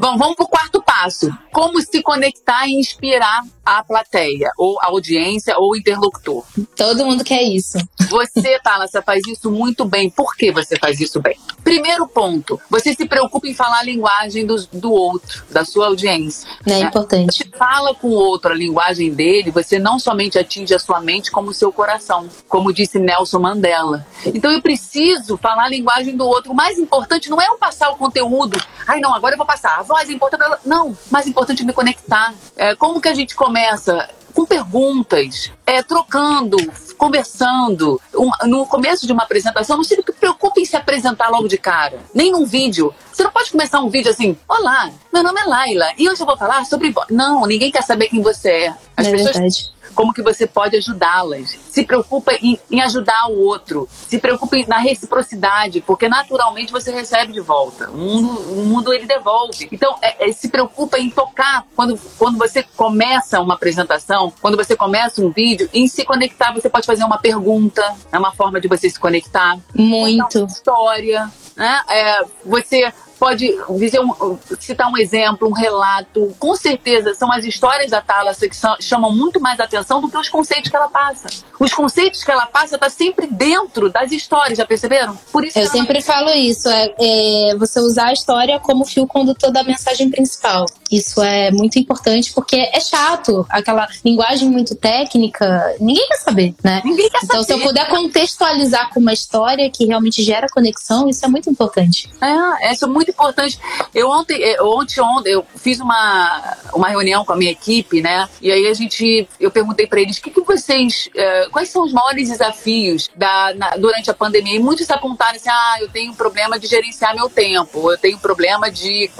Bom, 0.00 0.16
vamos 0.16 0.34
para 0.34 0.46
o 0.46 0.48
quarto 0.48 0.82
passo. 0.82 1.30
Como 1.52 1.78
se 1.82 2.02
conectar 2.02 2.66
e 2.66 2.72
inspirar 2.72 3.42
a 3.62 3.84
plateia, 3.84 4.50
ou 4.56 4.78
a 4.80 4.86
audiência, 4.86 5.54
ou 5.58 5.72
o 5.72 5.76
interlocutor. 5.76 6.42
Todo 6.74 7.04
mundo 7.04 7.22
quer 7.22 7.42
isso. 7.42 7.76
Você, 8.08 8.58
Thalassa, 8.64 9.02
faz 9.02 9.20
isso 9.26 9.50
muito 9.50 9.84
bem. 9.84 10.08
Por 10.08 10.34
que 10.36 10.50
você 10.50 10.74
faz 10.76 10.98
isso 11.00 11.20
bem? 11.20 11.36
Primeiro 11.70 12.08
ponto, 12.08 12.60
você 12.68 12.94
se 12.94 13.06
preocupa 13.06 13.46
em 13.46 13.54
falar 13.54 13.78
a 13.78 13.84
linguagem 13.84 14.44
do, 14.44 14.56
do 14.72 14.92
outro, 14.92 15.44
da 15.50 15.64
sua 15.64 15.86
audiência. 15.86 16.48
É 16.66 16.70
né? 16.70 16.80
importante. 16.80 17.32
Você 17.32 17.44
fala 17.56 17.94
com 17.94 18.08
o 18.08 18.12
outro 18.12 18.50
a 18.50 18.54
linguagem 18.54 19.12
dele, 19.12 19.52
você 19.52 19.78
não 19.78 19.98
somente 19.98 20.36
atinge 20.36 20.74
a 20.74 20.78
sua 20.80 21.00
mente, 21.00 21.30
como 21.30 21.50
o 21.50 21.54
seu 21.54 21.72
coração, 21.72 22.28
como 22.48 22.72
disse 22.72 22.98
Nelson 22.98 23.38
Mandela. 23.38 24.04
Então 24.26 24.50
eu 24.50 24.60
preciso 24.60 25.36
falar 25.36 25.64
a 25.64 25.68
linguagem 25.68 26.16
do 26.16 26.26
outro. 26.26 26.50
O 26.50 26.56
mais 26.56 26.76
importante 26.76 27.30
não 27.30 27.40
é 27.40 27.46
eu 27.46 27.56
passar 27.56 27.90
o 27.90 27.96
conteúdo. 27.96 28.60
Ai, 28.86 28.98
não, 28.98 29.14
agora 29.14 29.34
eu 29.34 29.38
vou 29.38 29.46
passar 29.46 29.80
voz 29.82 30.08
é 30.08 30.12
importante. 30.12 30.42
Não, 30.64 30.96
mais 31.10 31.26
importante 31.26 31.62
é 31.62 31.64
me 31.64 31.72
conectar. 31.72 32.34
É, 32.56 32.74
como 32.74 33.00
que 33.00 33.08
a 33.08 33.14
gente 33.14 33.34
começa? 33.34 34.08
Com 34.34 34.44
perguntas, 34.46 35.50
é, 35.66 35.82
trocando, 35.82 36.56
conversando. 36.96 38.00
Um, 38.14 38.30
no 38.46 38.66
começo 38.66 39.06
de 39.06 39.12
uma 39.12 39.22
apresentação, 39.22 39.76
não 39.76 39.84
se 39.84 40.00
preocupe 40.18 40.60
em 40.60 40.64
se 40.64 40.76
apresentar 40.76 41.28
logo 41.28 41.48
de 41.48 41.58
cara, 41.58 41.98
nem 42.14 42.32
num 42.32 42.44
vídeo. 42.44 42.94
Você 43.12 43.22
não 43.22 43.30
pode 43.30 43.50
começar 43.50 43.80
um 43.80 43.88
vídeo 43.88 44.10
assim: 44.10 44.36
Olá, 44.48 44.90
meu 45.12 45.22
nome 45.22 45.40
é 45.40 45.44
Laila 45.44 45.92
e 45.96 46.08
hoje 46.08 46.22
eu 46.22 46.26
vou 46.26 46.36
falar 46.36 46.64
sobre. 46.64 46.94
Não, 47.10 47.46
ninguém 47.46 47.70
quer 47.70 47.82
saber 47.82 48.08
quem 48.08 48.22
você 48.22 48.50
é. 48.50 48.74
As 48.96 49.06
é 49.06 49.10
pessoas. 49.10 49.36
Verdade 49.36 49.79
como 49.94 50.12
que 50.12 50.22
você 50.22 50.46
pode 50.46 50.76
ajudá-las. 50.76 51.58
Se 51.70 51.84
preocupa 51.84 52.32
em, 52.34 52.58
em, 52.70 52.80
ajudar 52.80 53.28
o 53.28 53.38
outro. 53.40 53.88
Se 53.90 54.18
preocupa 54.18 54.56
na 54.66 54.78
reciprocidade, 54.78 55.80
porque 55.80 56.08
naturalmente 56.08 56.72
você 56.72 56.90
recebe 56.90 57.32
de 57.32 57.40
volta. 57.40 57.90
O 57.90 57.96
mundo, 57.96 58.28
o 58.52 58.64
mundo 58.64 58.92
ele 58.92 59.06
devolve. 59.06 59.68
Então, 59.70 59.96
é, 60.02 60.28
é, 60.28 60.32
se 60.32 60.48
preocupa 60.48 60.98
em 60.98 61.10
tocar 61.10 61.64
quando, 61.76 61.98
quando 62.18 62.38
você 62.38 62.62
começa 62.62 63.40
uma 63.40 63.54
apresentação, 63.54 64.32
quando 64.40 64.56
você 64.56 64.76
começa 64.76 65.22
um 65.22 65.30
vídeo, 65.30 65.68
em 65.72 65.86
se 65.86 66.04
conectar. 66.04 66.52
Você 66.52 66.68
pode 66.68 66.86
fazer 66.86 67.04
uma 67.04 67.18
pergunta, 67.18 67.82
é 68.10 68.18
uma 68.18 68.32
forma 68.32 68.60
de 68.60 68.68
você 68.68 68.88
se 68.90 68.98
conectar. 68.98 69.58
Muito. 69.74 70.38
Uma 70.38 70.46
história. 70.46 71.30
Né? 71.56 71.82
É, 71.88 72.24
você 72.44 72.92
pode 73.20 73.54
dizer 73.78 74.00
um, 74.00 74.38
citar 74.58 74.90
um 74.90 74.96
exemplo, 74.96 75.46
um 75.46 75.52
relato. 75.52 76.34
Com 76.38 76.56
certeza, 76.56 77.14
são 77.14 77.30
as 77.30 77.44
histórias 77.44 77.90
da 77.90 78.00
Thalassa 78.00 78.48
que 78.48 78.56
são, 78.56 78.74
chamam 78.80 79.14
muito 79.14 79.38
mais 79.38 79.60
atenção 79.60 80.00
do 80.00 80.08
que 80.08 80.16
os 80.16 80.30
conceitos 80.30 80.70
que 80.70 80.76
ela 80.76 80.88
passa. 80.88 81.28
Os 81.58 81.74
conceitos 81.74 82.24
que 82.24 82.30
ela 82.30 82.46
passa 82.46 82.78
tá 82.78 82.88
sempre 82.88 83.26
dentro 83.26 83.90
das 83.90 84.10
histórias, 84.10 84.56
já 84.56 84.64
perceberam? 84.64 85.14
Por 85.30 85.44
isso 85.44 85.58
Eu 85.58 85.68
sempre 85.68 86.00
falo 86.00 86.30
isso, 86.30 86.66
é, 86.70 86.94
é, 86.98 87.54
você 87.56 87.78
usar 87.78 88.06
a 88.06 88.12
história 88.14 88.58
como 88.58 88.86
fio 88.86 89.06
condutor 89.06 89.52
da 89.52 89.62
mensagem 89.62 90.08
principal. 90.08 90.64
Isso 90.90 91.22
é 91.22 91.50
muito 91.50 91.78
importante 91.78 92.32
porque 92.32 92.56
é 92.56 92.80
chato, 92.80 93.46
aquela 93.48 93.88
linguagem 94.04 94.48
muito 94.48 94.74
técnica, 94.74 95.76
ninguém 95.80 96.06
quer 96.08 96.18
saber, 96.18 96.54
né? 96.64 96.82
Ninguém 96.84 97.08
quer 97.08 97.20
então, 97.22 97.42
saber. 97.42 97.44
se 97.44 97.52
eu 97.52 97.66
puder 97.66 97.88
contextualizar 97.88 98.90
com 98.90 98.98
uma 98.98 99.12
história 99.12 99.70
que 99.70 99.86
realmente 99.86 100.22
gera 100.22 100.48
conexão, 100.48 101.08
isso 101.08 101.24
é 101.24 101.28
muito 101.28 101.48
importante. 101.48 102.10
É, 102.20 102.72
isso 102.72 102.84
é 102.84 102.88
muito 102.88 103.10
importante. 103.10 103.58
Eu 103.94 104.10
ontem, 104.10 104.42
é, 104.42 104.60
ontem, 104.62 105.00
ontem 105.00 105.32
eu 105.32 105.46
fiz 105.56 105.78
uma, 105.80 106.56
uma 106.74 106.88
reunião 106.88 107.24
com 107.24 107.32
a 107.32 107.36
minha 107.36 107.52
equipe, 107.52 108.02
né? 108.02 108.28
E 108.40 108.50
aí 108.50 108.66
a 108.66 108.74
gente, 108.74 109.28
eu 109.38 109.50
perguntei 109.50 109.86
para 109.86 110.00
eles, 110.00 110.18
o 110.18 110.22
que, 110.22 110.30
que 110.30 110.40
vocês, 110.40 111.08
é, 111.14 111.48
quais 111.50 111.68
são 111.68 111.84
os 111.84 111.92
maiores 111.92 112.28
desafios 112.28 113.08
da, 113.14 113.54
na, 113.54 113.70
durante 113.76 114.10
a 114.10 114.14
pandemia? 114.14 114.56
E 114.56 114.58
muitos 114.58 114.90
apontaram 114.90 115.36
assim, 115.36 115.48
ah, 115.48 115.76
eu 115.80 115.88
tenho 115.88 116.12
problema 116.14 116.58
de 116.58 116.66
gerenciar 116.66 117.14
meu 117.14 117.28
tempo, 117.28 117.92
eu 117.92 117.98
tenho 117.98 118.18
problema 118.18 118.70
de 118.70 119.10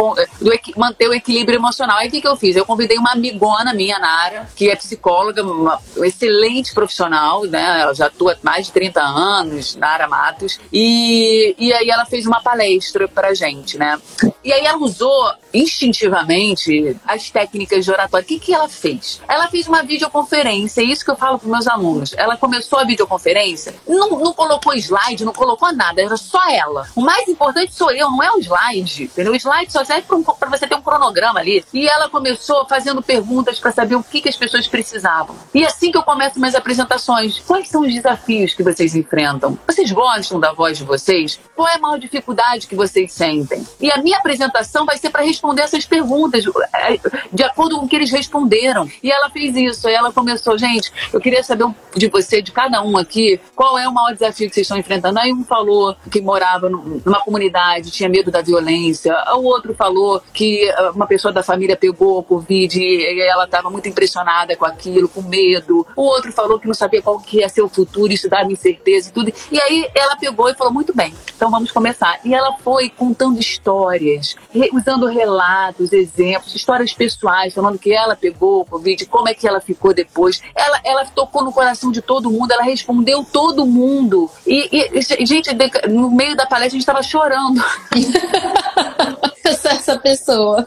do, 0.40 0.50
manter 0.76 1.08
o 1.08 1.14
equilíbrio 1.14 1.59
emocional. 1.60 1.98
Aí 1.98 2.08
o 2.08 2.10
que, 2.10 2.20
que 2.20 2.28
eu 2.28 2.36
fiz? 2.36 2.56
Eu 2.56 2.66
convidei 2.66 2.98
uma 2.98 3.12
amigona 3.12 3.72
minha, 3.72 3.98
Nara, 3.98 4.48
que 4.56 4.68
é 4.68 4.76
psicóloga, 4.76 5.42
uma 5.42 5.80
excelente 5.98 6.74
profissional, 6.74 7.44
né? 7.44 7.80
Ela 7.80 7.94
já 7.94 8.06
atua 8.06 8.32
há 8.32 8.36
mais 8.42 8.66
de 8.66 8.72
30 8.72 9.00
anos, 9.00 9.76
Nara 9.76 10.08
Matos, 10.08 10.58
e, 10.72 11.54
e 11.58 11.72
aí 11.72 11.88
ela 11.88 12.04
fez 12.04 12.26
uma 12.26 12.40
palestra 12.42 13.06
pra 13.06 13.34
gente, 13.34 13.78
né? 13.78 13.98
E 14.42 14.52
aí 14.52 14.64
ela 14.64 14.78
usou 14.78 15.32
instintivamente 15.52 16.96
as 17.06 17.30
técnicas 17.30 17.84
de 17.84 17.90
oratória. 17.90 18.24
O 18.24 18.26
que, 18.26 18.38
que 18.38 18.54
ela 18.54 18.68
fez? 18.68 19.20
Ela 19.28 19.48
fez 19.48 19.68
uma 19.68 19.82
videoconferência, 19.82 20.80
é 20.80 20.84
isso 20.84 21.04
que 21.04 21.10
eu 21.10 21.16
falo 21.16 21.38
para 21.38 21.48
meus 21.48 21.66
alunos. 21.66 22.14
Ela 22.16 22.36
começou 22.36 22.78
a 22.78 22.84
videoconferência, 22.84 23.74
não, 23.86 24.10
não 24.10 24.32
colocou 24.32 24.72
slide, 24.74 25.24
não 25.24 25.32
colocou 25.32 25.72
nada, 25.72 26.00
era 26.00 26.16
só 26.16 26.40
ela. 26.50 26.88
O 26.94 27.02
mais 27.02 27.28
importante 27.28 27.74
sou 27.74 27.90
eu, 27.90 28.10
não 28.10 28.22
é 28.22 28.30
o 28.30 28.38
slide, 28.38 29.04
entendeu? 29.04 29.32
O 29.32 29.36
slide 29.36 29.70
só 29.70 29.84
serve 29.84 30.02
para 30.02 30.16
um, 30.16 30.24
você 30.50 30.66
ter 30.66 30.74
um 30.74 30.82
cronograma 30.82 31.40
ali 31.40 31.49
ali. 31.50 31.64
E 31.72 31.88
ela 31.88 32.08
começou 32.08 32.66
fazendo 32.66 33.02
perguntas 33.02 33.58
para 33.58 33.72
saber 33.72 33.96
o 33.96 34.02
que, 34.02 34.20
que 34.20 34.28
as 34.28 34.36
pessoas 34.36 34.68
precisavam. 34.68 35.36
E 35.52 35.64
assim 35.64 35.90
que 35.90 35.98
eu 35.98 36.02
começo 36.02 36.38
minhas 36.38 36.54
apresentações, 36.54 37.40
quais 37.40 37.68
são 37.68 37.82
os 37.82 37.92
desafios 37.92 38.54
que 38.54 38.62
vocês 38.62 38.94
enfrentam? 38.94 39.58
Vocês 39.66 39.90
gostam 39.90 40.38
da 40.38 40.52
voz 40.52 40.78
de 40.78 40.84
vocês? 40.84 41.40
Qual 41.56 41.68
é 41.68 41.76
a 41.76 41.78
maior 41.78 41.98
dificuldade 41.98 42.66
que 42.66 42.76
vocês 42.76 43.12
sentem? 43.12 43.66
E 43.80 43.90
a 43.90 43.98
minha 43.98 44.18
apresentação 44.18 44.86
vai 44.86 44.96
ser 44.96 45.10
para 45.10 45.24
responder 45.24 45.62
essas 45.62 45.84
perguntas, 45.84 46.44
é, 46.74 46.98
de 47.32 47.42
acordo 47.42 47.78
com 47.78 47.86
o 47.86 47.88
que 47.88 47.96
eles 47.96 48.10
responderam. 48.10 48.88
E 49.02 49.10
ela 49.10 49.30
fez 49.30 49.56
isso. 49.56 49.88
E 49.88 49.94
ela 49.94 50.12
começou, 50.12 50.56
gente, 50.58 50.92
eu 51.12 51.20
queria 51.20 51.42
saber 51.42 51.66
de 51.96 52.08
você, 52.08 52.40
de 52.40 52.52
cada 52.52 52.82
um 52.82 52.96
aqui, 52.96 53.40
qual 53.54 53.78
é 53.78 53.88
o 53.88 53.92
maior 53.92 54.12
desafio 54.12 54.48
que 54.48 54.54
vocês 54.54 54.64
estão 54.64 54.78
enfrentando. 54.78 55.18
Aí 55.18 55.32
um 55.32 55.44
falou 55.44 55.96
que 56.10 56.20
morava 56.20 56.68
numa 56.68 57.20
comunidade, 57.20 57.90
tinha 57.90 58.08
medo 58.08 58.30
da 58.30 58.42
violência. 58.42 59.14
O 59.34 59.44
outro 59.44 59.74
falou 59.74 60.22
que 60.32 60.70
ah, 60.70 60.92
uma 60.94 61.06
pessoa 61.06 61.32
da 61.32 61.39
família 61.42 61.76
pegou 61.76 62.22
Covid 62.22 62.80
e 62.80 63.20
ela 63.20 63.44
estava 63.44 63.68
muito 63.70 63.88
impressionada 63.88 64.56
com 64.56 64.64
aquilo, 64.64 65.08
com 65.08 65.22
medo. 65.22 65.86
O 65.96 66.02
outro 66.02 66.32
falou 66.32 66.58
que 66.58 66.66
não 66.66 66.74
sabia 66.74 67.02
qual 67.02 67.18
que 67.18 67.38
ia 67.38 67.48
ser 67.48 67.62
o 67.62 67.68
futuro, 67.68 68.12
isso 68.12 68.28
dava 68.28 68.50
incerteza 68.52 69.08
e 69.08 69.12
tudo. 69.12 69.32
E 69.50 69.60
aí 69.60 69.88
ela 69.94 70.16
pegou 70.16 70.48
e 70.48 70.54
falou, 70.54 70.72
muito 70.72 70.94
bem, 70.94 71.14
então 71.34 71.50
vamos 71.50 71.70
começar. 71.70 72.20
E 72.24 72.34
ela 72.34 72.56
foi 72.58 72.88
contando 72.88 73.38
histórias, 73.38 74.36
usando 74.72 75.06
relatos, 75.06 75.92
exemplos, 75.92 76.54
histórias 76.54 76.92
pessoais, 76.92 77.54
falando 77.54 77.78
que 77.78 77.92
ela 77.92 78.14
pegou 78.14 78.60
o 78.60 78.64
Covid, 78.64 79.06
como 79.06 79.28
é 79.28 79.34
que 79.34 79.46
ela 79.46 79.60
ficou 79.60 79.92
depois. 79.92 80.40
Ela, 80.54 80.80
ela 80.84 81.04
tocou 81.06 81.42
no 81.42 81.52
coração 81.52 81.90
de 81.90 82.00
todo 82.00 82.30
mundo, 82.30 82.52
ela 82.52 82.62
respondeu 82.62 83.24
todo 83.24 83.66
mundo. 83.66 84.30
E, 84.46 84.68
e 84.72 85.26
gente, 85.26 85.50
no 85.88 86.10
meio 86.10 86.36
da 86.36 86.46
palestra 86.46 86.68
a 86.68 86.78
gente 86.78 86.82
estava 86.82 87.02
chorando. 87.02 87.62
Essa 89.44 89.98
pessoa. 89.98 90.66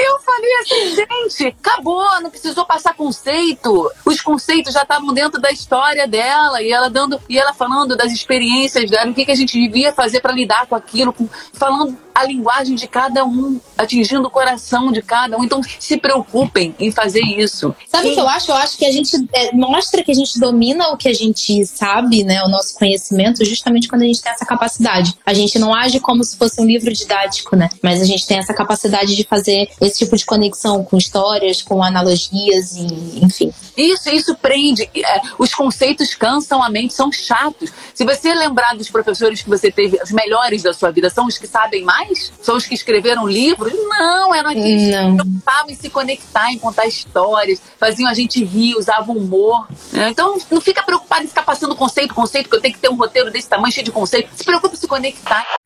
Eu 0.00 0.18
falei 0.20 0.50
assim, 0.60 0.96
gente, 0.96 1.56
acabou, 1.60 2.20
não 2.20 2.30
precisou 2.30 2.64
passar 2.64 2.94
conceito. 2.94 3.90
Os 4.04 4.20
conceitos 4.20 4.72
já 4.72 4.82
estavam 4.82 5.12
dentro 5.12 5.40
da 5.40 5.50
história 5.50 6.06
dela 6.06 6.62
e 6.62 6.72
ela 6.72 6.88
dando 6.88 7.20
e 7.28 7.38
ela 7.38 7.52
falando 7.52 7.96
das 7.96 8.12
experiências 8.12 8.90
dela, 8.90 9.10
o 9.10 9.14
que, 9.14 9.24
que 9.24 9.32
a 9.32 9.36
gente 9.36 9.58
devia 9.58 9.92
fazer 9.92 10.20
para 10.20 10.32
lidar 10.32 10.66
com 10.66 10.74
aquilo, 10.74 11.12
com, 11.12 11.28
falando 11.52 11.96
a 12.14 12.24
linguagem 12.24 12.74
de 12.74 12.86
cada 12.86 13.24
um, 13.24 13.60
atingindo 13.76 14.26
o 14.26 14.30
coração 14.30 14.92
de 14.92 15.00
cada 15.00 15.38
um. 15.38 15.44
Então, 15.44 15.60
se 15.78 15.96
preocupem 15.96 16.74
em 16.78 16.90
fazer 16.92 17.20
isso. 17.20 17.74
Sabe 17.88 18.10
o 18.10 18.14
que 18.14 18.20
eu 18.20 18.28
acho? 18.28 18.50
Eu 18.50 18.56
acho 18.56 18.76
que 18.76 18.84
a 18.84 18.92
gente 18.92 19.16
é, 19.32 19.52
mostra 19.52 20.02
que 20.02 20.10
a 20.10 20.14
gente 20.14 20.38
domina 20.38 20.88
o 20.88 20.96
que 20.96 21.08
a 21.08 21.14
gente 21.14 21.64
sabe, 21.66 22.22
né? 22.22 22.42
O 22.42 22.48
nosso 22.48 22.74
conhecimento, 22.74 23.44
justamente 23.44 23.88
quando 23.88 24.02
a 24.02 24.06
gente 24.06 24.22
tem 24.22 24.32
essa 24.32 24.44
capacidade. 24.44 25.14
A 25.24 25.32
gente 25.32 25.58
não 25.58 25.74
age 25.74 26.00
como 26.00 26.22
se 26.22 26.36
fosse 26.36 26.60
um 26.60 26.66
livro 26.66 26.92
didático, 26.92 27.56
né? 27.56 27.68
Mas 27.82 28.02
a 28.02 28.04
gente 28.04 28.26
tem 28.26 28.38
essa 28.38 28.52
capacidade 28.52 29.16
de 29.16 29.24
fazer 29.24 29.70
esse 29.90 29.98
tipo 29.98 30.16
de 30.16 30.24
conexão 30.24 30.84
com 30.84 30.96
histórias, 30.96 31.62
com 31.62 31.82
analogias 31.82 32.76
e, 32.76 33.24
enfim. 33.24 33.52
Isso, 33.76 34.08
isso 34.10 34.34
prende. 34.34 34.88
É, 34.94 35.20
os 35.38 35.54
conceitos 35.54 36.14
cansam 36.14 36.62
a 36.62 36.70
mente, 36.70 36.94
são 36.94 37.10
chatos. 37.12 37.70
Se 37.94 38.04
você 38.04 38.34
lembrar 38.34 38.76
dos 38.76 38.90
professores 38.90 39.42
que 39.42 39.48
você 39.48 39.70
teve, 39.70 39.98
os 40.02 40.10
melhores 40.10 40.62
da 40.62 40.72
sua 40.72 40.90
vida, 40.90 41.10
são 41.10 41.26
os 41.26 41.38
que 41.38 41.46
sabem 41.46 41.84
mais 41.84 42.30
são 42.42 42.56
os 42.56 42.66
que 42.66 42.74
escreveram 42.74 43.26
livros? 43.26 43.72
Não, 43.72 44.34
eram 44.34 44.50
aqueles 44.50 44.82
que 44.82 44.92
se 44.92 45.14
preocupavam 45.14 45.70
em 45.70 45.74
se 45.74 45.90
conectar, 45.90 46.52
em 46.52 46.58
contar 46.58 46.86
histórias, 46.86 47.60
faziam 47.78 48.08
a 48.08 48.14
gente 48.14 48.42
rir, 48.44 48.76
usavam 48.76 49.16
humor. 49.16 49.68
Né? 49.92 50.08
Então, 50.10 50.38
não 50.50 50.60
fica 50.60 50.82
preocupado 50.82 51.24
em 51.24 51.28
ficar 51.28 51.42
passando 51.42 51.76
conceito, 51.76 52.14
conceito, 52.14 52.48
que 52.48 52.56
eu 52.56 52.60
tenho 52.60 52.74
que 52.74 52.80
ter 52.80 52.88
um 52.88 52.96
roteiro 52.96 53.30
desse 53.30 53.48
tamanho, 53.48 53.72
cheio 53.72 53.84
de 53.84 53.92
conceito. 53.92 54.30
Se 54.34 54.44
preocupe 54.44 54.74
em 54.74 54.78
se 54.78 54.86
conectar. 54.86 55.59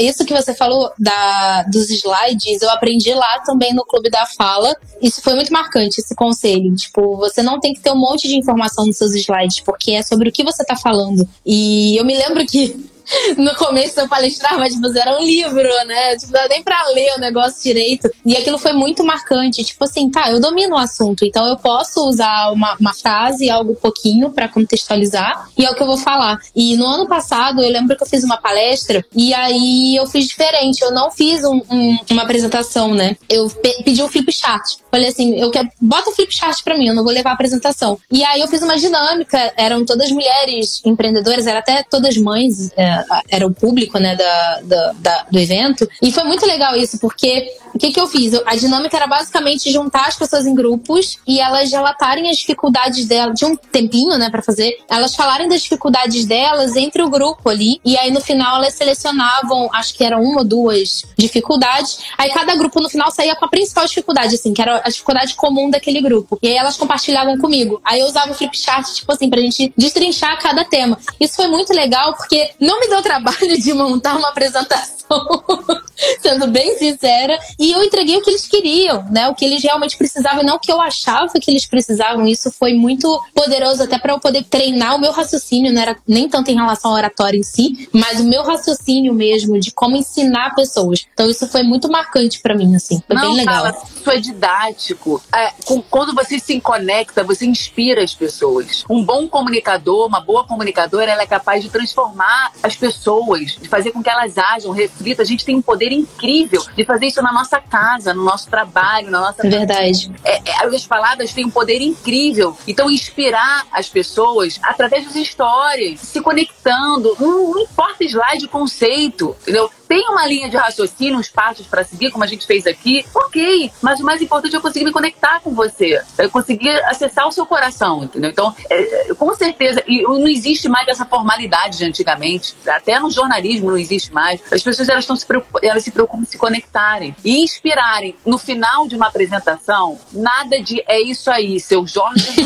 Isso 0.00 0.24
que 0.24 0.34
você 0.34 0.54
falou 0.54 0.90
da, 0.98 1.62
dos 1.64 1.90
slides, 1.90 2.62
eu 2.62 2.70
aprendi 2.70 3.12
lá 3.14 3.40
também 3.40 3.74
no 3.74 3.84
Clube 3.84 4.10
da 4.10 4.26
Fala. 4.26 4.74
Isso 5.00 5.20
foi 5.20 5.34
muito 5.34 5.52
marcante, 5.52 6.00
esse 6.00 6.14
conselho. 6.14 6.74
Tipo, 6.74 7.16
você 7.16 7.42
não 7.42 7.60
tem 7.60 7.74
que 7.74 7.80
ter 7.80 7.92
um 7.92 7.98
monte 7.98 8.28
de 8.28 8.36
informação 8.36 8.86
nos 8.86 8.96
seus 8.96 9.14
slides, 9.14 9.60
porque 9.60 9.92
é 9.92 10.02
sobre 10.02 10.28
o 10.28 10.32
que 10.32 10.44
você 10.44 10.64
tá 10.64 10.76
falando. 10.76 11.28
E 11.44 11.96
eu 11.96 12.04
me 12.04 12.16
lembro 12.16 12.44
que 12.46 12.91
no 13.36 13.54
começo 13.56 14.00
eu 14.00 14.08
palestrava, 14.08 14.58
mas 14.58 14.74
tipo, 14.74 14.86
era 14.96 15.18
um 15.18 15.22
livro, 15.22 15.68
né? 15.86 16.16
Tipo, 16.16 16.32
não 16.32 16.42
dá 16.42 16.48
nem 16.48 16.62
pra 16.62 16.88
ler 16.88 17.14
o 17.16 17.20
negócio 17.20 17.62
direito. 17.62 18.10
E 18.24 18.36
aquilo 18.36 18.58
foi 18.58 18.72
muito 18.72 19.04
marcante. 19.04 19.64
Tipo 19.64 19.84
assim, 19.84 20.10
tá, 20.10 20.30
eu 20.30 20.40
domino 20.40 20.74
o 20.74 20.78
assunto, 20.78 21.24
então 21.24 21.46
eu 21.46 21.56
posso 21.56 22.08
usar 22.08 22.50
uma, 22.52 22.76
uma 22.78 22.94
frase, 22.94 23.50
algo 23.50 23.74
pouquinho 23.74 24.30
para 24.30 24.48
contextualizar, 24.48 25.48
e 25.56 25.64
é 25.64 25.70
o 25.70 25.74
que 25.74 25.82
eu 25.82 25.86
vou 25.86 25.98
falar. 25.98 26.38
E 26.54 26.76
no 26.76 26.86
ano 26.86 27.06
passado, 27.06 27.62
eu 27.62 27.70
lembro 27.70 27.96
que 27.96 28.02
eu 28.02 28.06
fiz 28.06 28.24
uma 28.24 28.36
palestra, 28.36 29.04
e 29.14 29.32
aí 29.34 29.96
eu 29.96 30.06
fiz 30.06 30.26
diferente. 30.26 30.82
Eu 30.82 30.92
não 30.92 31.10
fiz 31.10 31.44
um, 31.44 31.60
um, 31.70 31.98
uma 32.10 32.22
apresentação, 32.22 32.94
né? 32.94 33.16
Eu 33.28 33.48
pe 33.48 33.82
pedi 33.82 34.02
um 34.02 34.08
flip 34.08 34.32
chart. 34.32 34.76
Falei 34.90 35.08
assim, 35.08 35.38
eu 35.38 35.50
quero. 35.50 35.68
Bota 35.80 36.10
o 36.10 36.14
flip 36.14 36.34
chart 36.34 36.62
pra 36.62 36.76
mim, 36.76 36.88
eu 36.88 36.94
não 36.94 37.04
vou 37.04 37.12
levar 37.12 37.30
a 37.30 37.34
apresentação. 37.34 37.98
E 38.10 38.24
aí 38.24 38.40
eu 38.40 38.48
fiz 38.48 38.62
uma 38.62 38.76
dinâmica, 38.76 39.52
eram 39.56 39.84
todas 39.84 40.10
mulheres 40.10 40.80
empreendedoras, 40.84 41.46
eram 41.46 41.58
até 41.58 41.82
todas 41.82 42.16
mães. 42.16 42.70
É, 42.76 42.91
era 43.28 43.46
o 43.46 43.52
público, 43.52 43.98
né, 43.98 44.16
da, 44.16 44.60
da, 44.62 44.92
da, 44.98 45.26
do 45.30 45.38
evento. 45.38 45.88
E 46.00 46.12
foi 46.12 46.24
muito 46.24 46.46
legal 46.46 46.76
isso, 46.76 46.98
porque 46.98 47.48
o 47.74 47.78
que, 47.78 47.90
que 47.90 48.00
eu 48.00 48.06
fiz? 48.06 48.34
A 48.46 48.54
dinâmica 48.54 48.96
era 48.96 49.06
basicamente 49.06 49.72
juntar 49.72 50.06
as 50.06 50.16
pessoas 50.16 50.46
em 50.46 50.54
grupos 50.54 51.18
e 51.26 51.40
elas 51.40 51.70
relatarem 51.70 52.28
as 52.28 52.36
dificuldades 52.36 53.06
delas. 53.06 53.38
Tinha 53.38 53.50
um 53.50 53.56
tempinho, 53.56 54.18
né, 54.18 54.30
para 54.30 54.42
fazer. 54.42 54.78
Elas 54.90 55.14
falarem 55.14 55.48
das 55.48 55.62
dificuldades 55.62 56.26
delas 56.26 56.76
entre 56.76 57.02
o 57.02 57.08
grupo 57.08 57.48
ali. 57.48 57.80
E 57.84 57.96
aí 57.96 58.10
no 58.10 58.20
final 58.20 58.56
elas 58.56 58.74
selecionavam, 58.74 59.70
acho 59.72 59.94
que 59.94 60.04
eram 60.04 60.22
uma 60.22 60.40
ou 60.40 60.44
duas 60.44 61.04
dificuldades. 61.16 61.98
Aí 62.18 62.30
cada 62.30 62.54
grupo 62.54 62.80
no 62.80 62.90
final 62.90 63.10
saía 63.10 63.34
com 63.34 63.44
a 63.44 63.48
principal 63.48 63.86
dificuldade, 63.86 64.34
assim, 64.34 64.52
que 64.52 64.60
era 64.60 64.82
a 64.84 64.88
dificuldade 64.88 65.34
comum 65.34 65.70
daquele 65.70 66.00
grupo. 66.00 66.38
E 66.42 66.48
aí 66.48 66.56
elas 66.56 66.76
compartilhavam 66.76 67.38
comigo. 67.38 67.80
Aí 67.84 68.00
eu 68.00 68.06
usava 68.06 68.32
o 68.32 68.34
flipchart, 68.34 68.86
tipo 68.92 69.10
assim, 69.12 69.30
pra 69.30 69.40
gente 69.40 69.72
destrinchar 69.76 70.38
cada 70.40 70.64
tema. 70.64 70.98
Isso 71.18 71.36
foi 71.36 71.46
muito 71.48 71.72
legal 71.72 72.14
porque 72.14 72.50
não 72.60 72.80
me 72.82 72.88
deu 72.88 73.02
trabalho 73.02 73.60
de 73.60 73.72
montar 73.72 74.16
uma 74.16 74.28
apresentação 74.30 75.01
sendo 76.20 76.46
bem 76.48 76.76
sincera. 76.78 77.38
E 77.58 77.72
eu 77.72 77.82
entreguei 77.82 78.16
o 78.16 78.22
que 78.22 78.30
eles 78.30 78.46
queriam, 78.46 79.04
né? 79.10 79.28
O 79.28 79.34
que 79.34 79.44
eles 79.44 79.62
realmente 79.62 79.96
precisavam, 79.96 80.42
não 80.42 80.56
o 80.56 80.58
que 80.58 80.72
eu 80.72 80.80
achava 80.80 81.32
que 81.40 81.50
eles 81.50 81.66
precisavam. 81.66 82.26
Isso 82.26 82.50
foi 82.50 82.74
muito 82.74 83.22
poderoso 83.34 83.82
até 83.82 83.98
para 83.98 84.12
eu 84.12 84.20
poder 84.20 84.44
treinar 84.44 84.96
o 84.96 85.00
meu 85.00 85.12
raciocínio, 85.12 85.72
não 85.72 85.80
era 85.80 85.96
nem 86.06 86.28
tanto 86.28 86.50
em 86.50 86.54
relação 86.54 86.90
ao 86.90 86.96
oratório 86.96 87.38
em 87.38 87.42
si, 87.42 87.88
mas 87.92 88.20
o 88.20 88.24
meu 88.24 88.42
raciocínio 88.42 89.14
mesmo 89.14 89.58
de 89.58 89.70
como 89.70 89.96
ensinar 89.96 90.54
pessoas. 90.54 91.06
Então 91.12 91.28
isso 91.28 91.46
foi 91.48 91.62
muito 91.62 91.90
marcante 91.90 92.40
para 92.40 92.54
mim, 92.54 92.74
assim. 92.74 93.02
Foi 93.06 93.16
não, 93.16 93.22
bem 93.22 93.36
legal. 93.36 93.62
Fala, 93.62 93.82
isso 93.94 94.10
é 94.10 94.18
didático. 94.18 95.22
É, 95.34 95.52
com, 95.64 95.82
quando 95.82 96.14
você 96.14 96.38
se 96.38 96.60
conecta, 96.60 97.22
você 97.22 97.46
inspira 97.46 98.02
as 98.02 98.14
pessoas. 98.14 98.84
Um 98.88 99.04
bom 99.04 99.28
comunicador, 99.28 100.06
uma 100.06 100.20
boa 100.20 100.44
comunicadora, 100.44 101.10
ela 101.10 101.22
é 101.22 101.26
capaz 101.26 101.62
de 101.62 101.70
transformar 101.70 102.52
as 102.62 102.76
pessoas, 102.76 103.56
de 103.60 103.68
fazer 103.68 103.92
com 103.92 104.02
que 104.02 104.10
elas 104.10 104.36
ajam, 104.38 104.72
reflitam. 104.72 105.01
A 105.18 105.24
gente 105.24 105.44
tem 105.44 105.56
um 105.56 105.62
poder 105.62 105.92
incrível 105.92 106.64
de 106.76 106.84
fazer 106.84 107.06
isso 107.06 107.22
na 107.22 107.32
nossa 107.32 107.60
casa, 107.60 108.14
no 108.14 108.24
nosso 108.24 108.48
trabalho, 108.48 109.10
na 109.10 109.20
nossa. 109.20 109.42
Verdade. 109.42 110.10
É, 110.24 110.40
é, 110.50 110.66
as 110.66 110.86
palavras 110.86 111.32
têm 111.32 111.44
um 111.44 111.50
poder 111.50 111.80
incrível. 111.80 112.56
Então, 112.66 112.90
inspirar 112.90 113.66
as 113.72 113.88
pessoas 113.88 114.58
através 114.62 115.04
das 115.04 115.16
histórias, 115.16 116.00
se 116.00 116.20
conectando. 116.20 117.16
Não, 117.18 117.52
não 117.52 117.60
importa 117.60 118.04
slide, 118.04 118.48
conceito, 118.48 119.36
entendeu? 119.42 119.70
tem 119.92 120.08
uma 120.08 120.26
linha 120.26 120.48
de 120.48 120.56
raciocínio, 120.56 121.18
uns 121.18 121.28
passos 121.28 121.66
para 121.66 121.84
seguir, 121.84 122.10
como 122.10 122.24
a 122.24 122.26
gente 122.26 122.46
fez 122.46 122.66
aqui, 122.66 123.04
ok. 123.14 123.70
Mas 123.82 124.00
o 124.00 124.04
mais 124.04 124.22
importante 124.22 124.54
é 124.54 124.56
eu 124.56 124.62
conseguir 124.62 124.86
me 124.86 124.90
conectar 124.90 125.38
com 125.40 125.54
você. 125.54 126.02
Eu 126.16 126.30
conseguir 126.30 126.70
acessar 126.86 127.28
o 127.28 127.32
seu 127.32 127.44
coração, 127.44 128.04
entendeu? 128.04 128.30
Então, 128.30 128.56
é, 128.70 129.10
é 129.10 129.14
com 129.14 129.34
certeza, 129.34 129.84
e 129.86 130.00
não 130.00 130.26
existe 130.26 130.66
mais 130.66 130.88
essa 130.88 131.04
formalidade 131.04 131.76
de 131.76 131.84
antigamente. 131.84 132.54
Até 132.66 132.98
no 132.98 133.10
jornalismo 133.10 133.70
não 133.70 133.76
existe 133.76 134.10
mais. 134.14 134.40
As 134.50 134.62
pessoas 134.62 134.81
elas 134.88 135.04
estão 135.04 135.16
se 135.16 135.26
preocupam, 135.26 135.60
elas 135.62 135.84
se 135.84 135.90
preocupam 135.90 136.22
em 136.22 136.26
se 136.26 136.38
conectarem 136.38 137.14
e 137.24 137.42
inspirarem. 137.42 138.14
No 138.24 138.38
final 138.38 138.86
de 138.88 138.96
uma 138.96 139.08
apresentação, 139.08 139.98
nada 140.12 140.60
de 140.62 140.82
é 140.86 141.00
isso 141.00 141.30
aí, 141.30 141.58
seu 141.60 141.86
Jorge. 141.86 142.36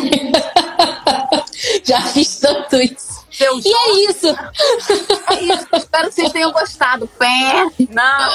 Já 1.85 2.01
fiz 2.03 2.37
tanto 2.39 2.77
isso. 2.77 3.16
Seu 3.37 3.59
e 3.59 3.69
é 3.69 4.11
isso. 4.11 4.29
É 4.29 5.43
isso. 5.43 5.67
Espero 5.75 6.09
que 6.09 6.15
vocês 6.15 6.33
tenham 6.33 6.53
gostado. 6.53 7.07
Pé. 7.19 7.67
Não. 7.91 8.33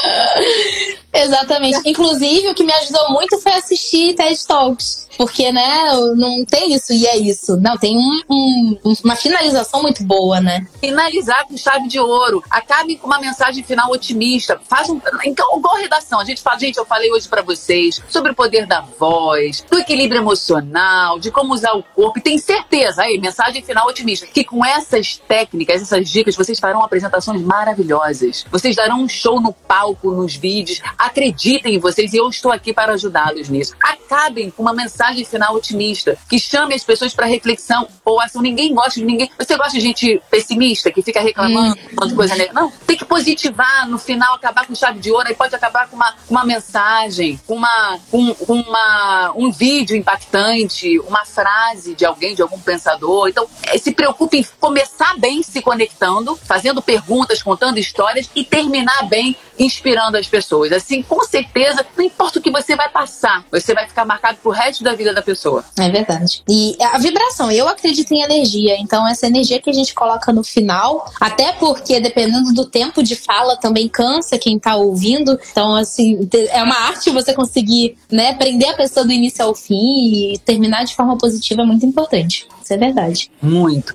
Exatamente. 1.12 1.80
Inclusive, 1.86 2.50
o 2.50 2.54
que 2.54 2.64
me 2.64 2.74
ajudou 2.74 3.10
muito 3.10 3.40
foi 3.40 3.54
assistir 3.54 4.14
TED 4.14 4.46
Talks. 4.46 5.10
Porque, 5.18 5.52
né, 5.52 5.92
não 6.16 6.46
tem 6.46 6.74
isso 6.74 6.94
e 6.94 7.06
é 7.06 7.18
isso. 7.18 7.58
Não, 7.58 7.78
tem 7.78 7.98
um, 7.98 8.22
um, 8.30 8.96
uma 9.04 9.16
finalização 9.16 9.82
muito 9.82 10.04
boa, 10.04 10.40
né? 10.40 10.66
Finalizar 10.80 11.46
com 11.48 11.58
chave 11.58 11.88
de 11.88 12.00
ouro. 12.00 12.44
Acabe 12.50 12.96
com 12.96 13.08
uma 13.08 13.20
mensagem 13.20 13.64
final 13.64 13.92
otimista. 13.92 14.60
Faz 14.68 14.90
um. 14.90 15.00
Então, 15.26 15.58
igual 15.58 15.76
redação. 15.76 16.20
A 16.20 16.26
gente 16.26 16.42
fala, 16.42 16.60
gente, 16.60 16.78
eu 16.78 16.86
falei 16.86 17.12
hoje 17.12 17.28
para 17.28 17.42
vocês 17.42 18.02
sobre 18.10 18.32
o 18.32 18.36
poder 18.36 18.66
da 18.66 18.82
voz, 18.82 19.64
do 19.70 19.80
equilíbrio 19.80 20.22
emocional, 20.22 21.20
de 21.20 21.30
como 21.30 21.54
usar 21.54 21.74
o 21.74 21.84
corpo. 21.84 22.20
E 22.20 22.22
tem 22.22 22.38
certeza, 22.38 23.04
aí, 23.04 23.20
mensagem 23.20 23.62
final 23.62 23.88
otimista, 23.88 24.26
que 24.26 24.44
com 24.44 24.66
essa 24.66 24.91
essas 24.92 25.18
técnicas, 25.18 25.82
essas 25.82 26.10
dicas, 26.10 26.36
vocês 26.36 26.60
farão 26.60 26.84
apresentações 26.84 27.42
maravilhosas. 27.42 28.46
Vocês 28.52 28.76
darão 28.76 29.02
um 29.02 29.10
show 29.10 29.40
no 29.40 29.54
palco, 29.54 30.12
nos 30.12 30.36
vídeos. 30.36 30.82
Acreditem 30.98 31.76
em 31.76 31.80
vocês 31.80 32.14
e 32.14 32.18
eu 32.18 32.30
estou 32.30 32.52
aqui 32.52 32.74
para 32.74 32.94
ajudá-los 32.94 33.50
nisso. 33.50 33.74
Acabem 33.82 34.52
com 34.52 34.62
uma 34.62 34.74
mensagem 34.74 35.24
final 35.24 35.56
otimista 35.56 36.18
que 36.30 36.38
chame 36.38 36.76
as 36.76 36.84
pessoas 36.84 37.14
para 37.14 37.26
reflexão 37.26 37.88
ou 38.04 38.20
ação. 38.20 38.42
Ninguém 38.42 38.74
gosta 38.74 39.00
de 39.00 39.06
ninguém. 39.06 39.30
Você 39.38 39.56
gosta 39.56 39.74
de 39.74 39.80
gente 39.80 40.22
pessimista 40.30 40.92
que 40.92 41.02
fica 41.02 41.22
reclamando 41.22 41.78
hum. 41.80 42.08
de 42.08 42.16
coisa 42.16 42.36
negativa? 42.36 42.60
Não, 42.60 42.72
tem 42.86 42.98
que 42.98 43.06
positivar 43.06 43.88
no 43.88 43.98
final, 43.98 44.36
acabar 44.36 44.68
com 44.68 44.76
chave 44.76 45.00
de 45.00 45.12
ouro. 45.12 45.28
Aí 45.28 45.36
pode 45.36 45.56
acabar 45.56 45.88
com 45.88 45.96
uma, 45.96 46.14
uma 46.30 46.46
mensagem, 46.46 47.40
com 47.48 47.56
uma, 47.56 48.00
com, 48.10 48.34
com 48.36 48.54
uma, 48.54 49.32
um 49.36 49.52
vídeo 49.52 49.96
impactante, 49.96 51.00
uma 51.00 51.24
frase 51.26 51.96
de 51.96 52.06
alguém, 52.06 52.36
de 52.36 52.42
algum 52.42 52.60
pensador. 52.60 53.30
Então, 53.30 53.48
eh, 53.64 53.78
se 53.78 53.92
preocupe 53.92 54.38
em 54.38 54.44
começar 54.82 55.16
bem 55.20 55.44
se 55.44 55.62
conectando, 55.62 56.36
fazendo 56.36 56.82
perguntas, 56.82 57.44
contando 57.44 57.78
histórias 57.78 58.28
e 58.36 58.44
terminar 58.44 59.08
bem 59.08 59.36
inspirando 59.60 60.18
as 60.18 60.28
pessoas. 60.28 60.72
Assim, 60.72 61.04
com 61.04 61.22
certeza, 61.24 61.86
não 61.96 62.04
importa 62.04 62.40
o 62.40 62.42
que 62.42 62.50
você 62.50 62.76
vai 62.76 62.90
passar, 62.90 63.46
você 63.52 63.76
vai 63.76 63.88
ficar 63.88 64.06
marcado 64.06 64.40
pro 64.42 64.50
resto 64.50 64.84
da 64.84 64.96
vida 64.96 65.14
da 65.14 65.22
pessoa. 65.22 65.64
É 65.78 65.88
verdade. 65.88 66.42
E 66.50 66.76
a 66.82 66.98
vibração, 66.98 67.52
eu 67.52 67.68
acredito 67.68 68.12
em 68.12 68.24
energia, 68.24 68.76
então 68.80 69.08
essa 69.08 69.28
energia 69.28 69.62
que 69.62 69.70
a 69.70 69.74
gente 69.74 69.94
coloca 69.94 70.34
no 70.34 70.44
final, 70.44 71.06
até 71.20 71.52
porque 71.54 72.00
dependendo 72.00 72.52
do 72.54 72.66
tempo 72.66 73.04
de 73.04 73.16
fala 73.16 73.56
também 73.58 73.88
cansa 73.88 74.40
quem 74.40 74.58
tá 74.58 74.76
ouvindo. 74.76 75.40
Então, 75.52 75.76
assim, 75.76 76.28
é 76.50 76.64
uma 76.64 76.76
arte 76.76 77.12
você 77.12 77.34
conseguir, 77.34 77.98
né, 78.12 78.34
prender 78.34 78.70
a 78.70 78.74
pessoa 78.74 79.06
do 79.06 79.12
início 79.12 79.46
ao 79.46 79.54
fim 79.54 80.34
e 80.34 80.40
terminar 80.40 80.86
de 80.86 80.96
forma 80.96 81.16
positiva 81.18 81.62
é 81.62 81.66
muito 81.66 81.86
importante. 81.86 82.48
Isso 82.64 82.74
é 82.74 82.78
verdade. 82.78 83.30
Muito. 83.42 83.94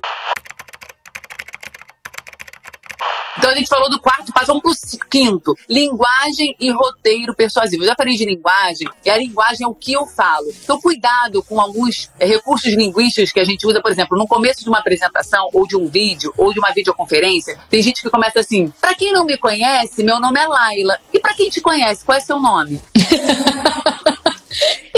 Então 3.37 3.51
a 3.51 3.55
gente 3.55 3.67
falou 3.67 3.89
do 3.89 3.99
quarto, 3.99 4.33
passamos 4.33 4.61
pro 4.61 5.07
quinto. 5.09 5.55
Linguagem 5.69 6.55
e 6.59 6.71
roteiro 6.71 7.35
persuasivo. 7.35 7.83
Eu 7.83 7.87
já 7.87 7.95
falei 7.95 8.15
de 8.15 8.25
linguagem, 8.25 8.87
e 9.05 9.09
a 9.09 9.17
linguagem 9.17 9.65
é 9.65 9.67
o 9.67 9.75
que 9.75 9.93
eu 9.93 10.05
falo. 10.05 10.47
Então 10.63 10.79
cuidado 10.81 11.43
com 11.43 11.59
alguns 11.59 12.09
é, 12.19 12.25
recursos 12.25 12.73
linguísticos 12.73 13.31
que 13.31 13.39
a 13.39 13.43
gente 13.43 13.65
usa, 13.65 13.81
por 13.81 13.91
exemplo, 13.91 14.17
no 14.17 14.27
começo 14.27 14.63
de 14.63 14.69
uma 14.69 14.79
apresentação, 14.79 15.49
ou 15.53 15.67
de 15.67 15.77
um 15.77 15.87
vídeo, 15.87 16.33
ou 16.37 16.51
de 16.53 16.59
uma 16.59 16.71
videoconferência, 16.71 17.57
tem 17.69 17.81
gente 17.81 18.01
que 18.01 18.09
começa 18.09 18.39
assim, 18.39 18.73
pra 18.81 18.95
quem 18.95 19.13
não 19.13 19.25
me 19.25 19.37
conhece, 19.37 20.03
meu 20.03 20.19
nome 20.19 20.39
é 20.39 20.47
Laila. 20.47 20.99
E 21.13 21.19
pra 21.19 21.33
quem 21.33 21.49
te 21.49 21.61
conhece, 21.61 22.03
qual 22.03 22.17
é 22.17 22.21
seu 22.21 22.39
nome? 22.39 22.81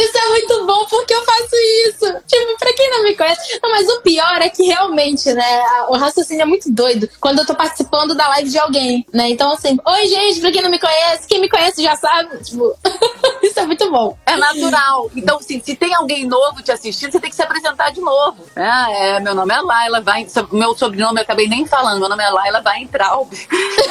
Isso 0.01 0.17
é 0.17 0.29
muito 0.29 0.65
bom 0.65 0.85
porque 0.85 1.13
eu 1.13 1.23
faço 1.23 1.55
isso. 1.87 2.05
Tipo, 2.27 2.57
pra 2.57 2.73
quem 2.73 2.89
não 2.89 3.03
me 3.03 3.15
conhece. 3.15 3.59
Não, 3.61 3.71
mas 3.71 3.87
o 3.87 4.01
pior 4.01 4.41
é 4.41 4.49
que 4.49 4.63
realmente, 4.63 5.31
né? 5.33 5.63
O 5.89 5.97
raciocínio 5.97 6.43
é 6.43 6.45
muito 6.45 6.71
doido 6.71 7.09
quando 7.19 7.39
eu 7.39 7.45
tô 7.45 7.53
participando 7.53 8.15
da 8.15 8.27
live 8.29 8.49
de 8.49 8.57
alguém, 8.57 9.05
né? 9.13 9.29
Então, 9.29 9.53
assim, 9.53 9.77
oi, 9.85 10.07
gente, 10.07 10.39
pra 10.39 10.51
quem 10.51 10.61
não 10.61 10.71
me 10.71 10.79
conhece, 10.79 11.27
quem 11.27 11.39
me 11.39 11.49
conhece 11.49 11.83
já 11.83 11.95
sabe. 11.95 12.43
Tipo, 12.43 12.75
isso 13.43 13.59
é 13.59 13.65
muito 13.65 13.89
bom. 13.91 14.17
É 14.25 14.35
natural. 14.35 15.11
Então, 15.15 15.37
assim, 15.37 15.61
se 15.61 15.75
tem 15.75 15.93
alguém 15.93 16.25
novo 16.25 16.63
te 16.63 16.71
assistindo, 16.71 17.11
você 17.11 17.19
tem 17.19 17.29
que 17.29 17.35
se 17.35 17.43
apresentar 17.43 17.91
de 17.91 18.01
novo. 18.01 18.43
É, 18.55 19.17
é 19.17 19.19
meu 19.19 19.35
nome 19.35 19.53
é 19.53 19.61
Laila, 19.61 20.01
vai. 20.01 20.25
Meu 20.51 20.75
sobrenome 20.75 21.19
eu 21.19 21.23
acabei 21.23 21.47
nem 21.47 21.65
falando. 21.65 21.99
Meu 21.99 22.09
nome 22.09 22.23
é 22.23 22.29
Laila 22.29 22.61
vai 22.61 22.79
Weintraub. 22.79 23.29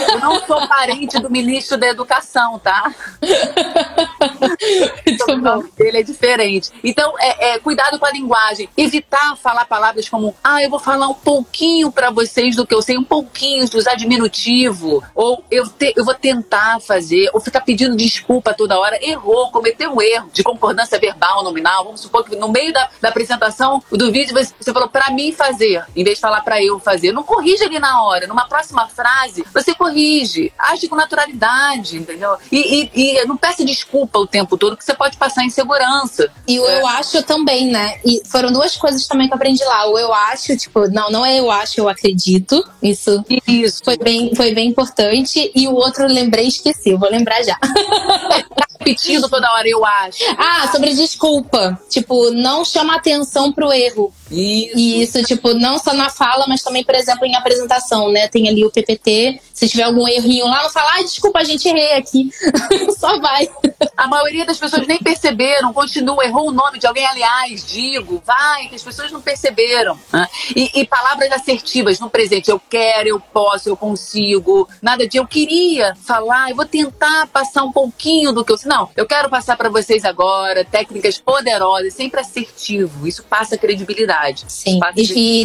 Eu 0.09 0.21
não 0.21 0.41
sou 0.47 0.67
parente 0.67 1.19
do 1.21 1.31
ministro 1.31 1.77
da 1.77 1.89
Educação, 1.89 2.59
tá? 2.59 2.93
Muito 5.07 5.41
bom. 5.41 5.65
Ele 5.79 5.98
é 5.99 6.03
diferente. 6.03 6.71
Então, 6.83 7.15
é, 7.19 7.51
é, 7.51 7.59
cuidado 7.59 7.99
com 7.99 8.07
a 8.07 8.11
linguagem. 8.11 8.69
Evitar 8.77 9.37
falar 9.37 9.65
palavras 9.65 10.09
como, 10.09 10.35
ah, 10.43 10.63
eu 10.63 10.71
vou 10.71 10.79
falar 10.79 11.09
um 11.09 11.15
pouquinho 11.15 11.91
para 11.91 12.11
vocês 12.11 12.57
do 12.57 12.67
que 12.67 12.75
eu 12.75 12.83
sei, 12.83 12.97
um 12.97 13.05
pouquinho, 13.05 13.65
usar 13.75 13.95
diminutivo. 13.95 15.03
Ou 15.15 15.45
eu, 15.51 15.69
te, 15.69 15.93
eu 15.97 16.05
vou 16.05 16.15
tentar 16.15 16.81
fazer, 16.81 17.31
ou 17.33 17.41
ficar 17.41 17.61
pedindo 17.61 17.97
desculpa 17.97 18.55
toda 18.55 18.79
hora. 18.79 18.99
Errou, 19.03 19.51
cometeu 19.51 19.93
um 19.93 20.01
erro 20.01 20.31
de 20.33 20.43
concordância 20.43 20.99
verbal, 20.99 21.43
nominal. 21.43 21.85
Vamos 21.85 22.01
supor 22.01 22.25
que 22.25 22.37
no 22.37 22.49
meio 22.49 22.73
da, 22.73 22.89
da 23.01 23.09
apresentação 23.09 23.83
do 23.91 24.11
vídeo 24.13 24.35
você, 24.35 24.73
falou 24.73 24.89
para 24.89 25.11
mim 25.11 25.33
fazer, 25.33 25.85
em 25.97 26.05
vez 26.05 26.17
de 26.17 26.21
falar 26.21 26.43
para 26.43 26.63
eu 26.63 26.79
fazer. 26.79 27.13
Não 27.13 27.23
corrija 27.23 27.65
ali 27.65 27.79
na 27.79 28.03
hora. 28.03 28.27
Numa 28.27 28.47
próxima 28.47 28.89
frase, 28.89 29.45
você 29.53 29.75
corrige. 29.75 30.53
Age 30.59 30.89
com 30.89 30.97
naturalidade, 30.97 31.97
entendeu? 31.97 32.37
E, 32.51 32.91
e, 32.95 33.21
e 33.21 33.25
não 33.25 33.37
peça 33.37 33.65
desculpa 33.65 34.19
o 34.19 34.27
tempo 34.27 34.57
todo, 34.57 34.77
que 34.77 34.85
você 34.85 34.95
pode 34.95 35.17
passar 35.17 35.45
em 35.45 35.51
segurança. 35.89 36.31
E 36.47 36.61
o 36.61 36.67
é. 36.67 36.81
eu 36.81 36.87
acho 36.87 37.23
também, 37.23 37.69
né? 37.69 38.01
E 38.05 38.23
foram 38.27 38.53
duas 38.53 38.77
coisas 38.77 39.07
também 39.07 39.27
que 39.27 39.33
eu 39.33 39.37
aprendi 39.37 39.65
lá. 39.65 39.87
O 39.87 39.99
eu 39.99 40.13
acho, 40.13 40.57
tipo, 40.57 40.89
não, 40.89 41.11
não 41.11 41.25
é 41.25 41.39
eu 41.39 41.51
acho, 41.51 41.81
eu 41.81 41.89
acredito. 41.89 42.63
Isso, 42.83 43.25
Isso. 43.47 43.83
Foi, 43.85 43.97
bem, 43.97 44.35
foi 44.35 44.55
bem 44.55 44.69
importante. 44.69 45.51
E 45.55 45.67
o 45.69 45.75
outro 45.75 46.05
eu 46.05 46.09
lembrei 46.09 46.45
e 46.45 46.49
esqueci. 46.49 46.91
Eu 46.91 46.99
vou 46.99 47.11
lembrar 47.11 47.43
já. 47.43 47.59
repetindo 48.89 49.29
toda 49.29 49.53
hora, 49.53 49.69
eu 49.69 49.85
acho. 49.85 50.19
Ah, 50.37 50.69
sobre 50.71 50.95
desculpa. 50.95 51.79
Tipo, 51.89 52.31
não 52.31 52.65
chama 52.65 52.97
atenção 52.97 53.53
pro 53.53 53.73
erro. 53.73 54.13
Isso. 54.31 54.79
E 54.79 55.03
isso, 55.03 55.23
tipo, 55.25 55.55
não 55.55 55.79
só 55.79 55.93
na 55.93 56.11
fala, 56.11 56.47
mas 56.47 56.63
também, 56.63 56.85
por 56.85 56.95
exemplo, 56.95 57.27
em 57.27 57.35
apresentação, 57.35 58.11
né? 58.11 58.29
Tem 58.29 58.49
ali 58.49 58.65
o 58.65 58.71
PPT. 58.71 59.41
Se 59.53 59.69
tiver 59.69 59.85
algum 59.85 60.07
errinho 60.07 60.47
lá, 60.47 60.63
não 60.63 60.71
fala, 60.71 60.91
ah, 60.97 61.03
desculpa, 61.03 61.41
a 61.41 61.45
gente 61.45 61.67
errei 61.69 61.93
aqui. 61.93 62.31
só 62.99 63.19
vai. 63.19 63.49
A 63.97 64.07
maioria 64.07 64.47
das 64.47 64.59
pessoas 64.59 64.87
nem 64.87 64.99
perceberam, 64.99 65.68
continua, 65.73 66.25
errou 66.25 66.49
o 66.49 66.53
nome 66.53 66.79
de 66.79 66.87
alguém, 66.87 67.07
aliás, 67.07 67.67
digo, 67.67 68.23
vai, 68.25 68.69
que 68.69 68.75
as 68.75 68.83
pessoas 68.83 69.11
não 69.11 69.21
perceberam. 69.21 69.99
Né? 70.13 70.27
E, 70.55 70.81
e, 70.81 70.87
palavras 70.87 71.31
assertivas 71.33 72.01
no 72.01 72.11
presente, 72.11 72.51
eu 72.51 72.61
quero, 72.69 73.09
eu 73.09 73.21
posso, 73.21 73.69
eu 73.69 73.77
consigo, 73.77 74.69
nada 74.83 75.07
de 75.07 75.19
eu 75.19 75.27
queria 75.27 75.95
falar, 76.05 76.51
eu 76.51 76.57
vou 76.57 76.67
tentar 76.67 77.27
passar 77.29 77.65
um 77.65 77.73
pouquinho 77.73 78.33
do 78.33 78.45
que 78.45 78.53
eu. 78.53 78.59
Não, 78.65 78.91
eu 78.97 79.07
quero 79.07 79.29
passar 79.29 79.57
para 79.57 79.69
vocês 79.69 80.05
agora 80.05 80.65
técnicas 80.65 81.19
poderosas, 81.19 81.95
sempre 81.95 82.21
assertivo, 82.21 83.07
isso 83.07 83.23
passa 83.23 83.57
credibilidade. 83.57 84.45
Sim, 84.49 84.81
e, 84.97 85.45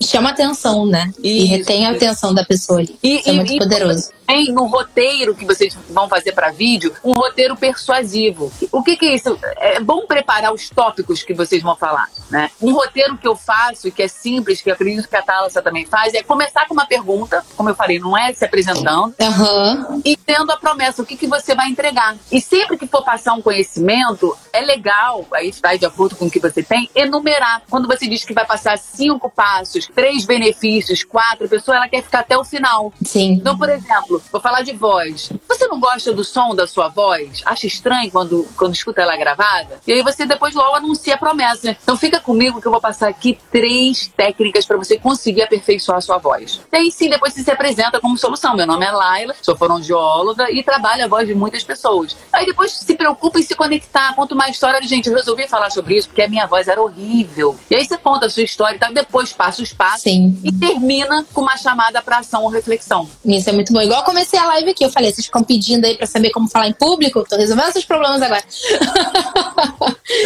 e, 0.00 0.04
chama 0.04 0.30
atenção, 0.30 0.86
né? 0.86 1.12
Isso, 1.18 1.20
e 1.22 1.44
retém 1.44 1.86
a 1.86 1.90
atenção 1.90 2.32
da 2.32 2.44
pessoa 2.44 2.80
ali. 2.80 2.96
E, 3.02 3.20
isso 3.20 3.30
é 3.30 3.32
muito 3.32 3.58
poderoso 3.58 4.10
tem 4.32 4.52
no 4.52 4.66
roteiro 4.66 5.34
que 5.34 5.44
vocês 5.44 5.76
vão 5.90 6.08
fazer 6.08 6.32
para 6.32 6.50
vídeo 6.50 6.92
um 7.04 7.12
roteiro 7.12 7.54
persuasivo. 7.54 8.50
O 8.70 8.82
que, 8.82 8.96
que, 8.96 9.06
é 9.06 9.14
isso? 9.14 9.38
É 9.62 9.78
bom 9.78 10.06
preparar 10.06 10.52
os 10.52 10.68
tópicos 10.68 11.22
que 11.22 11.32
vocês 11.32 11.62
vão 11.62 11.76
falar, 11.76 12.08
né? 12.28 12.50
Um 12.60 12.72
roteiro 12.72 13.16
que 13.16 13.28
eu 13.28 13.36
faço 13.36 13.86
e 13.86 13.92
que 13.92 14.02
é 14.02 14.08
simples, 14.08 14.60
que 14.60 14.68
eu 14.68 14.74
acredito 14.74 15.08
que 15.08 15.14
a 15.14 15.22
Thalassa 15.22 15.62
também 15.62 15.86
faz, 15.86 16.12
é 16.14 16.22
começar 16.22 16.66
com 16.66 16.74
uma 16.74 16.84
pergunta, 16.84 17.44
como 17.56 17.70
eu 17.70 17.74
falei, 17.76 18.00
não 18.00 18.18
é 18.18 18.32
se 18.34 18.44
apresentando, 18.44 19.14
uhum. 19.20 20.02
e 20.04 20.16
tendo 20.16 20.50
a 20.50 20.56
promessa, 20.56 21.00
o 21.00 21.06
que, 21.06 21.16
que 21.16 21.28
você 21.28 21.54
vai 21.54 21.68
entregar. 21.68 22.16
E 22.32 22.40
sempre 22.40 22.76
que 22.76 22.88
for 22.88 23.04
passar 23.04 23.34
um 23.34 23.40
conhecimento, 23.40 24.36
é 24.52 24.60
legal, 24.62 25.24
aí 25.32 25.48
está 25.48 25.76
de 25.76 25.86
acordo 25.86 26.16
com 26.16 26.26
o 26.26 26.30
que 26.30 26.40
você 26.40 26.60
tem, 26.60 26.90
enumerar. 26.92 27.62
Quando 27.70 27.86
você 27.86 28.08
diz 28.08 28.24
que 28.24 28.34
vai 28.34 28.44
passar 28.44 28.76
cinco 28.76 29.30
passos, 29.30 29.88
três 29.94 30.24
benefícios, 30.24 31.04
quatro, 31.04 31.46
a 31.46 31.48
pessoa 31.48 31.76
ela 31.76 31.88
quer 31.88 32.02
ficar 32.02 32.20
até 32.20 32.36
o 32.36 32.42
final. 32.42 32.92
Sim. 33.04 33.34
Então, 33.34 33.56
por 33.56 33.68
exemplo, 33.68 34.20
vou 34.32 34.40
falar 34.40 34.62
de 34.62 34.72
voz. 34.72 35.30
Você 35.48 35.68
não 35.68 35.78
gosta 35.78 36.12
do 36.12 36.24
som 36.24 36.52
da 36.52 36.66
sua 36.66 36.88
voz? 36.88 37.42
Acha 37.44 37.68
estranho 37.68 38.10
quando, 38.10 38.48
quando 38.56 38.74
escuta 38.74 39.02
ela 39.02 39.16
gravada? 39.52 39.80
E 39.86 39.92
aí 39.92 40.02
você 40.02 40.24
depois 40.24 40.54
logo 40.54 40.76
anuncia 40.76 41.14
a 41.14 41.18
promessa. 41.18 41.76
Então 41.82 41.96
fica 41.96 42.18
comigo 42.20 42.60
que 42.60 42.66
eu 42.66 42.72
vou 42.72 42.80
passar 42.80 43.08
aqui 43.08 43.38
três 43.50 44.10
técnicas 44.16 44.64
para 44.64 44.76
você 44.76 44.98
conseguir 44.98 45.42
aperfeiçoar 45.42 45.98
a 45.98 46.00
sua 46.00 46.18
voz. 46.18 46.60
E 46.72 46.76
aí 46.76 46.90
sim, 46.90 47.08
depois 47.08 47.34
você 47.34 47.42
se 47.42 47.50
apresenta 47.50 48.00
como 48.00 48.16
solução. 48.16 48.56
Meu 48.56 48.66
nome 48.66 48.86
é 48.86 48.90
Laila, 48.90 49.34
sou 49.42 49.56
fonoaudióloga 49.56 50.50
e 50.50 50.62
trabalho 50.62 51.04
a 51.04 51.08
voz 51.08 51.26
de 51.26 51.34
muitas 51.34 51.62
pessoas. 51.62 52.16
Aí 52.32 52.46
depois 52.46 52.72
se 52.72 52.94
preocupa 52.94 53.38
em 53.38 53.42
se 53.42 53.54
conectar, 53.54 54.14
conta 54.14 54.34
uma 54.34 54.48
história 54.48 54.80
de 54.80 54.86
gente, 54.86 55.08
eu 55.08 55.14
resolvi 55.14 55.46
falar 55.48 55.70
sobre 55.70 55.96
isso 55.96 56.08
porque 56.08 56.22
a 56.22 56.28
minha 56.28 56.46
voz 56.46 56.68
era 56.68 56.80
horrível. 56.80 57.58
E 57.70 57.76
aí 57.76 57.84
você 57.84 57.98
conta 57.98 58.26
a 58.26 58.30
sua 58.30 58.42
história 58.42 58.76
e 58.76 58.78
tá? 58.78 58.90
depois 58.90 59.32
passa 59.32 59.62
os 59.62 59.72
passos 59.72 60.02
sim. 60.02 60.38
e 60.42 60.52
termina 60.52 61.26
com 61.32 61.42
uma 61.42 61.56
chamada 61.56 62.00
para 62.02 62.18
ação 62.18 62.42
ou 62.42 62.48
reflexão. 62.48 63.08
Isso 63.24 63.48
é 63.48 63.52
muito 63.52 63.72
bom. 63.72 63.80
Igual 63.80 64.04
comecei 64.04 64.38
a 64.38 64.46
live 64.46 64.70
aqui, 64.70 64.84
eu 64.84 64.90
falei, 64.90 65.12
vocês 65.12 65.26
ficam 65.26 65.42
pedindo 65.42 65.84
aí 65.84 65.96
pra 65.96 66.06
saber 66.06 66.30
como 66.30 66.48
falar 66.48 66.68
em 66.68 66.72
público? 66.72 67.24
Tô 67.28 67.36
resolvendo 67.36 67.68
esses 67.68 67.84
problemas 67.84 68.22
agora. 68.22 68.42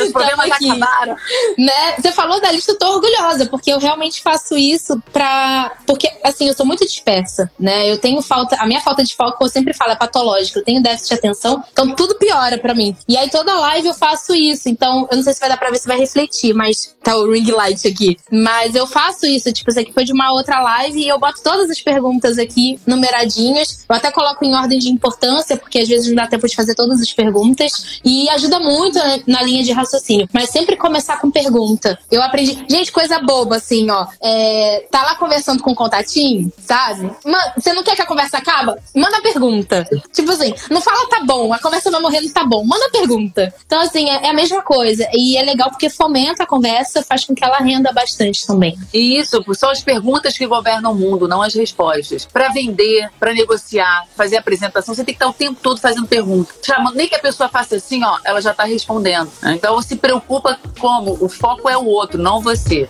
Os 0.04 0.12
problemas 0.12 0.50
aqui, 0.50 0.70
acabaram. 0.70 1.16
Né? 1.58 1.96
Você 1.98 2.12
falou 2.12 2.40
da 2.40 2.50
lista, 2.50 2.72
eu 2.72 2.78
tô 2.78 2.94
orgulhosa, 2.94 3.46
porque 3.46 3.72
eu 3.72 3.78
realmente 3.78 4.22
faço 4.22 4.56
isso 4.56 5.00
pra. 5.12 5.76
Porque, 5.86 6.10
assim, 6.24 6.48
eu 6.48 6.54
sou 6.54 6.66
muito 6.66 6.84
dispersa, 6.84 7.50
né? 7.58 7.90
Eu 7.90 7.98
tenho 7.98 8.20
falta. 8.22 8.56
A 8.56 8.66
minha 8.66 8.80
falta 8.80 9.04
de 9.04 9.14
foco, 9.14 9.44
eu 9.44 9.48
sempre 9.48 9.74
falo, 9.74 9.92
é 9.92 9.96
patológica. 9.96 10.58
Eu 10.58 10.64
tenho 10.64 10.82
déficit 10.82 11.08
de 11.08 11.14
atenção, 11.14 11.62
então 11.72 11.94
tudo 11.94 12.16
piora 12.16 12.58
pra 12.58 12.74
mim. 12.74 12.96
E 13.08 13.16
aí 13.16 13.30
toda 13.30 13.54
live 13.54 13.88
eu 13.88 13.94
faço 13.94 14.34
isso. 14.34 14.68
Então, 14.68 15.06
eu 15.10 15.16
não 15.16 15.24
sei 15.24 15.34
se 15.34 15.40
vai 15.40 15.48
dar 15.48 15.56
pra 15.56 15.70
ver 15.70 15.78
se 15.78 15.86
vai 15.86 15.98
refletir, 15.98 16.54
mas 16.54 16.94
tá 17.02 17.16
o 17.16 17.30
ring 17.30 17.50
light 17.50 17.86
aqui. 17.86 18.16
Mas 18.30 18.74
eu 18.74 18.86
faço 18.86 19.26
isso, 19.26 19.52
tipo, 19.52 19.70
isso 19.70 19.80
aqui 19.80 19.92
foi 19.92 20.04
de 20.04 20.12
uma 20.12 20.32
outra 20.32 20.60
live 20.60 21.00
e 21.00 21.08
eu 21.08 21.18
boto 21.18 21.42
todas 21.42 21.70
as 21.70 21.80
perguntas 21.80 22.38
aqui 22.38 22.78
numeradinhas. 22.86 23.84
Eu 23.88 23.94
até 23.94 24.10
coloco 24.10 24.44
em 24.44 24.54
ordem 24.54 24.78
de 24.78 24.88
importância, 24.88 25.56
porque 25.56 25.78
às 25.78 25.88
vezes 25.88 26.08
não 26.08 26.16
dá 26.16 26.26
tempo 26.26 26.46
de 26.46 26.56
fazer 26.56 26.74
todas 26.74 27.00
as 27.00 27.12
perguntas. 27.12 28.00
E 28.04 28.28
ajuda 28.30 28.58
muito 28.58 28.98
na 29.26 29.42
linha 29.42 29.62
de 29.62 29.72
raciocínio. 29.72 30.28
Mas 30.32 30.50
sempre 30.50 30.76
começar 30.76 31.20
com 31.20 31.30
pergunta. 31.30 31.98
Eu 32.10 32.22
aprendi. 32.22 32.64
Gente, 32.68 32.92
coisa 32.92 33.18
boba, 33.20 33.56
assim, 33.56 33.90
ó. 33.90 34.06
É, 34.22 34.86
tá 34.90 35.02
lá 35.02 35.14
conversando 35.16 35.62
com 35.62 35.72
o 35.72 35.74
contatinho, 35.74 36.52
sabe? 36.58 37.10
você 37.56 37.72
não 37.72 37.82
quer 37.82 37.96
que 37.96 38.02
a 38.02 38.06
conversa 38.06 38.38
acabe? 38.38 38.74
Manda 38.94 39.20
pergunta. 39.20 39.86
Tipo 40.12 40.30
assim, 40.30 40.54
não 40.70 40.80
fala 40.80 41.08
tá 41.08 41.20
bom, 41.24 41.52
a 41.52 41.58
conversa 41.58 41.90
vai 41.90 42.00
morrer 42.00 42.20
no 42.20 42.30
tá 42.30 42.44
bom. 42.44 42.64
Manda 42.64 42.90
pergunta. 42.90 43.52
Então, 43.66 43.80
assim, 43.80 44.08
é, 44.08 44.26
é 44.26 44.30
a 44.30 44.34
mesma 44.34 44.62
coisa. 44.62 45.08
E 45.12 45.36
é 45.36 45.42
legal 45.42 45.70
porque 45.70 45.88
fomenta 45.88 46.42
a 46.42 46.46
conversa, 46.46 47.02
faz 47.02 47.24
com 47.24 47.34
que 47.34 47.44
ela 47.44 47.58
renda 47.58 47.92
bastante 47.92 48.46
também. 48.46 48.78
E 48.92 49.18
isso, 49.18 49.42
são 49.54 49.70
as 49.70 49.82
perguntas 49.82 50.36
que 50.36 50.46
governam 50.46 50.92
o 50.92 50.94
mundo, 50.94 51.28
não 51.28 51.42
as 51.42 51.54
respostas. 51.54 52.24
Para 52.26 52.48
vender, 52.48 53.10
para 53.18 53.32
negociar, 53.32 54.04
fazer 54.16 54.36
apresentação, 54.36 54.94
você 54.94 55.04
tem 55.04 55.14
que 55.14 55.22
estar 55.22 55.28
o 55.28 55.32
tempo 55.32 55.58
todo 55.62 55.80
fazendo 55.80 56.06
perguntas. 56.06 56.56
Nem 56.94 57.08
que 57.08 57.14
a 57.14 57.20
pessoa 57.20 57.48
faça 57.48 57.76
assim, 57.76 58.02
ó, 58.04 58.18
ela 58.24 58.40
já 58.40 58.50
está 58.50 58.64
respondendo. 58.64 58.95
Então, 59.44 59.80
se 59.82 59.96
preocupa 59.96 60.58
como? 60.78 61.16
O 61.20 61.28
foco 61.28 61.68
é 61.68 61.76
o 61.76 61.84
outro, 61.84 62.20
não 62.20 62.40
você. 62.40 62.88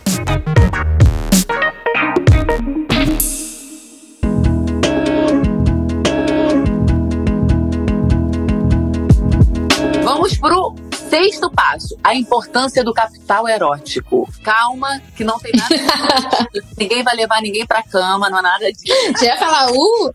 Vamos 10.04 10.38
pro 10.38 10.75
Sexto 11.08 11.50
passo, 11.50 11.96
a 12.02 12.14
importância 12.14 12.82
do 12.82 12.92
capital 12.92 13.48
erótico. 13.48 14.28
Calma, 14.42 15.00
que 15.16 15.24
não 15.24 15.38
tem 15.38 15.52
nada. 15.54 16.48
ninguém 16.76 17.02
vai 17.02 17.14
levar 17.14 17.40
ninguém 17.40 17.66
pra 17.66 17.82
cama, 17.82 18.28
não 18.28 18.38
há 18.38 18.42
nada 18.42 18.72
disso. 18.72 18.94
Já 19.20 19.26
ia 19.26 19.36
falar, 19.36 19.70
uh! 19.70 20.12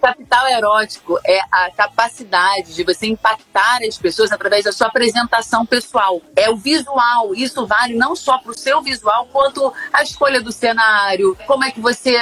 capital 0.00 0.48
erótico 0.48 1.18
é 1.24 1.38
a 1.50 1.70
capacidade 1.70 2.74
de 2.74 2.84
você 2.84 3.06
impactar 3.06 3.80
as 3.86 3.98
pessoas 3.98 4.32
através 4.32 4.64
da 4.64 4.72
sua 4.72 4.86
apresentação 4.86 5.66
pessoal. 5.66 6.20
É 6.36 6.50
o 6.50 6.56
visual. 6.56 7.34
Isso 7.34 7.66
vale 7.66 7.94
não 7.94 8.16
só 8.16 8.38
pro 8.38 8.56
seu 8.56 8.82
visual, 8.82 9.28
quanto 9.32 9.72
a 9.92 10.02
escolha 10.02 10.40
do 10.40 10.52
cenário, 10.52 11.36
como 11.46 11.64
é 11.64 11.70
que 11.70 11.80
você. 11.80 12.16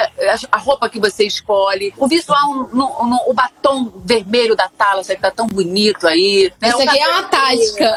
a 0.51 0.57
roupa 0.57 0.89
que 0.89 0.99
você 0.99 1.25
escolhe. 1.25 1.93
O 1.97 2.07
visual, 2.07 2.69
no, 2.71 3.05
no, 3.05 3.23
o 3.27 3.33
batom 3.33 3.91
vermelho 4.03 4.55
da 4.55 4.67
tala, 4.69 5.03
você 5.03 5.15
tá 5.15 5.31
tão 5.37 5.45
bonito 5.45 6.07
aí. 6.07 6.51
Né? 6.59 6.69
Isso 6.69 6.81
aqui 6.81 6.99
é 6.99 7.07
uma 7.07 7.23
tática. 7.23 7.95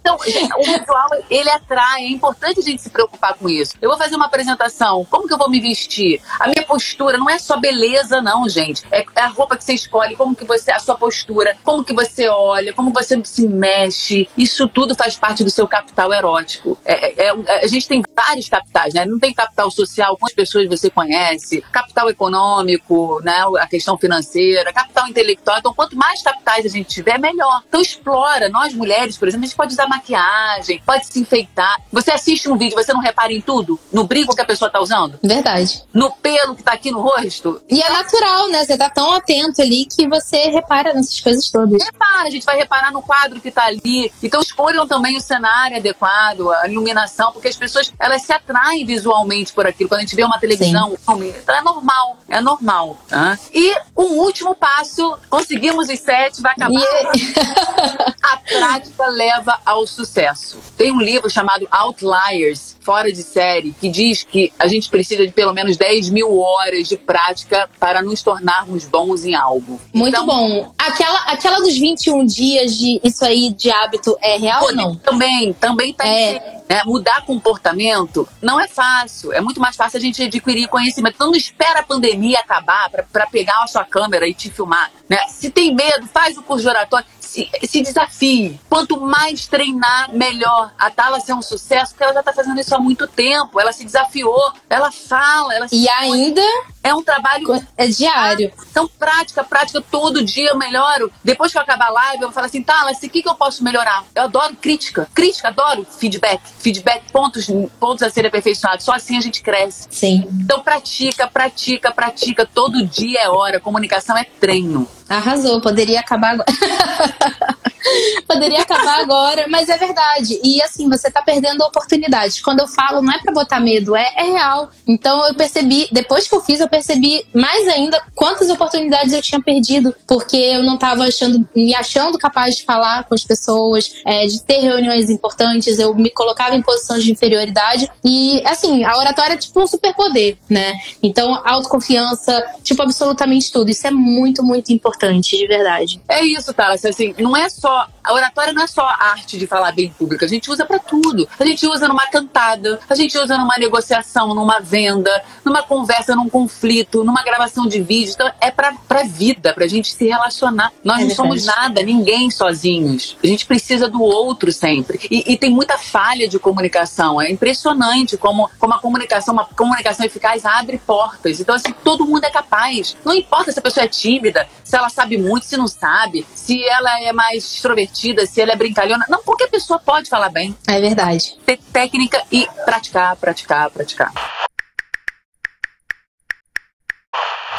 Então, 0.00 0.16
o 0.16 0.62
visual, 0.64 1.08
ele 1.30 1.50
atrai. 1.50 2.04
É 2.04 2.08
importante 2.08 2.60
a 2.60 2.62
gente 2.62 2.82
se 2.82 2.90
preocupar 2.90 3.34
com 3.34 3.48
isso. 3.48 3.74
Eu 3.80 3.88
vou 3.88 3.98
fazer 3.98 4.16
uma 4.16 4.26
apresentação. 4.26 5.04
Como 5.06 5.26
que 5.26 5.32
eu 5.32 5.38
vou 5.38 5.48
me 5.48 5.60
vestir? 5.60 6.20
A 6.38 6.48
minha 6.48 6.64
postura 6.64 7.16
não 7.16 7.30
é 7.30 7.38
só 7.38 7.58
beleza, 7.58 8.20
não, 8.20 8.48
gente. 8.48 8.82
É 8.90 9.04
a 9.16 9.28
roupa 9.28 9.56
que 9.56 9.64
você 9.64 9.72
escolhe, 9.72 10.16
como 10.16 10.34
que 10.34 10.44
você, 10.44 10.70
a 10.70 10.78
sua 10.78 10.96
postura, 10.96 11.56
como 11.64 11.84
que 11.84 11.94
você 11.94 12.28
olha, 12.28 12.72
como 12.72 12.92
você 12.92 13.20
se 13.24 13.46
mexe. 13.46 14.28
Isso 14.36 14.68
tudo 14.68 14.94
faz 14.94 15.16
parte 15.16 15.42
do 15.44 15.50
seu 15.50 15.66
capital 15.66 16.12
erótico. 16.12 16.76
É, 16.84 17.28
é, 17.28 17.28
é 17.28 17.64
a 17.64 17.66
gente 17.66 17.88
tem 17.88 18.02
vários 18.14 18.48
capitais, 18.48 18.92
né? 18.92 19.06
Não 19.06 19.18
tem 19.18 19.32
capital 19.32 19.70
social, 19.70 20.16
quantas 20.18 20.34
pessoas 20.34 20.68
você 20.68 20.90
conhece, 20.90 21.62
capital 21.72 22.10
econômico, 22.10 23.20
né? 23.22 23.44
A 23.58 23.66
questão 23.66 23.96
financeira, 23.96 24.72
capital 24.72 25.08
intelectual. 25.08 25.58
Então, 25.58 25.72
quanto 25.72 25.96
mais 25.96 26.22
capital 26.22 26.49
a 26.58 26.68
gente 26.68 26.88
tiver, 26.88 27.18
melhor. 27.18 27.62
Então 27.68 27.80
explora. 27.80 28.48
Nós 28.48 28.74
mulheres, 28.74 29.16
por 29.16 29.28
exemplo, 29.28 29.44
a 29.44 29.48
gente 29.48 29.56
pode 29.56 29.72
usar 29.72 29.86
maquiagem, 29.86 30.82
pode 30.84 31.06
se 31.06 31.20
enfeitar. 31.20 31.80
Você 31.92 32.10
assiste 32.10 32.48
um 32.48 32.56
vídeo, 32.56 32.74
você 32.74 32.92
não 32.92 33.00
repara 33.00 33.32
em 33.32 33.40
tudo? 33.40 33.78
No 33.92 34.04
brinco 34.04 34.34
que 34.34 34.42
a 34.42 34.44
pessoa 34.44 34.70
tá 34.70 34.80
usando? 34.80 35.18
Verdade. 35.22 35.84
No 35.92 36.10
pelo 36.10 36.54
que 36.54 36.62
tá 36.62 36.72
aqui 36.72 36.90
no 36.90 37.00
rosto? 37.00 37.60
E 37.68 37.80
é 37.80 37.90
natural, 37.90 38.48
né? 38.48 38.64
Você 38.64 38.76
tá 38.76 38.90
tão 38.90 39.12
atento 39.12 39.62
ali 39.62 39.86
que 39.86 40.08
você 40.08 40.50
repara 40.50 40.92
nessas 40.92 41.20
coisas 41.20 41.50
todas. 41.50 41.82
Repara, 41.82 42.28
a 42.28 42.30
gente 42.30 42.44
vai 42.44 42.56
reparar 42.56 42.92
no 42.92 43.02
quadro 43.02 43.40
que 43.40 43.50
tá 43.50 43.64
ali. 43.64 44.12
Então 44.22 44.40
escolham 44.40 44.86
também 44.86 45.16
o 45.16 45.20
cenário 45.20 45.76
adequado, 45.76 46.50
a 46.50 46.68
iluminação, 46.68 47.32
porque 47.32 47.48
as 47.48 47.56
pessoas, 47.56 47.92
elas 47.98 48.22
se 48.22 48.32
atraem 48.32 48.84
visualmente 48.84 49.52
por 49.52 49.66
aquilo. 49.66 49.88
Quando 49.88 50.00
a 50.00 50.02
gente 50.02 50.16
vê 50.16 50.24
uma 50.24 50.38
televisão, 50.38 50.96
então 51.02 51.54
é 51.54 51.62
normal, 51.62 52.18
é 52.28 52.40
normal. 52.40 52.98
Tá? 53.08 53.38
E 53.52 53.74
um 53.96 54.18
último 54.18 54.54
passo, 54.54 55.18
conseguimos 55.28 55.88
os 55.88 55.98
sete 55.98 56.39
vai 56.40 56.52
acabar. 56.52 56.80
Yeah. 56.80 58.14
a 58.22 58.36
prática 58.36 59.06
leva 59.08 59.58
ao 59.64 59.86
sucesso. 59.86 60.58
Tem 60.76 60.92
um 60.92 61.00
livro 61.00 61.28
chamado 61.30 61.66
Outliers, 61.70 62.76
fora 62.80 63.12
de 63.12 63.22
série, 63.22 63.74
que 63.80 63.88
diz 63.88 64.22
que 64.22 64.52
a 64.58 64.66
gente 64.66 64.88
precisa 64.88 65.26
de 65.26 65.32
pelo 65.32 65.52
menos 65.52 65.76
10 65.76 66.10
mil 66.10 66.38
horas 66.38 66.88
de 66.88 66.96
prática 66.96 67.68
para 67.78 68.02
nos 68.02 68.22
tornarmos 68.22 68.84
bons 68.84 69.24
em 69.24 69.34
algo. 69.34 69.80
Muito 69.92 70.14
então, 70.14 70.26
bom. 70.26 70.72
Aquela, 70.78 71.18
aquela 71.26 71.58
dos 71.58 71.76
21 71.78 72.24
dias 72.26 72.76
de 72.76 73.00
isso 73.02 73.24
aí 73.24 73.52
de 73.52 73.70
hábito 73.70 74.16
é 74.20 74.36
real 74.36 74.64
ou 74.64 74.74
não? 74.74 74.96
Também, 74.96 75.52
também 75.54 75.92
tá 75.92 76.06
é. 76.06 76.60
É, 76.68 76.84
mudar 76.84 77.24
comportamento 77.26 78.28
não 78.40 78.60
é 78.60 78.68
fácil. 78.68 79.32
É 79.32 79.40
muito 79.40 79.60
mais 79.60 79.74
fácil 79.74 79.98
a 79.98 80.00
gente 80.00 80.22
adquirir 80.22 80.68
conhecimento. 80.68 81.14
Então 81.14 81.26
não 81.26 81.34
espera 81.34 81.80
a 81.80 81.82
pandemia 81.82 82.38
acabar 82.38 82.88
para 82.90 83.26
pegar 83.26 83.60
a 83.64 83.66
sua 83.66 83.84
câmera 83.84 84.28
e 84.28 84.32
te 84.32 84.50
filmar. 84.50 84.90
Né? 85.08 85.18
Se 85.28 85.50
tem 85.50 85.74
medo, 85.74 86.06
faz 86.06 86.29
o 86.36 86.42
curso 86.42 86.62
de 86.62 86.68
oratório 86.68 87.06
se, 87.30 87.48
se 87.64 87.82
desafie. 87.82 88.60
Quanto 88.68 89.00
mais 89.00 89.46
treinar, 89.46 90.12
melhor. 90.12 90.72
A 90.76 90.90
Tala 90.90 91.20
ser 91.20 91.32
um 91.32 91.42
sucesso, 91.42 91.92
porque 91.92 92.02
ela 92.02 92.12
já 92.12 92.20
está 92.20 92.32
fazendo 92.32 92.60
isso 92.60 92.74
há 92.74 92.78
muito 92.78 93.06
tempo. 93.06 93.60
Ela 93.60 93.72
se 93.72 93.84
desafiou, 93.84 94.52
ela 94.68 94.90
fala, 94.90 95.54
ela 95.54 95.66
E 95.70 95.88
ainda 95.88 96.42
é 96.82 96.94
um 96.94 97.02
trabalho. 97.02 97.46
É 97.76 97.86
diário. 97.86 98.52
Então, 98.70 98.88
prática, 98.98 99.44
prática 99.44 99.82
todo 99.90 100.24
dia 100.24 100.50
eu 100.50 100.58
melhoro. 100.58 101.12
Depois 101.22 101.52
que 101.52 101.58
eu 101.58 101.62
acabar 101.62 101.88
a 101.88 101.90
live, 101.90 102.22
eu 102.22 102.28
vou 102.28 102.32
falar 102.32 102.46
assim, 102.46 102.62
tá, 102.62 102.82
mas 102.84 102.98
o 102.98 103.08
que, 103.08 103.22
que 103.22 103.28
eu 103.28 103.34
posso 103.34 103.62
melhorar? 103.62 104.04
Eu 104.14 104.24
adoro 104.24 104.56
crítica. 104.56 105.08
Crítica, 105.14 105.48
adoro 105.48 105.86
feedback. 105.98 106.40
Feedback, 106.58 107.10
pontos, 107.12 107.46
pontos 107.78 108.02
a 108.02 108.10
serem 108.10 108.28
aperfeiçoados. 108.28 108.84
Só 108.84 108.92
assim 108.92 109.16
a 109.16 109.20
gente 109.20 109.42
cresce. 109.42 109.88
Sim. 109.90 110.26
Então, 110.32 110.62
pratica, 110.62 111.26
pratica, 111.26 111.90
pratica. 111.90 112.46
Todo 112.46 112.86
dia 112.86 113.20
é 113.20 113.28
hora. 113.28 113.60
Comunicação 113.60 114.16
é 114.16 114.24
treino. 114.24 114.88
Arrasou, 115.10 115.60
poderia 115.60 115.98
acabar 115.98 116.34
agora. 116.34 116.46
poderia 118.28 118.62
acabar 118.62 119.00
agora, 119.00 119.46
mas 119.48 119.68
é 119.68 119.76
verdade. 119.76 120.38
E 120.42 120.62
assim, 120.62 120.88
você 120.88 121.10
tá 121.10 121.20
perdendo 121.20 121.62
oportunidades. 121.62 122.40
Quando 122.40 122.60
eu 122.60 122.68
falo, 122.68 123.02
não 123.02 123.12
é 123.12 123.18
para 123.18 123.32
botar 123.32 123.58
medo, 123.58 123.96
é, 123.96 124.12
é 124.16 124.22
real. 124.22 124.70
Então 124.86 125.26
eu 125.26 125.34
percebi, 125.34 125.88
depois 125.90 126.28
que 126.28 126.34
eu 126.36 126.40
fiz, 126.40 126.60
eu 126.60 126.68
percebi 126.70 127.24
mais 127.34 127.66
ainda 127.68 128.00
quantas 128.14 128.48
oportunidades 128.50 129.12
eu 129.12 129.22
tinha 129.22 129.40
perdido, 129.40 129.94
porque 130.06 130.36
eu 130.36 130.62
não 130.62 130.78
tava 130.78 131.04
achando, 131.04 131.48
me 131.54 131.74
achando 131.74 132.18
capaz 132.18 132.56
de 132.56 132.64
falar 132.64 133.04
com 133.04 133.14
as 133.14 133.24
pessoas, 133.24 133.92
é, 134.06 134.26
de 134.26 134.42
ter 134.42 134.60
reuniões 134.60 135.10
importantes, 135.10 135.78
eu 135.78 135.94
me 135.94 136.10
colocava 136.10 136.54
em 136.54 136.62
posições 136.62 137.04
de 137.04 137.12
inferioridade. 137.12 137.90
E 138.04 138.42
assim, 138.46 138.84
a 138.84 138.96
oratória 138.96 139.34
é 139.34 139.36
tipo 139.36 139.60
um 139.60 139.66
superpoder, 139.66 140.36
né? 140.48 140.74
Então, 141.02 141.40
autoconfiança, 141.44 142.42
tipo, 142.62 142.82
absolutamente 142.82 143.50
tudo. 143.50 143.70
Isso 143.70 143.86
é 143.86 143.90
muito, 143.90 144.42
muito 144.42 144.72
importante 144.72 145.00
importante, 145.00 145.36
de 145.36 145.46
verdade. 145.46 146.00
É 146.08 146.24
isso, 146.24 146.52
tá? 146.52 146.72
Assim, 146.72 147.14
não 147.18 147.36
é 147.36 147.48
só. 147.48 147.86
A 148.10 148.12
oratória 148.12 148.52
não 148.52 148.64
é 148.64 148.66
só 148.66 148.82
a 148.82 149.12
arte 149.12 149.38
de 149.38 149.46
falar 149.46 149.70
bem 149.70 149.94
público, 149.96 150.24
a 150.24 150.28
gente 150.28 150.50
usa 150.50 150.66
para 150.66 150.80
tudo. 150.80 151.28
A 151.38 151.44
gente 151.44 151.64
usa 151.64 151.86
numa 151.86 152.08
cantada, 152.08 152.80
a 152.88 152.94
gente 152.96 153.16
usa 153.16 153.38
numa 153.38 153.56
negociação, 153.56 154.34
numa 154.34 154.58
venda, 154.58 155.22
numa 155.44 155.62
conversa, 155.62 156.16
num 156.16 156.28
conflito, 156.28 157.04
numa 157.04 157.22
gravação 157.22 157.68
de 157.68 157.80
vídeo. 157.80 158.12
Então, 158.12 158.28
é 158.40 158.50
pra, 158.50 158.72
pra 158.88 159.04
vida, 159.04 159.52
pra 159.54 159.68
gente 159.68 159.92
se 159.94 160.08
relacionar. 160.08 160.72
Nós 160.82 161.02
é 161.02 161.04
não 161.04 161.14
somos 161.14 161.46
nada, 161.46 161.84
ninguém 161.84 162.32
sozinhos. 162.32 163.16
A 163.22 163.26
gente 163.28 163.46
precisa 163.46 163.88
do 163.88 164.02
outro 164.02 164.50
sempre. 164.50 164.98
E, 165.08 165.32
e, 165.32 165.36
tem 165.36 165.50
muita 165.50 165.78
falha 165.78 166.26
de 166.26 166.36
comunicação. 166.40 167.22
É 167.22 167.30
impressionante 167.30 168.16
como, 168.16 168.50
como 168.58 168.74
a 168.74 168.80
comunicação, 168.80 169.34
uma 169.34 169.44
comunicação 169.44 170.04
eficaz 170.04 170.44
abre 170.44 170.78
portas. 170.78 171.38
Então, 171.38 171.54
assim, 171.54 171.72
todo 171.84 172.04
mundo 172.04 172.24
é 172.24 172.30
capaz. 172.30 172.96
Não 173.04 173.14
importa 173.14 173.52
se 173.52 173.60
a 173.60 173.62
pessoa 173.62 173.84
é 173.84 173.88
tímida, 173.88 174.48
se 174.64 174.76
ela 174.76 174.88
sabe 174.88 175.16
muito, 175.16 175.46
se 175.46 175.56
não 175.56 175.68
sabe, 175.68 176.26
se 176.34 176.60
ela 176.64 177.00
é 177.02 177.12
mais 177.12 177.44
extrovertida, 177.44 177.99
se 178.26 178.40
ela 178.40 178.52
é 178.52 178.56
brincalhona. 178.56 179.04
Não, 179.08 179.22
qualquer 179.22 179.48
pessoa 179.48 179.78
pode 179.78 180.08
falar 180.08 180.30
bem. 180.30 180.56
É 180.66 180.80
verdade. 180.80 181.36
Ter 181.44 181.58
técnica 181.72 182.22
e 182.30 182.48
praticar, 182.64 183.16
praticar, 183.16 183.70
praticar. 183.70 184.12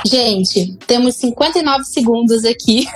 Gente, 0.06 0.78
temos 0.88 1.16
59 1.16 1.84
segundos 1.86 2.46
aqui. 2.46 2.88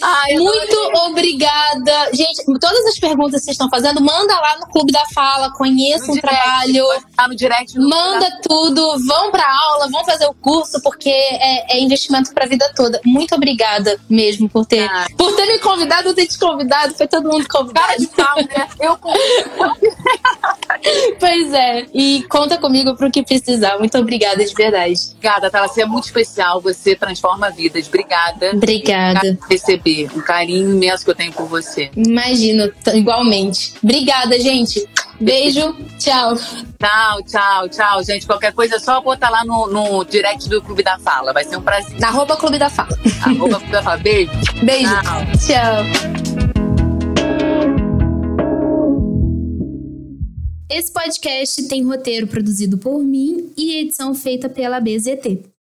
Ai, 0.00 0.36
Muito 0.36 0.76
obrigada. 1.08 2.10
Gente, 2.12 2.44
todas 2.60 2.86
as 2.86 2.98
perguntas 2.98 3.40
que 3.40 3.46
vocês 3.46 3.54
estão 3.54 3.68
fazendo, 3.68 4.00
manda 4.00 4.38
lá 4.38 4.58
no 4.58 4.66
Clube 4.68 4.92
da 4.92 5.04
Fala, 5.12 5.52
conheça 5.52 6.12
o 6.12 6.20
trabalho. 6.20 6.84
Tá 7.16 7.26
no 7.26 7.34
direct. 7.34 7.76
No 7.76 7.88
manda 7.88 8.26
tudo, 8.42 8.98
vão 9.06 9.30
pra 9.30 9.44
aula, 9.44 9.88
vão 9.90 10.04
fazer 10.04 10.26
o 10.26 10.34
curso, 10.34 10.80
porque 10.82 11.10
é, 11.10 11.76
é 11.76 11.80
investimento 11.80 12.32
pra 12.32 12.46
vida 12.46 12.70
toda. 12.76 13.00
Muito 13.04 13.34
obrigada 13.34 13.98
mesmo 14.08 14.48
por 14.48 14.64
ter, 14.64 14.88
ah. 14.88 15.06
por 15.16 15.34
ter 15.34 15.46
me 15.46 15.58
convidado, 15.58 16.14
ter 16.14 16.26
te 16.26 16.38
convidado. 16.38 16.94
Foi 16.94 17.08
todo 17.08 17.28
mundo 17.28 17.46
convidado. 17.48 17.86
Cara 17.86 17.98
de 17.98 18.06
pau, 18.08 18.36
né? 18.36 18.68
Eu 18.80 18.98
Pois 21.18 21.52
é. 21.52 21.86
E 21.92 22.24
conta 22.28 22.56
comigo 22.56 22.94
pro 22.94 23.10
que 23.10 23.22
precisar. 23.22 23.78
Muito 23.78 23.98
obrigada, 23.98 24.44
de 24.44 24.54
verdade. 24.54 24.94
Obrigada, 25.16 25.50
tá? 25.50 25.66
Você 25.66 25.82
é 25.82 25.86
muito 25.86 26.04
especial. 26.04 26.27
Você 26.60 26.94
transforma 26.94 27.50
vidas. 27.50 27.86
Obrigada. 27.88 28.50
Obrigada. 28.54 29.38
Receber. 29.48 30.08
Um 30.16 30.20
carinho 30.20 30.70
imenso 30.70 31.04
que 31.04 31.10
eu 31.10 31.14
tenho 31.14 31.32
por 31.32 31.46
você. 31.46 31.90
Imagino, 31.96 32.72
igualmente. 32.94 33.74
Obrigada, 33.82 34.38
gente. 34.38 34.86
Beijo, 35.20 35.74
tchau. 35.98 36.36
Tchau, 36.36 37.22
tchau, 37.26 37.68
tchau, 37.68 38.04
gente. 38.04 38.26
Qualquer 38.26 38.52
coisa 38.52 38.76
é 38.76 38.78
só 38.78 39.00
botar 39.00 39.30
lá 39.30 39.44
no, 39.44 39.66
no 39.66 40.04
direct 40.04 40.48
do 40.48 40.62
Clube 40.62 40.84
da 40.84 40.98
Fala. 40.98 41.32
Vai 41.32 41.44
ser 41.44 41.56
um 41.56 41.62
prazer. 41.62 42.02
Arroba 42.04 42.36
Clube 42.36 42.58
da 42.58 42.70
Fala. 42.70 42.96
Arroba 43.22 43.56
Clube 43.56 43.72
da 43.72 43.82
Fala. 43.82 43.96
Beijo. 43.96 44.30
Beijo. 44.62 44.94
Tchau. 45.02 45.24
tchau. 45.46 46.48
Esse 50.70 50.92
podcast 50.92 51.66
tem 51.66 51.82
roteiro 51.82 52.26
produzido 52.26 52.78
por 52.78 53.02
mim 53.02 53.52
e 53.56 53.78
edição 53.80 54.14
feita 54.14 54.48
pela 54.48 54.78
BZT. 54.78 55.57